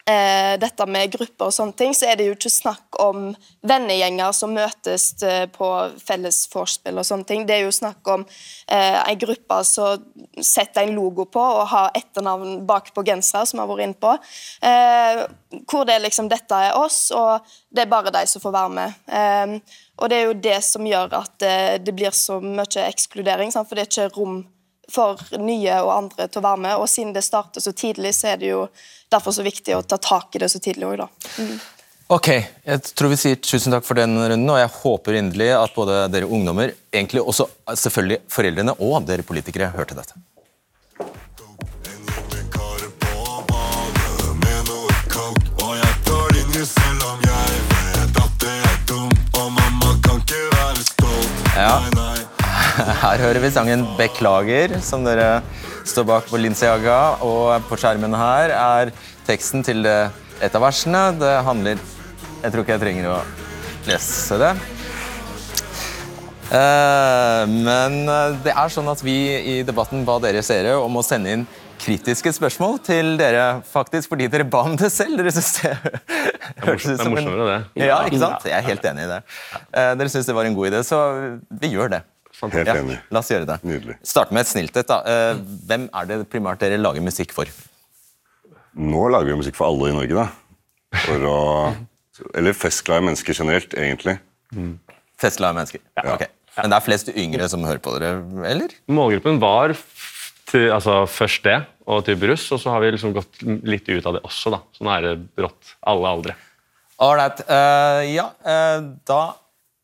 eh, 0.09 0.55
dette 0.61 0.85
med 0.89 1.11
grupper 1.13 1.49
og 1.49 1.55
sånne 1.55 1.75
ting, 1.77 1.93
så 1.95 2.09
er 2.09 2.17
det 2.19 2.27
jo 2.27 2.35
ikke 2.35 2.51
snakk 2.51 2.99
om 3.03 3.29
vennegjenger 3.69 4.33
som 4.35 4.53
møtes 4.55 5.11
eh, 5.25 5.45
på 5.53 5.69
felles 6.01 6.41
vorspiel 6.53 6.99
og 6.99 7.07
sånne 7.07 7.27
ting. 7.29 7.45
Det 7.47 7.57
er 7.57 7.65
jo 7.67 7.75
snakk 7.75 8.11
om 8.13 8.25
eh, 8.25 8.99
en 8.99 9.21
gruppe 9.21 9.59
som 9.67 10.03
setter 10.35 10.85
en 10.85 10.95
logo 10.97 11.27
på 11.29 11.43
og 11.43 11.67
har 11.73 11.93
etternavn 11.97 12.63
bak 12.69 12.93
på 12.95 13.05
genser, 13.07 13.45
som 13.49 13.61
har 13.61 13.69
vært 13.69 13.87
inne 13.87 13.99
på. 14.01 14.15
Eh, 14.65 15.23
hvor 15.69 15.87
det 15.87 15.97
er 15.97 16.05
liksom 16.05 16.29
dette 16.31 16.63
er 16.69 16.77
oss, 16.77 17.09
og 17.15 17.45
det 17.69 17.85
er 17.85 17.91
bare 17.91 18.13
de 18.13 18.25
som 18.29 18.43
får 18.43 18.55
være 18.55 18.75
med. 18.79 19.01
Eh, 19.07 19.81
og 19.99 20.11
det 20.11 20.19
er 20.19 20.29
jo 20.29 20.37
det 20.47 20.59
som 20.65 20.87
gjør 20.87 21.19
at 21.19 21.45
eh, 21.45 21.75
det 21.83 21.95
blir 21.95 22.15
så 22.15 22.39
mye 22.43 22.87
ekskludering, 22.87 23.51
sant? 23.53 23.69
for 23.69 23.77
det 23.77 23.87
er 23.87 23.91
ikke 23.91 24.15
rom 24.17 24.41
for 24.93 25.19
nye 25.41 25.81
og 25.83 25.91
andre 25.95 26.27
til 26.27 26.41
å 26.41 26.45
være 26.45 26.63
med. 26.65 26.77
Og 26.81 26.89
siden 26.91 27.15
det 27.15 27.25
starter 27.25 27.63
så 27.63 27.73
tidlig, 27.75 28.13
så 28.17 28.33
er 28.33 28.39
det 28.41 28.53
jo 28.53 28.63
derfor 29.11 29.35
så 29.35 29.45
viktig 29.45 29.75
å 29.77 29.83
ta 29.83 29.99
tak 30.01 30.35
i 30.35 30.41
det 30.43 30.51
så 30.53 30.61
tidlig 30.63 30.87
òg, 30.89 31.03
da. 31.03 31.09
Mm. 31.41 31.59
Ok, 32.09 32.27
jeg 32.65 32.81
tror 32.97 33.11
vi 33.11 33.17
sier 33.21 33.37
tusen 33.37 33.73
takk 33.75 33.85
for 33.85 33.99
den 33.99 34.15
runden, 34.17 34.49
og 34.49 34.57
jeg 34.57 34.71
håper 34.79 35.17
inderlig 35.19 35.51
at 35.53 35.75
både 35.75 35.99
dere 36.09 36.25
ungdommer, 36.25 36.71
egentlig 36.89 37.21
også 37.21 37.45
selvfølgelig 37.69 38.23
foreldrene 38.33 38.73
og 38.81 39.05
dere 39.05 39.25
politikere, 39.27 39.69
hørte 39.75 39.97
dette. 39.97 40.17
Her 53.09 53.23
hører 53.23 53.41
vi 53.41 53.49
sangen 53.49 53.87
'Beklager', 53.97 54.75
som 54.85 55.01
dere 55.01 55.41
står 55.81 56.05
bak 56.05 56.27
på 56.29 56.37
Linciaga. 56.37 57.17
Og 57.25 57.63
på 57.65 57.77
skjermen 57.81 58.13
her 58.13 58.51
er 58.53 58.91
teksten 59.25 59.63
til 59.65 59.81
et 59.81 60.53
av 60.53 60.61
versene. 60.61 61.17
Det 61.17 61.31
handler 61.43 61.79
Jeg 62.43 62.51
tror 62.53 62.61
ikke 62.61 62.75
jeg 62.75 62.83
trenger 62.83 63.07
å 63.09 63.15
lese 63.89 64.37
det. 64.37 64.51
Eh, 66.53 67.41
men 67.49 67.97
eh, 68.09 68.37
det 68.45 68.53
er 68.53 68.69
sånn 68.73 68.87
at 68.93 69.01
vi 69.03 69.17
i 69.37 69.57
debatten 69.65 70.05
ba 70.05 70.19
dere 70.21 70.45
seere 70.45 70.77
om 70.77 71.01
å 71.01 71.03
sende 71.05 71.33
inn 71.33 71.47
kritiske 71.81 72.31
spørsmål 72.37 72.77
til 72.85 73.17
dere, 73.19 73.63
faktisk 73.73 74.13
fordi 74.13 74.29
dere 74.29 74.45
ba 74.45 74.61
om 74.69 74.77
det 74.77 74.91
selv. 74.93 75.17
Dere 75.17 75.33
synes 75.33 75.51
det 75.57 75.73
det 76.61 76.95
er 76.95 77.09
morsommere, 77.09 77.49
det. 77.49 77.89
Ja, 77.89 78.03
ikke 78.05 78.21
sant? 78.21 78.45
Jeg 78.45 78.57
er 78.61 78.69
helt 78.69 78.87
enig 78.93 79.09
i 79.09 79.11
det. 79.15 79.19
Eh, 79.73 79.91
Dere 79.97 80.13
syns 80.13 80.29
det 80.29 80.37
var 80.37 80.45
en 80.45 80.57
god 80.61 80.71
idé, 80.71 80.85
så 80.85 81.01
vi 81.49 81.73
gjør 81.73 81.97
det. 81.97 82.05
Helt 82.41 82.67
Ja, 82.67 82.75
enig. 82.79 82.97
La 83.11 83.19
oss 83.19 83.29
gjøre 83.31 83.45
det. 83.49 83.57
Nydelig. 83.67 83.97
Start 84.07 84.31
med 84.31 84.41
et 84.45 84.47
snilt 84.47 84.77
et. 84.79 84.87
da. 84.87 85.01
Eh, 85.05 85.41
Hvem 85.67 85.89
er 85.93 86.05
det 86.07 86.19
primært 86.31 86.59
dere 86.63 86.77
lager 86.79 87.03
musikk 87.03 87.33
for? 87.35 87.45
Nå 88.79 89.09
lager 89.11 89.31
vi 89.33 89.39
musikk 89.41 89.57
for 89.59 89.67
alle 89.67 89.89
i 89.91 89.95
Norge, 89.97 90.15
da. 90.15 90.27
For 91.05 91.25
å 91.29 91.37
Eller 92.35 92.51
festglade 92.53 93.03
mennesker 93.05 93.33
generelt, 93.33 93.73
egentlig. 93.79 94.17
Festglade 95.19 95.55
mennesker. 95.55 95.79
Ok. 96.03 96.25
Men 96.57 96.71
det 96.73 96.75
er 96.79 96.83
flest 96.83 97.09
yngre 97.15 97.47
som 97.51 97.63
hører 97.63 97.79
på 97.79 97.93
dere, 97.95 98.17
eller? 98.49 98.73
Målgruppen 98.91 99.37
var 99.39 99.71
til, 100.49 100.65
altså, 100.75 101.05
først 101.07 101.43
det, 101.45 101.59
og 101.87 102.03
til 102.07 102.17
brus, 102.19 102.43
og 102.51 102.59
så 102.59 102.73
har 102.73 102.81
vi 102.83 102.89
liksom 102.91 103.13
gått 103.15 103.39
litt 103.63 103.87
ut 103.87 104.05
av 104.09 104.17
det 104.17 104.23
også. 104.27 104.51
da. 104.51 104.59
Så 104.75 104.83
nå 104.83 104.91
er 104.97 105.01
det 105.05 105.13
brått 105.37 105.75
alle 105.87 106.07
aldre. 106.11 106.35
Ålreit. 106.99 107.39
Uh, 107.47 108.01
ja, 108.11 108.25
uh, 108.43 108.89
da 109.07 109.21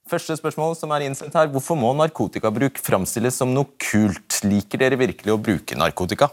Første 0.06 0.36
spørsmål 0.38 0.76
som 0.78 0.92
er 0.94 1.08
innsendt 1.08 1.34
her. 1.34 1.48
Hvorfor 1.50 1.78
må 1.82 1.90
narkotikabruk 1.98 2.78
framstilles 2.78 3.40
som 3.42 3.56
noe 3.56 3.72
kult? 3.82 4.38
Liker 4.46 4.84
dere 4.84 5.00
virkelig 5.02 5.34
å 5.34 5.40
bruke 5.42 5.78
narkotika? 5.80 6.28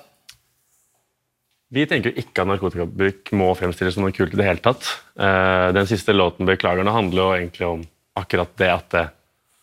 Vi 1.73 1.87
tenker 1.89 2.13
jo 2.13 2.21
ikke 2.21 2.45
at 2.45 2.51
narkotikabruk 2.51 3.33
må 3.41 3.49
fremstilles 3.57 3.97
som 3.97 4.05
noe 4.05 4.13
kult 4.13 4.37
i 4.37 4.41
det 4.43 4.45
hele 4.45 4.61
tatt. 4.61 4.85
Eh, 5.17 5.73
Den 5.73 5.89
siste 5.89 6.13
låten, 6.13 6.45
'Beklagerne', 6.45 6.93
handler 6.93 7.23
jo 7.23 7.33
egentlig 7.33 7.67
om 7.67 7.87
akkurat 8.15 8.53
det 8.59 8.69
at 8.69 8.91
det, 8.91 9.09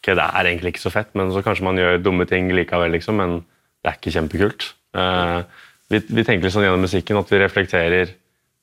okay, 0.02 0.16
det 0.16 0.26
er 0.26 0.44
egentlig 0.44 0.74
ikke 0.74 0.88
så 0.90 0.92
fett, 0.92 1.14
men 1.14 1.30
så 1.30 1.46
kanskje 1.46 1.64
man 1.70 1.78
gjør 1.78 2.02
dumme 2.02 2.26
ting 2.26 2.50
likevel, 2.50 2.90
liksom, 2.90 3.16
men 3.16 3.46
det 3.84 3.94
er 3.94 3.98
ikke 4.02 4.18
kjempekult. 4.18 4.74
Eh, 4.96 5.44
Vi, 5.90 5.98
vi 6.00 6.24
tenker 6.24 6.50
sånn 6.50 6.62
gjennom 6.62 6.82
musikken 6.86 7.18
at 7.18 7.30
vi 7.30 7.38
reflekterer 7.42 8.10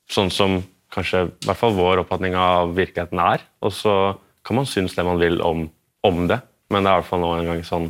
sånn 0.07 0.31
som 0.31 0.63
kanskje 0.91 1.27
i 1.27 1.45
hvert 1.45 1.57
fall 1.57 1.73
vår 1.75 1.99
oppfatning 1.99 2.35
av 2.35 2.73
virkeligheten 2.73 3.19
er, 3.19 3.41
og 3.61 3.71
så 3.71 4.15
kan 4.47 4.55
man 4.61 4.67
synes 4.69 4.95
det 4.95 5.03
man 5.05 5.19
vil 5.19 5.41
om, 5.43 5.65
om 6.07 6.21
det, 6.29 6.39
men 6.71 6.83
det 6.85 6.91
er 6.91 6.97
i 6.97 7.01
hvert 7.01 7.09
fall 7.09 7.23
nå 7.23 7.31
en 7.37 7.49
gang 7.51 7.63
sånn, 7.67 7.89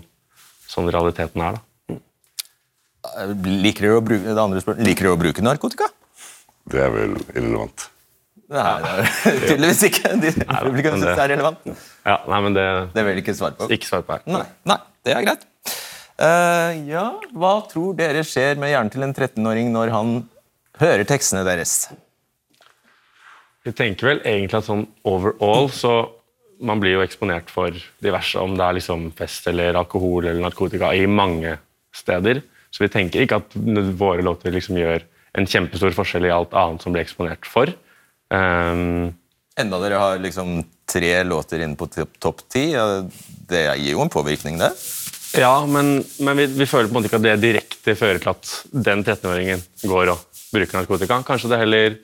sånn 0.69 0.89
realiteten 0.93 1.43
er. 1.45 1.57
da. 1.59 1.97
Eh, 3.21 3.35
Liker 3.67 3.87
dere 3.87 3.99
å 3.99 4.05
bruke, 4.05 4.25
det 4.25 4.41
andre 4.41 4.63
spørsmålet, 4.63 4.87
liker 4.89 5.07
dere 5.07 5.17
å 5.17 5.21
bruke 5.21 5.45
narkotika? 5.45 5.87
Det 6.67 6.81
er 6.83 6.89
vel 6.91 7.13
irrelevant. 7.35 7.85
Nei, 8.47 8.63
det 8.81 8.91
er 8.95 9.39
tydeligvis 9.51 9.83
ikke. 9.89 10.11
De 10.23 10.31
publikum 10.39 10.95
syns 10.97 11.05
det- 11.05 11.15
det 11.19 11.23
er 11.25 11.31
relevant. 11.35 11.69
Ja, 12.07 12.17
nei, 12.31 12.39
men 12.47 12.53
det, 12.57 12.65
Det 12.95 13.03
vil 13.05 13.15
de 13.19 13.23
ikke 13.25 13.35
svare 13.37 13.57
på. 13.59 13.67
Ikke 13.75 13.89
svare 13.89 14.05
på 14.07 14.15
her. 14.17 14.25
Nei, 14.31 14.43
nei, 14.71 14.77
det 15.05 15.13
er 15.17 15.25
greit. 15.27 15.45
Uh, 16.17 16.73
ja, 16.89 17.05
hva 17.37 17.53
tror 17.69 17.93
dere 17.99 18.23
skjer 18.25 18.57
med 18.57 18.71
hjernen 18.71 18.89
til 18.91 19.03
en 19.05 19.13
13-åring 19.13 19.67
når 19.75 19.91
han 19.93 20.13
hører 20.81 21.05
tekstene 21.05 21.43
deres? 21.45 21.75
Vi 23.67 23.73
tenker 23.75 24.07
vel 24.13 24.21
egentlig 24.23 24.57
at 24.61 24.65
sånn 24.69 24.85
overall 25.05 25.67
så 25.75 25.91
man 26.59 26.81
blir 26.81 26.97
jo 26.97 27.03
eksponert 27.05 27.51
for 27.53 27.75
diverse, 28.03 28.39
om 28.39 28.55
det 28.57 28.65
er 28.65 28.77
liksom 28.79 29.09
fest 29.17 29.47
eller 29.51 29.77
alkohol 29.79 30.25
eller 30.25 30.41
narkotika 30.43 30.93
i 30.95 31.05
mange 31.09 31.57
steder. 31.95 32.41
Så 32.71 32.83
vi 32.83 32.91
tenker 32.93 33.23
ikke 33.23 33.41
at 33.41 33.55
våre 33.97 34.25
låter 34.25 34.53
liksom 34.53 34.79
gjør 34.79 35.05
en 35.37 35.47
kjempestor 35.47 35.93
forskjell 35.95 36.27
i 36.27 36.33
alt 36.33 36.55
annet 36.57 36.83
som 36.83 36.93
blir 36.93 37.05
eksponert 37.05 37.47
for. 37.47 37.71
Um, 38.33 39.13
Enda 39.57 39.79
dere 39.81 40.01
har 40.01 40.19
liksom 40.21 40.59
tre 40.87 41.11
låter 41.25 41.63
inne 41.65 41.77
på 41.77 41.87
topp 41.89 42.19
top 42.21 42.43
ti. 42.51 42.69
Det 43.49 43.63
gir 43.79 43.95
jo 43.95 44.03
en 44.03 44.13
påvirkning, 44.13 44.59
det. 44.61 44.69
ja, 45.37 45.53
men, 45.65 46.03
men 46.23 46.37
vi, 46.37 46.45
vi 46.59 46.67
føler 46.69 46.89
på 46.89 46.93
en 46.93 46.99
måte 46.99 47.09
ikke 47.09 47.19
at 47.19 47.25
det 47.25 47.37
direkte 47.41 47.95
fører 47.97 48.21
til 48.21 48.33
at 48.33 48.51
den 48.71 49.03
13-åringen 49.03 49.63
går 49.89 50.13
og 50.13 50.43
bruker 50.53 50.79
narkotika. 50.79 51.19
Kanskje 51.25 51.51
det 51.51 51.61
heller 51.63 51.97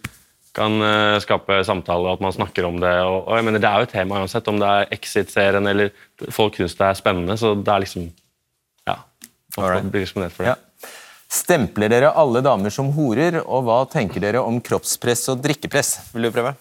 kan 0.54 0.82
eh, 0.86 1.20
skape 1.24 1.60
samtale, 1.66 2.14
at 2.14 2.22
man 2.22 2.34
snakker 2.36 2.68
om 2.68 2.80
det. 2.82 2.94
Og, 3.02 3.28
og 3.28 3.38
jeg 3.38 3.48
mener, 3.48 3.64
Det 3.64 3.70
er 3.70 3.82
jo 3.82 3.88
et 3.88 3.96
tema 3.96 4.20
uansett, 4.22 4.50
om 4.52 4.60
det 4.62 4.70
er 4.70 4.92
Exit-serien 4.94 5.70
eller 5.70 5.94
folk 6.34 6.60
syns 6.60 6.78
det 6.78 6.90
er 6.90 7.00
spennende. 7.00 7.38
Så 7.40 7.56
det 7.58 7.74
er 7.74 7.86
liksom 7.86 8.12
Ja. 8.90 9.00
Man 9.58 9.90
blir 9.94 10.06
eksponert 10.06 10.34
for 10.34 10.50
det. 10.50 10.58
Stempler 11.34 11.90
dere 11.90 12.12
alle 12.14 12.44
damer 12.46 12.70
som 12.74 12.92
horer, 12.94 13.40
og 13.42 13.66
hva 13.66 13.80
tenker 13.90 14.22
dere 14.22 14.42
om 14.42 14.60
kroppspress 14.62 15.32
og 15.34 15.42
drikkepress? 15.42 16.14
Vil 16.14 16.28
du 16.28 16.34
prøve? 16.34 16.54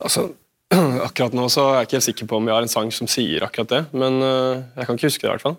Altså, 0.00 0.28
akkurat 1.08 1.34
nå 1.34 1.48
så 1.50 1.64
er 1.66 1.80
jeg 1.80 1.88
ikke 1.88 1.96
helt 1.98 2.06
sikker 2.06 2.28
på 2.30 2.38
om 2.38 2.46
vi 2.46 2.54
har 2.54 2.62
en 2.62 2.70
sang 2.70 2.92
som 2.94 3.10
sier 3.10 3.46
akkurat 3.46 3.72
det, 3.72 3.80
men 3.90 4.20
uh, 4.22 4.62
jeg 4.78 4.86
kan 4.86 4.98
ikke 4.98 5.10
huske 5.10 5.24
det 5.24 5.30
i 5.30 5.32
hvert 5.34 5.46
fall. 5.48 5.56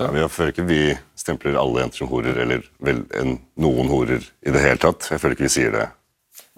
Ja, 0.00 0.10
vi 0.12 0.26
føler 0.32 0.52
ikke 0.52 0.68
vi 0.68 0.82
stempler 1.16 1.56
alle 1.60 1.84
jenter 1.84 2.02
som 2.02 2.12
horer, 2.12 2.36
eller 2.44 2.68
vel 2.84 3.02
en, 3.20 3.38
noen 3.60 3.88
horer 3.92 4.20
i 4.20 4.52
det 4.52 4.64
hele 4.64 4.80
tatt. 4.80 5.08
Jeg 5.12 5.20
føler 5.20 5.36
ikke 5.36 5.48
vi 5.48 5.54
sier 5.56 5.72
det. 5.76 5.88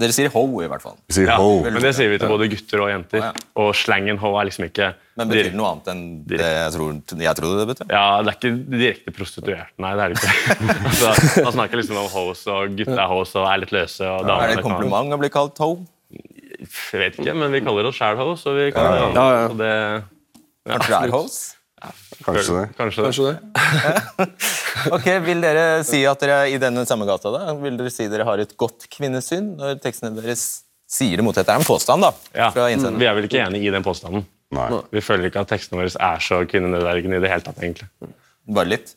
Dere 0.02 0.14
sier 0.16 0.32
ho, 0.34 0.42
i 0.62 0.68
hvert 0.70 0.82
fall. 0.84 0.96
Ja, 1.14 1.36
ho. 1.40 1.62
Men 1.64 1.78
det 1.84 1.92
sier 1.96 2.10
vi 2.12 2.18
til 2.20 2.30
både 2.32 2.48
gutter 2.52 2.82
og 2.84 2.90
jenter. 2.90 3.28
Og 3.62 3.70
slangen 3.78 4.20
ho 4.22 4.32
er 4.40 4.48
liksom 4.48 4.66
ikke 4.66 4.92
Men 5.20 5.30
betyr 5.30 5.50
det 5.50 5.56
noe 5.58 5.70
annet 5.72 5.90
enn 5.92 6.04
det 6.30 6.40
jeg, 6.42 6.74
tror, 6.76 6.92
jeg 7.26 7.38
trodde 7.38 7.62
det 7.62 7.66
betyr? 7.72 7.88
Ja, 7.92 8.04
det 8.20 8.32
er 8.32 8.38
ikke 8.38 8.52
direkte 8.72 9.16
prostituert, 9.16 9.72
nei. 9.82 9.94
det 9.98 10.04
er 10.04 10.14
det 10.14 10.20
ikke. 10.20 10.68
altså, 10.90 11.46
Man 11.46 11.56
snakker 11.58 11.82
liksom 11.82 12.02
om 12.02 12.12
hoes, 12.12 12.44
og 12.50 12.78
gutta 12.78 12.98
er 12.98 13.10
hoes 13.12 13.34
og 13.38 13.48
er 13.48 13.64
litt 13.64 13.74
løse. 13.74 14.06
Og 14.08 14.28
damer 14.28 14.44
Er 14.46 14.54
det 14.54 14.60
et 14.60 14.68
kompliment 14.68 15.16
å 15.16 15.20
bli 15.22 15.32
kalt 15.32 15.62
ho? 15.64 15.72
Jeg 16.12 17.00
vet 17.00 17.18
ikke, 17.18 17.34
men 17.38 17.54
vi 17.54 17.62
kaller 17.64 17.88
oss 17.88 17.98
sjæl 17.98 18.18
hoes. 18.20 18.44
Og 18.50 18.58
vi 18.58 18.70
kaller 18.74 19.00
Ja, 19.00 19.08
det, 19.08 19.16
ja. 19.16 19.26
Ja, 19.26 19.46
ja. 19.46 19.52
Det 19.58 19.74
ja, 20.68 21.18
Kanskje 22.22 22.54
det? 22.54 22.64
Kanskje 22.78 23.02
det. 23.02 23.10
Kanskje 23.10 23.30
det. 23.30 24.28
Ok, 24.96 25.06
Vil 25.26 25.42
dere 25.42 25.64
si 25.86 26.00
at 26.08 26.22
dere 26.22 26.36
er 26.44 26.52
i 26.54 26.58
denne 26.60 26.84
samme 26.88 27.06
gata 27.08 27.30
da, 27.34 27.40
vil 27.60 27.76
dere 27.78 27.90
si 27.92 28.06
dere 28.10 28.26
har 28.26 28.40
et 28.42 28.54
godt 28.58 28.86
kvinnesyn 28.92 29.52
når 29.58 29.80
tekstene 29.84 30.14
deres 30.18 30.44
sier 30.92 31.20
det 31.20 31.24
mot 31.24 31.36
Det 31.36 31.44
er 31.46 31.60
en 31.60 31.66
påstand, 31.66 32.04
da. 32.04 32.12
Ja, 32.36 32.48
fra. 32.54 32.68
Vi 32.70 33.06
er 33.08 33.14
vel 33.16 33.28
ikke 33.28 33.42
enig 33.44 33.62
i 33.66 33.70
den 33.72 33.84
påstanden. 33.86 34.26
Vi 34.92 35.00
føler 35.04 35.30
ikke 35.30 35.44
at 35.44 35.52
tekstene 35.52 35.80
våre 35.80 35.92
er 35.92 36.24
så 36.24 36.42
kvinnenedverdigende 36.48 37.20
i 37.20 37.24
det 37.24 37.30
hele 37.32 37.46
tatt. 37.46 37.62
egentlig. 37.62 37.88
Bare 38.52 38.68
litt? 38.74 38.96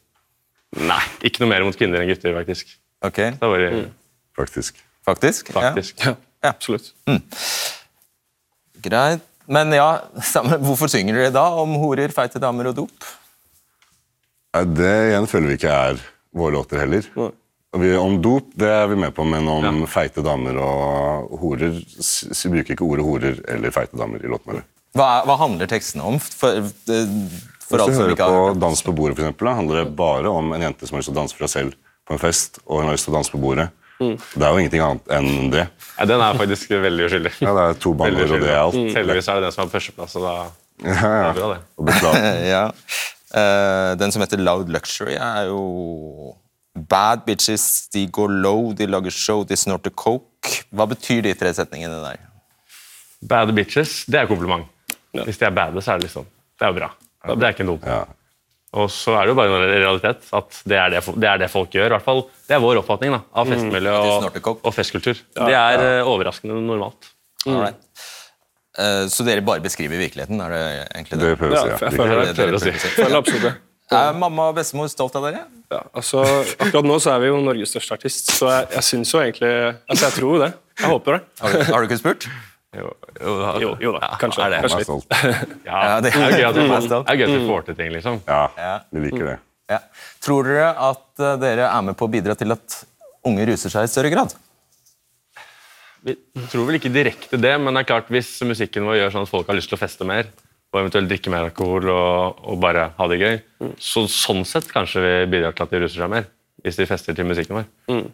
Nei, 0.75 1.01
ikke 1.23 1.43
noe 1.43 1.51
mer 1.53 1.63
mot 1.67 1.77
kvinner 1.77 2.03
enn 2.03 2.09
gutter, 2.11 2.35
faktisk. 2.35 2.73
Ok. 3.05 3.21
Det 3.39 3.51
var, 3.53 3.63
mm. 3.77 3.85
Faktisk. 4.35 4.81
Faktisk? 5.07 5.53
Faktisk. 5.55 6.03
Ja. 6.03 6.15
Absolutt. 6.49 6.91
Greit. 8.83 9.23
Men 9.51 9.73
ja, 9.75 9.89
hvorfor 10.65 10.91
synger 10.91 11.19
dere 11.19 11.33
da 11.35 11.45
om 11.61 11.77
horer, 11.81 12.13
feite 12.15 12.41
damer 12.41 12.71
og 12.71 12.83
dop? 12.83 13.09
Det 14.55 14.93
igjen 15.09 15.27
føler 15.27 15.51
vi 15.51 15.57
ikke 15.59 15.73
er 15.73 15.99
våre 16.35 16.55
låter 16.55 16.79
heller. 16.83 17.09
Vi, 17.75 17.89
om 17.99 18.15
dop 18.23 18.53
det 18.55 18.69
er 18.71 18.87
vi 18.87 18.95
med 18.99 19.11
på, 19.15 19.25
men 19.27 19.47
om 19.51 19.81
feite 19.91 20.23
damer 20.23 20.55
og 20.63 21.33
horer 21.41 21.75
Vi 21.75 22.51
bruker 22.53 22.75
ikke 22.75 22.87
ordet 22.87 23.07
horer 23.07 23.41
eller 23.51 23.73
feite 23.75 23.99
damer 23.99 24.23
i 24.23 24.31
låtene. 24.31 24.63
Hva, 24.95 25.09
hva 25.27 25.35
handler 25.41 25.67
tekstene 25.67 26.05
om? 26.07 26.19
For, 26.23 26.55
eh, 26.55 27.09
for 27.65 27.81
Hvis 27.81 27.89
vi 27.89 27.97
du 27.97 27.99
hører 27.99 28.19
på 28.19 28.29
har 28.31 28.61
Dans 28.61 28.83
på 28.85 28.93
bordet, 28.95 29.17
for 29.17 29.25
eksempel, 29.25 29.49
da, 29.49 29.55
handler 29.57 29.81
det 29.81 29.95
bare 29.99 30.31
om 30.31 30.53
en 30.55 30.63
jente 30.63 30.87
som 30.87 30.95
har 30.95 31.03
lyst 31.03 31.11
til 31.11 31.17
å 31.17 31.19
danse 31.19 31.35
for 31.35 31.47
seg 31.47 31.53
selv 31.57 31.75
på 32.07 32.15
en 32.15 32.21
fest, 32.21 32.61
og 32.63 32.79
hun 32.79 32.87
har 32.87 32.95
lyst 32.95 33.09
til 33.09 33.15
å 33.15 33.17
danse 33.17 33.33
på 33.33 33.41
bordet. 33.43 33.67
Det 33.99 34.43
er 34.43 34.51
jo 34.51 34.59
ingenting 34.59 34.83
annet 34.83 35.11
enn 35.15 35.51
det. 35.53 35.65
Ja, 35.95 36.05
den 36.09 36.21
er 36.21 36.37
faktisk 36.39 36.71
veldig 36.83 37.07
uskyldig. 37.07 37.33
Ja, 37.39 37.53
det 37.55 37.65
er 37.69 37.77
to 37.85 37.93
baller, 37.95 38.31
og 38.35 38.41
det 38.43 38.49
er 38.51 38.59
alt. 38.59 38.75
Mm. 38.75 38.89
Heldigvis 38.97 39.29
er 39.31 39.39
det 39.39 39.47
den 39.47 39.55
som 39.55 39.63
har 39.63 39.73
førsteplass, 39.75 40.15
og 40.19 40.25
da 40.27 40.35
Ja, 40.83 41.11
ja. 41.11 41.29
det 41.31 41.43
er 41.45 41.61
bra, 41.79 42.15
det. 42.15 42.33
Ja. 42.55 42.63
Uh, 43.35 43.91
den 43.99 44.11
som 44.11 44.23
heter 44.23 44.39
Loud 44.43 44.69
Luxury, 44.71 45.15
er 45.15 45.47
jo 45.49 46.35
Bad 46.75 47.23
bitches, 47.25 47.87
de 47.93 48.03
går 48.11 48.27
low, 48.43 48.73
de 48.75 48.87
lager 48.87 49.11
show, 49.15 49.45
de 49.47 49.55
snorter 49.55 49.93
coke. 49.95 50.65
Hva 50.75 50.85
betyr 50.91 51.21
de 51.23 51.31
tre 51.39 51.53
setningene 51.55 52.01
der? 52.03 52.19
Bad 53.23 53.53
bitches, 53.55 54.03
det 54.11 54.19
er 54.19 54.27
kompliment. 54.27 54.67
Hvis 55.15 55.39
de 55.39 55.47
er 55.47 55.55
bade, 55.55 55.81
så 55.81 55.93
er 55.93 56.01
det 56.01 56.09
liksom 56.09 56.27
Det 56.59 56.67
er 56.67 56.73
jo 56.73 56.79
bra. 56.81 56.89
Det 57.31 57.43
er 57.47 57.55
ikke 57.55 57.67
noe. 57.67 57.79
Og 58.75 58.89
så 58.91 59.13
er 59.15 59.23
det 59.23 59.31
jo 59.31 59.37
bare 59.39 59.53
en 59.55 59.69
realitet 59.71 60.25
at 60.35 60.57
det 60.67 60.75
er 60.81 60.89
det, 60.91 61.01
det 61.23 61.29
er 61.31 61.37
det 61.45 61.47
folk 61.53 61.71
gjør. 61.71 61.87
I 61.87 61.93
hvert 61.95 62.03
fall, 62.05 62.23
Det 62.47 62.57
er 62.57 62.59
vår 62.63 62.81
oppfatning 62.81 63.13
da, 63.15 63.21
av 63.33 63.47
Mm. 63.47 63.53
festmiljø 63.55 63.93
og, 63.95 64.49
og 64.67 64.73
festkultur. 64.75 65.15
Ja. 65.37 65.45
Det 65.47 65.55
er 65.55 65.77
Ja. 65.79 65.99
eh, 66.01 66.09
overraskende 66.11 66.57
normalt. 66.65 67.11
Alright. 67.47 67.77
Uh, 68.75 69.05
så 69.07 69.23
dere 69.23 69.39
bare 69.45 69.61
beskriver 69.63 69.95
virkeligheten? 70.01 70.41
er 70.43 70.49
det 70.51 70.63
egentlig 70.91 71.19
det? 71.19 71.29
Det 71.29 71.37
prøver 71.39 71.53
vi 71.53 71.55
å 71.55 71.61
si, 71.63 71.69
ja. 71.71 71.77
jeg 71.79 71.95
føler 71.95 72.25
det. 72.25 72.35
Prøver 72.35 72.57
å 72.57 72.59
si. 72.59 72.65
prøver 72.65 72.75
å 72.75 72.83
si. 72.83 72.89
Føler 72.99 73.17
absolutt 73.21 73.41
det. 73.47 73.53
Er 73.95 74.15
mamma 74.17 74.47
og 74.49 74.55
bestemor 74.57 74.87
stolt 74.89 75.13
av 75.15 75.27
dere? 75.27 75.43
Ja, 75.71 75.83
altså, 75.93 76.23
akkurat 76.57 76.87
nå 76.89 76.95
så 76.99 77.11
er 77.13 77.19
vi 77.21 77.27
jo 77.29 77.35
Norges 77.45 77.69
største 77.69 77.93
artist, 77.93 78.31
så 78.33 78.49
jeg, 78.49 78.65
jeg 78.73 78.83
syns 78.87 79.11
jo 79.13 79.19
egentlig 79.21 79.51
Altså, 79.85 80.07
jeg 80.09 80.15
tror 80.17 80.31
jo 80.33 80.39
det. 80.41 80.49
Jeg 80.81 80.89
håper 80.89 81.13
det. 81.13 81.21
Har 81.39 81.53
du, 81.53 81.63
har 81.69 81.79
du 81.85 81.85
ikke 81.87 81.99
spurt? 82.01 82.25
Jo, 82.75 82.91
Jo, 83.61 83.69
jo 83.81 83.91
da, 83.95 84.09
kanskje. 84.19 84.45
er 84.45 84.49
det. 84.55 84.59
kanskje 84.65 84.77
litt. 84.77 84.87
stolt. 84.89 85.07
Ja, 85.65 85.81
Ja, 85.87 85.99
det 86.01 86.11
det- 86.13 86.21
er 86.21 86.37
gøy 86.39 86.47
at 86.49 86.55
vi 86.59 86.67
får, 86.69 86.87
det 86.89 86.99
er 87.13 87.19
gøy 87.21 87.27
at 87.29 87.35
vi 87.39 87.47
får 87.47 87.65
til 87.69 87.75
ting, 87.75 87.91
liksom. 87.95 88.21
Ja, 88.27 88.41
vi 88.91 88.99
liker 89.05 89.25
det. 89.31 89.37
Ja. 89.69 89.79
Tror 90.21 90.43
dere 90.45 90.67
at 90.77 91.19
eh, 91.19 91.35
dere 91.41 91.69
er 91.71 91.81
med 91.81 91.95
på 91.97 92.05
å 92.07 92.11
bidra 92.11 92.35
til 92.37 92.51
at 92.53 92.81
unge 93.25 93.45
ruser 93.49 93.69
seg 93.73 93.87
i 93.87 93.91
større 93.91 94.11
grad? 94.13 94.35
Vi 96.05 96.13
tror 96.51 96.67
vel 96.67 96.77
ikke 96.77 96.91
direkte 96.93 97.39
det, 97.41 97.55
men 97.61 97.73
det 97.73 97.81
er 97.81 97.87
klart 97.89 98.11
hvis 98.13 98.29
musikken 98.45 98.85
vår 98.85 98.99
gjør 98.99 99.13
sånn 99.15 99.25
at 99.25 99.31
folk 99.31 99.47
har 99.49 99.57
lyst 99.57 99.71
til 99.71 99.77
å 99.79 99.81
feste 99.81 100.05
mer, 100.05 100.27
og 100.75 100.81
eventuelt 100.83 101.09
drikke 101.09 101.31
mer 101.33 101.47
alkohol 101.47 101.87
og, 101.89 102.43
og 102.45 102.59
bare 102.61 102.91
ha 102.97 103.07
det 103.09 103.17
gøy, 103.23 103.39
så 103.81 104.03
sånn 104.11 104.43
sett 104.45 104.67
kanskje 104.69 105.01
vi 105.01 105.13
bidrar 105.33 105.55
til 105.57 105.65
at 105.65 105.73
de 105.73 105.81
ruser 105.81 106.03
seg 106.03 106.11
mer. 106.13 106.27
Hvis 106.65 106.79
de 106.79 106.87
fester 106.89 107.13
til 107.13 107.27
musikken 107.29 107.59
vår. 107.59 107.65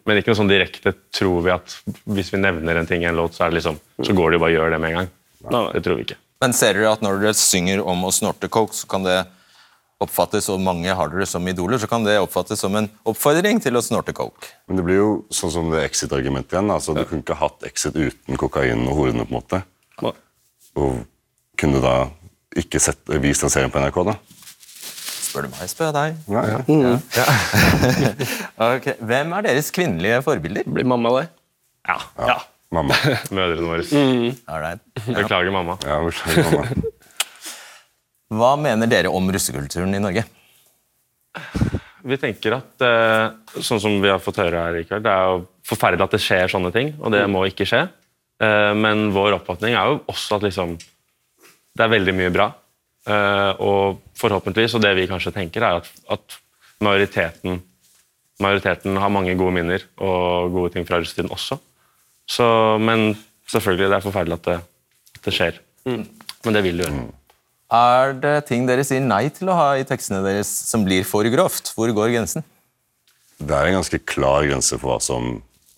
Men 0.04 0.20
ikke 0.20 0.34
noe 0.34 0.40
sånn 0.42 0.52
direkte 0.52 0.92
tror 1.16 1.40
vi 1.46 1.54
at 1.54 1.78
hvis 2.12 2.34
vi 2.34 2.42
nevner 2.42 2.82
en 2.82 2.90
ting 2.90 3.06
i 3.06 3.08
en 3.08 3.16
låt, 3.16 3.38
så, 3.38 3.46
er 3.46 3.54
det 3.54 3.62
liksom, 3.62 3.78
så 4.04 4.16
går 4.18 4.34
de 4.36 4.42
bare 4.44 4.52
å 4.52 4.56
gjør 4.58 4.74
det 4.76 4.80
med 4.84 4.92
en 4.92 4.98
gang. 5.00 5.12
Det 5.72 5.84
tror 5.86 6.02
vi 6.02 6.10
ikke. 6.10 6.20
Men 6.42 6.56
ser 6.58 6.76
dere 6.76 6.92
at 6.92 7.04
når 7.06 7.22
dere 7.22 7.38
synger 7.38 7.84
om 7.86 8.04
å 8.04 8.12
snorte 8.12 8.50
coke, 8.52 8.76
så 8.76 8.90
kan 8.92 9.06
det 9.06 9.22
oppfattes, 10.02 10.48
og 10.50 10.62
mange 10.66 10.94
har 10.98 11.12
dere 11.14 11.28
som 11.30 11.46
idoler, 11.48 11.78
så 11.78 11.88
kan 11.90 12.04
det 12.06 12.18
oppfattes 12.20 12.60
som 12.64 12.76
en 12.80 12.88
oppfordring 13.08 13.62
til 13.62 13.78
å 13.78 13.84
snorte 13.86 14.16
coke. 14.18 14.50
Men 14.68 14.80
det 14.80 14.86
blir 14.88 14.98
jo 14.98 15.12
sånn 15.34 15.54
som 15.54 15.70
det 15.74 15.84
exit-argumentet 15.86 16.58
igjen. 16.58 16.74
Altså, 16.74 16.96
Du 16.98 17.04
kunne 17.06 17.22
ikke 17.22 17.38
hatt 17.38 17.68
exit 17.70 17.96
uten 17.96 18.40
kokain 18.42 18.88
og 18.88 18.98
horene, 18.98 19.28
på 19.30 19.36
en 19.36 19.40
måte. 19.40 19.62
Og 20.82 21.04
kunne 21.62 21.82
da 21.84 21.96
ikke 22.58 22.82
sett, 22.82 23.04
vist 23.22 23.46
den 23.46 23.54
serien 23.54 23.72
på 23.72 23.80
NRK, 23.80 24.02
da? 24.10 24.18
Spør 25.32 25.46
du 25.48 25.52
meg, 25.54 25.68
spør 25.72 25.90
jeg 25.90 25.96
deg. 25.96 26.18
Ja, 26.36 26.42
ja. 26.52 26.96
Ja. 27.16 27.26
Ok, 28.68 28.88
Hvem 29.00 29.32
er 29.38 29.46
deres 29.48 29.70
kvinnelige 29.74 30.18
forbilder? 30.26 30.68
Blir 30.68 30.88
mamma 30.92 31.14
det? 31.22 31.28
Ja. 31.88 31.96
Ja. 32.20 32.36
Mamma. 32.76 32.96
Mødrene 33.36 33.68
våre. 33.70 34.04
Alright. 34.52 34.84
Beklager, 35.08 35.52
mamma. 35.56 35.78
Ja, 35.88 36.02
beklager, 36.04 36.52
mamma. 36.52 36.92
Hva 38.42 38.52
mener 38.60 38.88
dere 38.92 39.10
om 39.12 39.26
russekulturen 39.32 39.96
i 39.96 40.00
Norge? 40.04 40.24
Vi 42.02 42.18
tenker 42.20 42.56
at, 42.58 42.84
eh, 42.88 43.60
sånn 43.62 43.80
som 43.84 43.98
vi 44.04 44.10
har 44.12 44.20
fått 44.24 44.40
høre 44.42 44.62
her 44.66 44.78
i 44.80 44.86
kveld, 44.88 45.04
det 45.06 45.12
er 45.12 45.28
jo 45.34 45.42
forferdelig 45.68 46.08
at 46.08 46.16
det 46.16 46.22
skjer 46.24 46.52
sånne 46.52 46.72
ting, 46.76 46.94
og 47.04 47.12
det 47.14 47.26
må 47.30 47.44
ikke 47.48 47.68
skje. 47.68 47.84
Eh, 48.42 48.72
Men 48.80 49.12
vår 49.16 49.36
oppfatning 49.40 49.76
er 49.78 49.92
jo 49.92 50.00
også 50.12 50.40
at 50.40 50.48
liksom, 50.48 50.78
det 50.80 51.86
er 51.86 51.92
veldig 51.94 52.16
mye 52.18 52.32
bra. 52.34 52.48
Eh, 53.12 53.52
Og 53.62 54.00
forhåpentligvis, 54.22 54.76
og 54.78 54.84
det 54.84 54.94
vi 54.98 55.08
kanskje 55.10 55.34
tenker, 55.36 55.66
er 55.66 55.82
at, 55.82 55.90
at 56.14 56.38
majoriteten, 56.84 57.62
majoriteten 58.42 59.00
har 59.02 59.14
mange 59.14 59.36
gode 59.38 59.56
minner 59.58 59.86
og 59.98 60.52
gode 60.54 60.76
ting 60.76 60.88
fra 60.88 61.00
russetiden 61.02 61.32
også. 61.34 61.58
Så, 62.30 62.46
men 62.80 63.16
selvfølgelig, 63.50 63.90
det 63.90 63.98
er 63.98 64.06
forferdelig 64.06 64.38
at 64.40 64.46
det, 64.50 64.60
at 65.18 65.26
det 65.26 65.34
skjer. 65.36 65.58
Men 65.86 66.56
det 66.56 66.64
vil 66.66 66.80
det 66.82 66.88
gjøre. 66.88 67.10
Er 67.72 68.14
det 68.20 68.36
ting 68.50 68.66
dere 68.68 68.84
sier 68.84 69.04
nei 69.04 69.30
til 69.34 69.50
å 69.50 69.56
ha 69.56 69.68
i 69.80 69.86
tekstene 69.88 70.22
deres 70.26 70.50
som 70.68 70.84
blir 70.86 71.06
for 71.08 71.28
grovt? 71.32 71.72
Hvor 71.76 71.92
går 71.96 72.14
grensen? 72.14 72.44
Det 73.42 73.56
er 73.58 73.70
en 73.70 73.80
ganske 73.80 74.02
klar 74.06 74.46
grense 74.46 74.78
for 74.78 74.92
hva 74.92 74.98
som 75.02 75.38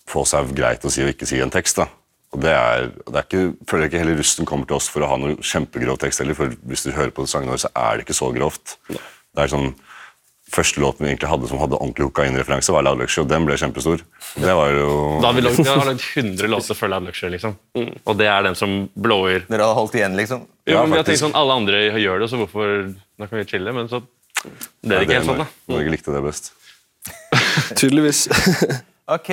får 0.09 0.34
er 0.39 0.55
greit 0.57 0.84
å 0.84 0.91
si 0.91 1.03
og 1.05 1.13
ikke 1.13 1.29
si 1.29 1.38
i 1.39 1.43
en 1.45 1.53
tekst. 1.53 1.79
da. 1.79 1.88
Og 2.34 2.41
det 2.41 2.51
er, 2.57 2.88
det 3.05 3.15
er 3.19 3.25
ikke, 3.27 3.41
føler 3.69 3.86
jeg 3.86 3.91
ikke 3.91 4.03
heller 4.03 4.21
russen 4.23 4.47
kommer 4.49 4.69
til 4.69 4.79
oss 4.79 4.89
for 4.89 5.05
å 5.05 5.09
ha 5.11 5.17
noe 5.21 5.36
kjempegrovt 5.45 6.01
tekst 6.01 6.23
heller, 6.23 6.38
for 6.38 6.53
hvis 6.69 6.86
du 6.88 6.93
hører 6.95 7.13
på 7.13 7.25
sangene 7.29 7.53
våre, 7.53 7.61
så 7.61 7.69
er 7.77 7.99
det 7.99 8.07
ikke 8.07 8.17
så 8.17 8.31
grovt. 8.34 8.77
Det 8.89 9.43
er 9.45 9.51
sånn, 9.53 9.73
Første 10.53 10.81
låten 10.84 11.01
vi 11.01 11.09
egentlig 11.09 11.29
hadde 11.31 11.47
som 11.49 11.57
hadde 11.57 11.77
ordentlig 11.79 12.05
kokainreferanse, 12.11 12.73
var 12.75 12.84
Loud 12.86 12.99
Luxury, 13.01 13.23
og 13.23 13.29
den 13.31 13.45
ble 13.47 13.55
kjempestor. 13.57 14.03
Det 14.38 14.53
var 14.53 14.73
jo... 14.75 14.89
Da 15.23 15.31
har 15.31 15.38
vi 15.39 15.41
lagd, 15.41 15.61
har 15.65 15.88
lagd 15.88 16.03
100 16.03 16.51
låter 16.51 16.77
før 16.77 16.91
Loud 16.93 17.07
Luxury, 17.07 17.31
liksom. 17.34 17.55
Og 17.79 18.19
det 18.19 18.27
er 18.29 18.45
den 18.45 18.57
som 18.59 18.75
blower. 18.93 19.47
Dere 19.49 19.65
har 19.65 19.73
holdt 19.79 19.97
igjen, 19.97 20.13
liksom? 20.19 20.43
Jo, 20.67 20.75
Ja, 20.75 20.84
men 20.84 20.93
vi 20.93 21.01
har 21.01 21.07
tenkt 21.09 21.23
sånn, 21.23 21.34
Alle 21.39 21.57
andre 21.57 21.81
gjør 21.89 22.21
det, 22.21 22.29
så 22.29 22.38
hvorfor 22.43 22.69
Da 22.93 23.25
kan 23.25 23.39
vi 23.39 23.47
chille, 23.49 23.73
men 23.75 23.89
så 23.89 24.03
Det 24.03 24.53
er 24.53 24.93
Nei, 24.93 25.01
ikke 25.07 25.17
helt 25.17 25.31
sånn, 25.31 25.41
da. 25.41 25.49
Norge 25.73 25.95
likte 25.95 26.13
det 26.13 26.23
best. 26.27 26.53
Tydeligvis. 27.81 28.27
Ok, 29.12 29.30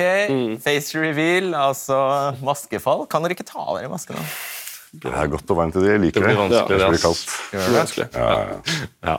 face 0.59 0.99
reveal, 0.99 1.53
altså 1.55 1.95
maskefall. 2.43 3.05
Kan 3.11 3.23
dere 3.23 3.37
ikke 3.37 3.45
ta 3.47 3.61
av 3.63 3.77
dere 3.79 3.91
maskene? 3.91 4.19
Det 4.91 5.07
er 5.15 5.29
godt 5.31 5.47
og 5.53 5.59
varmt 5.61 5.77
i 5.79 5.83
det. 5.85 5.93
Jeg 5.93 6.01
liker 6.03 6.19
Det 6.19 6.27
det. 6.27 6.33
blir 6.33 6.41
vanskelig, 6.41 6.67
det 6.67 6.79
det, 6.81 6.89
blir 7.69 7.77
vanskelig? 7.77 8.07
Ja, 8.11 8.31
ja. 8.41 8.81
Ja. 9.07 9.15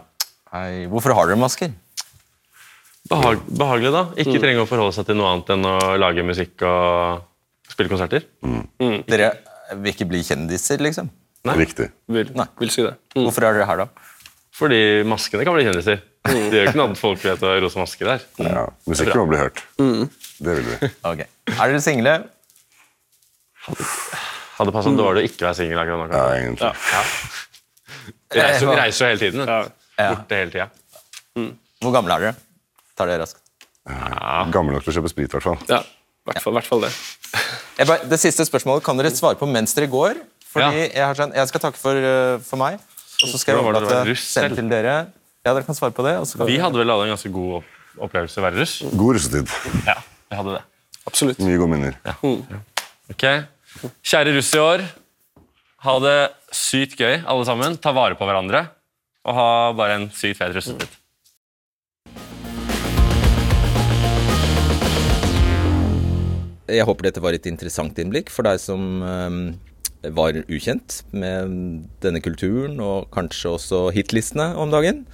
Hei, 0.52 0.82
hvorfor 0.92 1.14
har 1.16 1.30
dere 1.30 1.40
masker? 1.40 1.72
Behag, 3.08 3.40
behagelig, 3.48 3.92
da. 3.96 4.02
Ikke 4.20 4.36
trenge 4.44 4.62
å 4.62 4.68
forholde 4.68 4.92
seg 4.98 5.08
til 5.08 5.16
noe 5.18 5.30
annet 5.32 5.54
enn 5.56 5.64
å 5.66 5.74
lage 6.00 6.24
musikk 6.28 6.62
og 6.68 7.24
spille 7.72 7.88
konserter. 7.90 8.28
Dere 9.08 9.32
vil 9.80 9.94
ikke 9.94 10.06
bli 10.12 10.20
kjendiser, 10.28 10.84
liksom? 10.84 11.08
Nei. 11.48 11.56
Riktig. 11.64 11.88
Vil, 12.12 12.28
Nei. 12.36 12.46
vil 12.60 12.70
si 12.70 12.84
det. 12.84 12.92
Hvorfor 13.16 13.48
er 13.48 13.56
dere 13.56 13.66
her, 13.72 13.86
da? 13.86 14.10
Fordi 14.52 14.78
maskene 15.08 15.46
kan 15.48 15.56
bli 15.56 15.64
kjendiser. 15.66 16.04
Det 16.28 16.52
gjør 16.52 16.68
ikke 16.68 16.78
noe 16.78 16.90
annet 16.90 17.00
folk 17.00 17.24
vet 17.24 17.40
å 17.42 17.54
rosa 17.64 17.80
masker 17.80 18.12
der. 18.12 18.26
Ja, 18.44 18.66
Musikken 18.86 19.16
må 19.18 19.24
bli 19.32 19.40
hørt. 19.40 19.64
Det 20.42 20.56
vil 20.58 20.66
vi. 20.72 20.90
Ok. 21.12 21.20
Er 21.52 21.72
dere 21.72 21.80
single? 21.84 22.14
Hadde 24.58 24.72
passet 24.74 24.96
dårlig 24.98 25.22
å 25.22 25.28
ikke 25.28 25.46
være 25.46 25.58
singel 25.58 25.80
akkurat 25.82 26.00
nå. 26.02 26.06
Ja, 26.12 26.22
kanskje. 26.22 26.42
egentlig. 26.42 26.72
Ja. 28.32 28.42
reiser, 28.42 28.72
reiser 28.78 29.04
jo 29.04 29.10
hele 29.12 29.22
tiden. 29.22 29.42
vet 29.42 29.50
du. 29.52 29.72
Ja. 30.02 30.08
Borte 30.16 30.38
hele 30.40 30.52
tida. 30.54 30.68
Hvor 31.82 31.94
gamle 31.94 32.16
er 32.16 32.24
dere? 32.26 32.34
Tar 32.98 33.10
det 33.10 33.18
raskt. 33.22 33.38
Gammel 34.54 34.76
nok 34.76 34.84
til 34.86 34.92
å 34.92 34.96
kjøpe 35.00 35.10
sprit, 35.12 35.30
i 35.30 35.34
hvert 35.36 35.46
fall. 35.46 35.58
Ja, 35.70 35.80
i 35.82 36.30
hvert 36.30 36.44
fall, 36.44 36.54
hvert 36.58 36.68
fall 36.68 36.84
det. 36.86 36.92
Jeg 37.80 37.88
bare, 37.88 38.06
det 38.12 38.18
siste 38.22 38.44
spørsmålet 38.46 38.84
kan 38.86 38.98
dere 39.00 39.10
svare 39.14 39.38
på 39.40 39.48
mens 39.50 39.74
dere 39.78 39.88
går. 39.90 40.20
Fordi 40.52 40.82
jeg, 40.84 41.00
har 41.00 41.16
sånn- 41.16 41.32
jeg 41.34 41.48
skal 41.48 41.62
takke 41.64 41.80
for, 41.80 41.96
uh, 41.96 42.36
for 42.44 42.60
meg, 42.60 42.76
og 42.76 43.28
så 43.30 43.38
skal 43.40 43.54
jeg 43.56 43.62
Hvordan 43.62 43.72
var 43.72 43.80
det 43.80 43.86
å 43.86 43.88
være 43.88 44.00
overlate 44.02 44.10
russ 44.12 44.24
selv 44.28 44.50
selv? 44.52 44.58
til 44.60 44.68
dere. 44.68 44.96
Ja, 45.42 45.54
dere 45.56 45.64
kan 45.66 45.74
svare 45.78 45.94
på 45.96 46.04
det. 46.04 46.12
Og 46.20 46.26
så 46.28 46.36
kan 46.38 46.46
Vi 46.50 46.58
dere- 46.58 46.66
hadde 46.68 46.78
vel 46.82 46.92
alle 46.92 47.06
en 47.08 47.14
ganske 47.16 47.32
god 47.32 47.54
opp- 47.62 48.04
opplevelse 48.06 48.38
å 48.38 48.44
være 48.44 48.60
russ? 48.60 48.74
God 48.92 49.16
russetid. 49.16 49.48
Ja, 49.88 49.96
vi 50.32 50.38
hadde 50.38 50.56
det. 50.56 50.62
Absolutt. 51.04 51.40
Mye 51.44 51.58
gode 51.60 51.74
minner. 51.74 51.96
Ok. 53.12 53.24
Kjære 54.00 54.32
russ 54.38 54.52
i 54.56 54.60
år. 54.62 54.84
Ha 55.84 55.94
det 56.00 56.16
sykt 56.56 56.96
gøy, 56.96 57.18
alle 57.20 57.44
sammen. 57.44 57.76
Ta 57.76 57.92
vare 57.92 58.16
på 58.16 58.24
hverandre. 58.28 58.64
Og 59.28 59.36
ha 59.36 59.48
bare 59.76 59.98
en 59.98 60.08
sykt 60.16 60.40
fet 60.40 60.54
russetid. 60.56 60.98
Jeg 66.72 66.88
håper 66.88 67.10
dette 67.10 67.20
var 67.20 67.36
et 67.36 67.50
interessant 67.50 67.98
innblikk 68.00 68.32
for 68.32 68.46
deg 68.48 68.56
som 68.62 69.02
eh, 69.04 70.10
var 70.16 70.38
ukjent 70.46 71.02
med 71.12 71.58
denne 72.00 72.22
kulturen, 72.24 72.78
og 72.80 73.10
kanskje 73.12 73.52
også 73.58 73.82
hitlistene 73.92 74.54
om 74.56 74.72
dagen. 74.72 75.04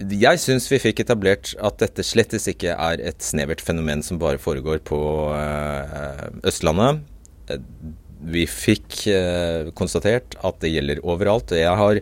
Jeg 0.00 0.40
syns 0.42 0.66
vi 0.72 0.80
fikk 0.82 1.02
etablert 1.04 1.52
at 1.62 1.78
dette 1.82 2.04
slettes 2.06 2.48
ikke 2.50 2.74
er 2.74 3.02
et 3.04 3.22
snevert 3.22 3.62
fenomen 3.62 4.02
som 4.02 4.18
bare 4.18 4.40
foregår 4.40 4.80
på 4.88 4.98
eh, 5.36 6.24
Østlandet. 6.48 7.02
Vi 8.32 8.46
fikk 8.48 9.04
eh, 9.12 9.68
konstatert 9.78 10.38
at 10.42 10.58
det 10.62 10.72
gjelder 10.72 11.02
overalt. 11.04 11.54
Jeg 11.54 11.76
har 11.78 12.00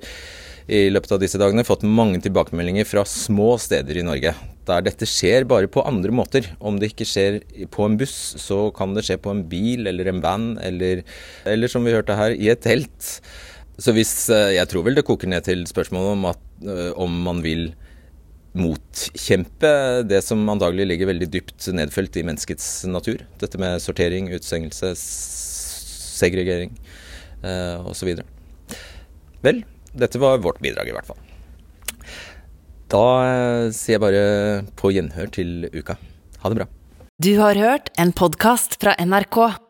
i 0.71 0.85
løpet 0.93 1.13
av 1.17 1.21
disse 1.21 1.41
dagene 1.41 1.67
fått 1.67 1.83
mange 1.83 2.21
tilbakemeldinger 2.23 2.87
fra 2.87 3.05
små 3.09 3.57
steder 3.61 3.99
i 3.99 4.07
Norge 4.07 4.37
der 4.69 4.85
dette 4.87 5.09
skjer 5.09 5.47
bare 5.49 5.71
på 5.73 5.85
andre 5.89 6.13
måter. 6.15 6.47
Om 6.61 6.79
det 6.81 6.93
ikke 6.93 7.09
skjer 7.09 7.41
på 7.73 7.87
en 7.87 7.97
buss, 8.01 8.17
så 8.41 8.69
kan 8.77 8.95
det 8.95 9.07
skje 9.07 9.19
på 9.23 9.33
en 9.35 9.45
bil 9.51 9.89
eller 9.91 10.11
en 10.13 10.23
van, 10.25 10.51
eller, 10.63 11.03
eller 11.49 11.73
som 11.73 11.87
vi 11.87 11.95
hørte 11.95 12.19
her, 12.19 12.37
i 12.37 12.51
et 12.53 12.63
telt. 12.65 13.09
Så 13.81 13.95
hvis 13.97 14.13
eh, 14.33 14.57
Jeg 14.59 14.69
tror 14.71 14.85
vel 14.87 14.99
det 14.99 15.07
koker 15.09 15.31
ned 15.31 15.47
til 15.47 15.65
spørsmålet 15.69 16.17
om, 16.17 16.27
at, 16.33 16.43
eh, 16.67 16.91
om 17.01 17.15
man 17.25 17.41
vil 17.45 17.71
motkjempe 18.59 19.71
det 20.11 20.25
som 20.27 20.43
antagelig 20.51 20.89
ligger 20.91 21.11
veldig 21.13 21.29
dypt 21.31 21.69
nedfelt 21.77 22.17
i 22.19 22.25
menneskets 22.27 22.67
natur. 22.91 23.23
Dette 23.39 23.61
med 23.63 23.79
sortering, 23.83 24.27
utestengelse, 24.33 24.91
segregering 26.19 26.75
eh, 27.47 27.79
osv. 27.87 28.11
Vel, 29.47 29.63
dette 29.95 30.21
var 30.21 30.43
vårt 30.43 30.61
bidrag 30.65 30.91
i 30.91 30.97
hvert 30.97 31.09
fall. 31.09 31.23
Da 32.91 33.07
eh, 33.23 33.71
sier 33.71 33.97
jeg 33.97 34.03
bare 34.03 34.27
på 34.81 34.91
gjenhør 34.97 35.31
til 35.39 35.71
uka. 35.71 35.97
Ha 36.43 36.51
det 36.51 36.63
bra. 36.63 36.71
Du 37.21 37.35
har 37.39 37.59
hørt 37.61 37.93
en 38.01 38.15
podkast 38.17 38.81
fra 38.83 38.97
NRK. 38.99 39.70